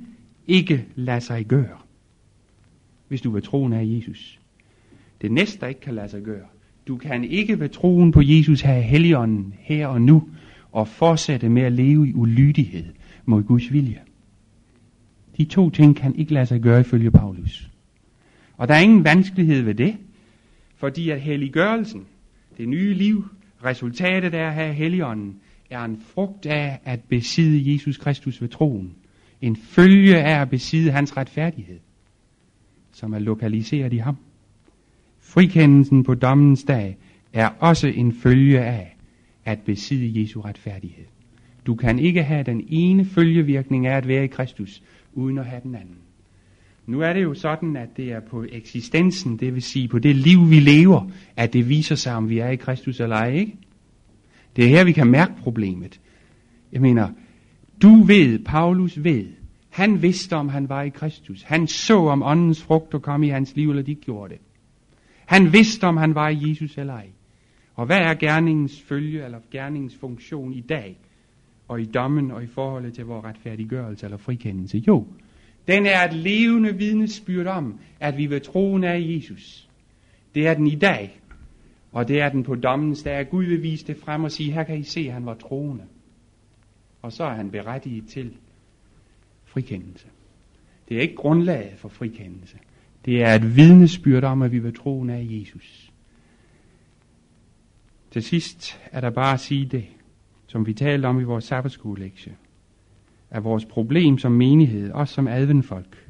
ikke 0.48 0.86
lade 0.96 1.22
sig 1.22 1.46
gøre, 1.46 1.78
hvis 3.08 3.22
du 3.22 3.32
ved 3.32 3.42
troen 3.42 3.74
af 3.74 3.84
Jesus. 3.86 4.40
Det 5.22 5.32
næste, 5.32 5.60
der 5.60 5.68
ikke 5.68 5.82
kan 5.82 5.96
lade 5.96 6.10
sig 6.10 6.22
gøre. 6.22 6.46
Du 6.88 6.98
kan 6.98 7.24
ikke 7.24 7.60
ved 7.60 7.70
troen 7.70 8.12
på 8.12 8.22
Jesus 8.22 8.62
have 8.62 8.82
helligånden 8.82 9.54
her 9.60 9.88
og 9.88 10.02
nu, 10.02 10.30
og 10.72 10.88
fortsætte 10.88 11.50
med 11.50 11.62
at 11.62 11.72
leve 11.72 12.10
i 12.10 12.14
ulydighed 12.14 12.86
mod 13.26 13.44
Guds 13.44 13.74
vilje. 13.74 14.00
De 15.38 15.46
to 15.46 15.70
ting 15.70 15.96
kan 15.96 16.16
ikke 16.16 16.34
lade 16.34 16.46
sig 16.46 16.62
gøre 16.62 16.80
ifølge 16.80 17.12
Paulus. 17.12 17.70
Og 18.58 18.68
der 18.68 18.74
er 18.74 18.80
ingen 18.80 19.04
vanskelighed 19.04 19.62
ved 19.62 19.76
det, 19.76 19.96
fordi 20.76 21.10
at 21.10 21.22
helliggørelsen, 21.22 22.06
det 22.58 22.70
nye 22.70 22.94
liv, 22.94 23.26
resultatet 23.66 24.34
af 24.34 24.48
at 24.48 24.54
have 24.54 24.74
helligånden, 24.74 25.40
er 25.70 25.84
en 25.84 26.02
frugt 26.14 26.46
af 26.46 26.80
at 26.84 27.00
besidde 27.10 27.74
Jesus 27.74 27.98
Kristus 27.98 28.42
ved 28.42 28.50
troen. 28.50 28.96
En 29.42 29.56
følge 29.56 30.18
af 30.18 30.42
at 30.42 30.50
besidde 30.50 30.92
hans 30.92 31.18
retfærdighed, 31.18 31.80
som 32.92 33.14
er 33.14 33.20
lokaliseret 33.20 33.94
i 33.94 33.98
ham. 33.98 34.18
Frikendelsen 35.20 36.04
på 36.04 36.16
dommens 36.16 36.64
dag 36.64 36.98
er 37.34 37.50
også 37.60 37.88
en 37.88 38.14
følge 38.14 38.60
af 38.62 38.98
at 39.46 39.60
besidde 39.66 40.22
Jesu 40.22 40.42
retfærdighed. 40.42 41.06
Du 41.66 41.76
kan 41.76 42.00
ikke 42.00 42.24
have 42.24 42.44
den 42.44 42.66
ene 42.68 43.06
følgevirkning 43.06 43.88
af 43.88 43.98
at 43.98 44.08
være 44.08 44.24
i 44.24 44.28
Kristus, 44.28 44.84
uden 45.14 45.38
at 45.38 45.46
have 45.46 45.62
den 45.64 45.76
anden. 45.76 45.98
Nu 46.86 47.00
er 47.00 47.14
det 47.14 47.24
jo 47.24 47.34
sådan, 47.34 47.76
at 47.76 47.90
det 47.98 48.12
er 48.12 48.20
på 48.20 48.46
eksistensen, 48.50 49.38
det 49.38 49.54
vil 49.54 49.62
sige 49.62 49.88
på 49.88 50.00
det 50.00 50.16
liv, 50.16 50.50
vi 50.50 50.60
lever, 50.60 51.10
at 51.36 51.54
det 51.54 51.70
viser 51.70 51.96
sig, 51.96 52.16
om 52.16 52.30
vi 52.30 52.40
er 52.40 52.50
i 52.50 52.56
Kristus 52.56 53.00
eller 53.00 53.16
ej, 53.16 53.32
ikke? 53.32 53.58
Det 54.56 54.66
er 54.66 54.70
her, 54.70 54.84
vi 54.84 54.92
kan 54.92 55.08
mærke 55.08 55.34
problemet. 55.40 56.00
Jeg 56.72 56.82
mener, 56.82 57.10
du 57.82 58.04
ved, 58.04 58.40
Paulus 58.40 59.04
ved, 59.04 59.26
han 59.70 60.02
vidste, 60.02 60.36
om 60.36 60.50
han 60.50 60.70
var 60.70 60.82
i 60.82 60.90
Kristus. 60.90 61.44
Han 61.44 61.68
så, 61.68 61.98
om 61.98 62.24
åndens 62.24 62.66
og 62.70 63.02
kom 63.02 63.24
i 63.24 63.30
hans 63.30 63.56
liv, 63.56 63.70
eller 63.70 63.84
de 63.84 63.96
gjorde 63.96 64.34
det. 64.34 64.42
Han 65.26 65.54
vidste, 65.54 65.84
om 65.84 65.98
han 65.98 66.16
var 66.16 66.30
i 66.30 66.50
Jesus 66.50 66.78
eller 66.78 66.94
ej. 66.94 67.08
Og 67.76 67.86
hvad 67.86 67.98
er 67.98 68.14
gerningens 68.14 68.82
følge, 68.82 69.26
eller 69.26 69.40
gerningens 69.52 69.96
funktion 69.96 70.54
i 70.54 70.62
dag, 70.62 70.98
og 71.68 71.82
i 71.82 71.86
dommen, 71.86 72.32
og 72.32 72.44
i 72.44 72.48
forholdet 72.48 72.94
til 72.94 73.06
vores 73.06 73.26
retfærdiggørelse 73.26 74.06
eller 74.06 74.18
frikendelse? 74.18 74.78
Jo, 74.78 75.08
den 75.68 75.86
er 75.86 76.04
et 76.04 76.14
levende 76.14 76.78
vidnesbyrd 76.78 77.48
om, 77.48 77.80
at 78.00 78.18
vi 78.18 78.30
ved 78.30 78.40
troen 78.40 78.84
af 78.84 79.00
Jesus. 79.00 79.70
Det 80.36 80.48
er 80.48 80.54
den 80.54 80.68
i 80.68 80.76
dag, 80.76 81.22
og 81.92 82.08
det 82.08 82.22
er 82.22 82.30
den 82.30 82.44
på 82.44 82.56
dommens 82.56 83.04
dag. 83.04 83.30
Gud 83.30 83.46
vil 83.46 83.64
vise 83.64 83.88
det 83.88 83.98
frem 83.98 84.24
og 84.24 84.32
sige, 84.32 84.52
her 84.52 84.64
kan 84.64 84.78
I 84.78 84.84
se, 84.84 85.00
at 85.00 85.14
han 85.14 85.26
var 85.26 85.34
troende. 85.34 85.84
Og 87.02 87.12
så 87.12 87.24
er 87.24 87.34
han 87.34 87.52
berettiget 87.52 88.08
til 88.08 88.34
frikendelse. 89.46 90.08
Det 90.90 90.98
er 90.98 91.02
ikke 91.02 91.16
grundlaget 91.16 91.78
for 91.78 91.90
frikendelse. 91.90 92.58
Det 93.06 93.24
er 93.24 93.36
et 93.36 93.56
vidnesbyrd 93.56 94.24
om, 94.24 94.42
at 94.42 94.52
vi 94.52 94.64
ved 94.64 94.72
troen 94.72 95.10
af 95.10 95.28
Jesus. 95.30 95.92
Til 98.12 98.24
sidst 98.24 98.82
er 98.92 99.02
der 99.02 99.10
bare 99.10 99.34
at 99.34 99.40
sige 99.40 99.66
det, 99.66 99.86
som 100.48 100.68
vi 100.68 100.74
talte 100.74 101.06
om 101.06 101.20
i 101.20 101.24
vores 101.24 101.44
sabbatskolelektie 101.44 102.36
at 103.32 103.44
vores 103.44 103.66
problem 103.66 104.18
som 104.18 104.32
menighed, 104.32 104.92
også 104.92 105.14
som 105.14 105.28
adventfolk, 105.28 106.08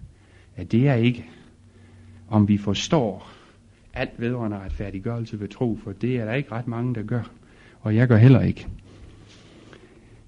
at 0.55 0.71
det 0.71 0.87
er 0.87 0.93
ikke, 0.93 1.25
om 2.29 2.47
vi 2.47 2.57
forstår 2.57 3.31
alt 3.93 4.11
vedrørende 4.17 4.57
retfærdiggørelse 4.57 5.39
ved 5.39 5.47
tro, 5.47 5.79
for 5.83 5.91
det 5.91 6.17
er 6.17 6.25
der 6.25 6.33
ikke 6.33 6.51
ret 6.51 6.67
mange, 6.67 6.95
der 6.95 7.03
gør. 7.03 7.31
Og 7.81 7.95
jeg 7.95 8.07
gør 8.07 8.17
heller 8.17 8.41
ikke. 8.41 8.67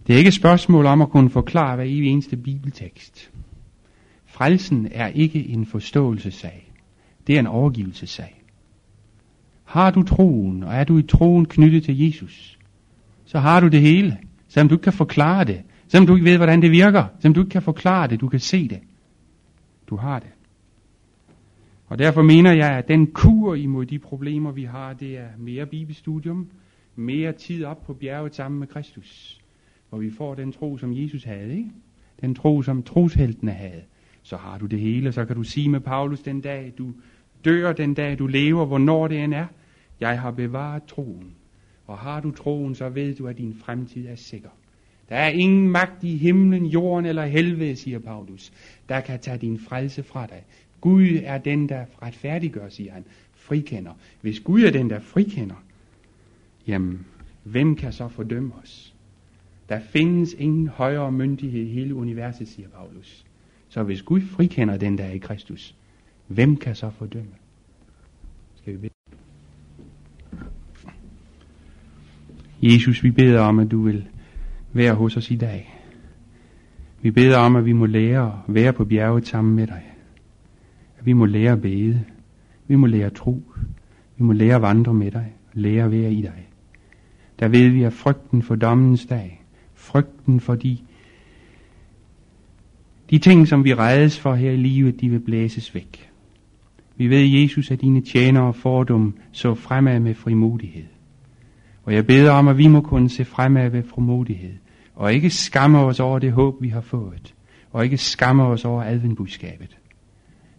Det 0.08 0.14
er 0.14 0.18
ikke 0.18 0.28
et 0.28 0.34
spørgsmål 0.34 0.86
om 0.86 1.02
at 1.02 1.10
kunne 1.10 1.30
forklare 1.30 1.76
hver 1.76 1.84
evig 1.84 2.08
eneste 2.08 2.38
bibeltekst. 2.38 3.32
Frelsen 4.26 4.88
er 4.92 5.08
ikke 5.08 5.48
en 5.48 5.66
forståelsessag. 5.66 6.72
Det 7.28 7.36
er 7.36 7.40
en 7.40 7.48
overgivelsessag. 7.48 8.44
Har 9.64 9.92
du 9.92 10.04
troen, 10.04 10.64
og 10.64 10.74
er 10.74 10.84
du 10.84 10.98
i 10.98 11.04
troen 11.04 11.46
knyttet 11.46 11.84
til 11.84 12.00
Jesus, 12.00 12.60
så 13.26 13.40
har 13.40 13.60
du 13.60 13.68
det 13.68 13.82
hele. 13.82 14.18
Selvom 14.48 14.70
du 14.70 14.76
ikke 14.76 14.84
kan 14.84 14.94
forklare 14.94 15.44
det, 15.44 15.62
Selvom 15.88 16.08
du 16.08 16.16
ikke 16.16 16.26
ved, 16.26 16.38
hvordan 16.38 16.62
det 16.62 16.72
virker. 16.72 17.06
Selvom 17.20 17.34
du 17.34 17.42
ikke 17.42 17.50
kan 17.50 17.62
forklare 17.62 18.08
det. 18.08 18.22
Du 18.22 18.28
kan 18.28 18.40
se 18.40 18.68
det. 18.68 18.80
Du 19.90 19.96
har 19.96 20.20
det. 20.20 20.30
Og 21.88 22.00
derfor 22.00 22.22
mener 22.22 22.52
jeg, 22.54 22.72
at 22.72 22.88
den 22.88 23.08
kur 23.08 23.56
imod 23.56 23.86
de 23.86 24.00
problemer, 24.00 24.52
vi 24.52 24.64
har, 24.64 24.94
det 24.94 25.18
er 25.18 25.28
mere 25.38 25.66
bibelstudium, 25.66 26.48
mere 26.96 27.32
tid 27.32 27.66
op 27.66 27.84
på 27.86 27.94
bjerget 27.94 28.36
sammen 28.36 28.60
med 28.60 28.68
Kristus. 28.68 29.42
Hvor 29.90 30.00
vi 30.00 30.12
får 30.12 30.36
den 30.36 30.52
tro, 30.52 30.78
som 30.78 30.94
Jesus 30.94 31.24
havde. 31.24 31.58
Ikke? 31.58 31.72
Den 32.22 32.36
tro, 32.36 32.62
som 32.62 32.84
trosheltene 32.84 33.52
havde. 33.52 33.82
Så 34.24 34.38
har 34.38 34.58
du 34.58 34.66
det 34.66 34.80
hele, 34.80 35.12
så 35.12 35.26
kan 35.26 35.36
du 35.36 35.44
sige 35.44 35.70
med 35.70 35.80
Paulus 35.80 36.22
den 36.22 36.42
dag, 36.42 36.74
du 36.78 36.94
dør, 37.46 37.74
den 37.74 37.94
dag 37.94 38.20
du 38.20 38.28
lever, 38.28 38.66
hvornår 38.66 39.08
det 39.08 39.24
end 39.24 39.34
er. 39.34 39.46
Jeg 40.00 40.22
har 40.22 40.32
bevaret 40.32 40.84
troen. 40.84 41.36
Og 41.88 41.98
har 41.98 42.20
du 42.20 42.32
troen, 42.32 42.76
så 42.76 42.90
ved 42.90 43.16
du, 43.16 43.28
at 43.28 43.38
din 43.38 43.56
fremtid 43.56 44.08
er 44.08 44.16
sikker. 44.16 44.50
Der 45.10 45.16
er 45.16 45.30
ingen 45.30 45.70
magt 45.70 46.04
i 46.04 46.18
himlen, 46.18 46.66
jorden 46.66 47.06
eller 47.06 47.26
helvede, 47.26 47.76
siger 47.76 48.00
Paulus, 48.00 48.52
der 48.90 49.02
kan 49.02 49.20
tage 49.20 49.38
din 49.38 49.60
frelse 49.60 50.04
fra 50.04 50.26
dig. 50.26 50.44
Gud 50.82 51.20
er 51.24 51.38
den, 51.38 51.70
der 51.70 51.86
retfærdiggør, 52.02 52.70
siger 52.70 52.94
han, 52.94 53.06
frikender. 53.34 53.92
Hvis 54.22 54.40
Gud 54.40 54.62
er 54.62 54.72
den, 54.72 54.90
der 54.90 55.00
frikender, 55.00 55.64
jamen, 56.68 57.06
hvem 57.44 57.76
kan 57.76 57.94
så 57.94 58.08
fordømme 58.08 58.52
os? 58.64 58.96
Der 59.70 59.80
findes 59.80 60.34
ingen 60.34 60.68
højere 60.68 61.12
myndighed 61.12 61.62
i 61.62 61.74
hele 61.74 61.96
universet, 61.96 62.48
siger 62.48 62.68
Paulus. 62.70 63.26
Så 63.70 63.84
hvis 63.84 64.02
Gud 64.02 64.22
frikender 64.22 64.78
den, 64.78 64.98
der 64.98 65.04
er 65.04 65.12
i 65.12 65.18
Kristus, 65.18 65.76
hvem 66.28 66.58
kan 66.58 66.76
så 66.76 66.90
fordømme? 66.90 67.32
Skal 68.56 68.74
vi 68.74 68.78
bede? 68.78 68.94
Jesus, 72.62 73.04
vi 73.04 73.12
beder 73.12 73.40
om, 73.40 73.60
at 73.60 73.72
du 73.72 73.82
vil 73.82 74.08
være 74.74 74.94
hos 74.94 75.18
os 75.18 75.32
i 75.32 75.36
dag. 75.36 75.80
Vi 77.02 77.12
beder 77.12 77.38
om, 77.38 77.56
at 77.56 77.66
vi 77.66 77.74
må 77.74 77.86
lære 77.86 78.26
at 78.48 78.56
være 78.56 78.74
på 78.74 78.86
bjerget 78.86 79.28
sammen 79.28 79.56
med 79.56 79.68
dig. 79.68 79.84
At 81.00 81.06
vi 81.06 81.14
må 81.14 81.26
lære 81.26 81.52
at 81.52 81.62
bede. 81.62 82.06
Vi 82.68 82.76
må 82.76 82.88
lære 82.88 83.06
at 83.06 83.14
tro. 83.14 83.44
Vi 84.18 84.24
må 84.24 84.34
lære 84.34 84.56
at 84.56 84.62
vandre 84.62 84.94
med 84.94 85.12
dig. 85.12 85.34
Lære 85.54 85.84
at 85.84 85.92
være 85.92 86.14
i 86.14 86.22
dig. 86.22 86.48
Der 87.40 87.48
ved 87.48 87.70
vi, 87.70 87.84
at 87.84 87.94
frygten 87.94 88.42
for 88.42 88.56
dommens 88.56 89.06
dag, 89.06 89.44
frygten 89.74 90.40
for 90.40 90.56
de, 90.56 90.78
de 93.10 93.18
ting, 93.18 93.48
som 93.48 93.64
vi 93.64 93.74
reddes 93.74 94.20
for 94.20 94.36
her 94.36 94.52
i 94.52 94.58
livet, 94.58 95.02
de 95.02 95.10
vil 95.10 95.20
blæses 95.20 95.76
væk. 95.76 96.10
Vi 96.98 97.08
ved, 97.08 97.26
Jesus, 97.26 97.72
at 97.72 97.82
dine 97.82 98.02
tjenere 98.02 98.44
og 98.44 98.56
fordom 98.56 99.16
så 99.32 99.54
fremad 99.54 100.00
med 100.00 100.14
frimodighed. 100.14 100.86
Og 101.84 101.94
jeg 101.94 102.08
beder 102.08 102.32
om, 102.32 102.48
at 102.48 102.58
vi 102.58 102.68
må 102.68 102.82
kunne 102.82 103.10
se 103.10 103.26
fremad 103.26 103.70
ved 103.70 103.84
frimodighed 103.84 104.54
og 104.96 105.14
ikke 105.14 105.30
skamme 105.30 105.80
os 105.80 106.00
over 106.00 106.20
det 106.20 106.32
håb, 106.32 106.62
vi 106.62 106.70
har 106.70 106.82
fået, 106.82 107.34
og 107.72 107.84
ikke 107.84 107.98
skamme 107.98 108.44
os 108.44 108.66
over 108.66 108.84
adventbudskabet. 108.84 109.78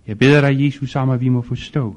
Jeg 0.07 0.19
beder 0.19 0.41
dig, 0.41 0.65
Jesus, 0.65 0.97
om, 0.97 1.11
at 1.11 1.21
vi 1.21 1.29
må 1.29 1.43
forstå, 1.43 1.97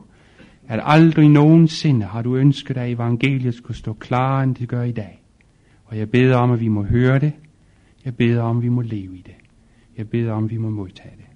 at 0.68 0.80
aldrig 0.84 1.30
nogensinde 1.30 2.06
har 2.06 2.22
du 2.22 2.36
ønsket, 2.36 2.78
at 2.78 2.92
evangeliet 2.92 3.56
skulle 3.56 3.78
stå 3.78 3.94
klarere, 3.94 4.44
end 4.44 4.56
det 4.56 4.70
gør 4.70 4.84
i 4.84 4.92
dag. 4.92 5.22
Og 5.86 5.98
jeg 5.98 6.10
beder 6.10 6.38
om, 6.38 6.52
at 6.52 6.60
vi 6.60 6.68
må 6.68 6.84
høre 6.84 7.20
det. 7.20 7.34
Jeg 8.06 8.16
beder 8.16 8.42
om, 8.42 8.58
at 8.58 8.64
vi 8.64 8.70
må 8.70 8.82
leve 8.82 9.18
i 9.18 9.22
det. 9.22 9.36
Jeg 9.98 10.10
beder 10.10 10.32
om, 10.32 10.46
at 10.46 10.52
vi 10.52 10.58
må 10.58 10.70
modtage 10.70 11.14
det. 11.18 11.27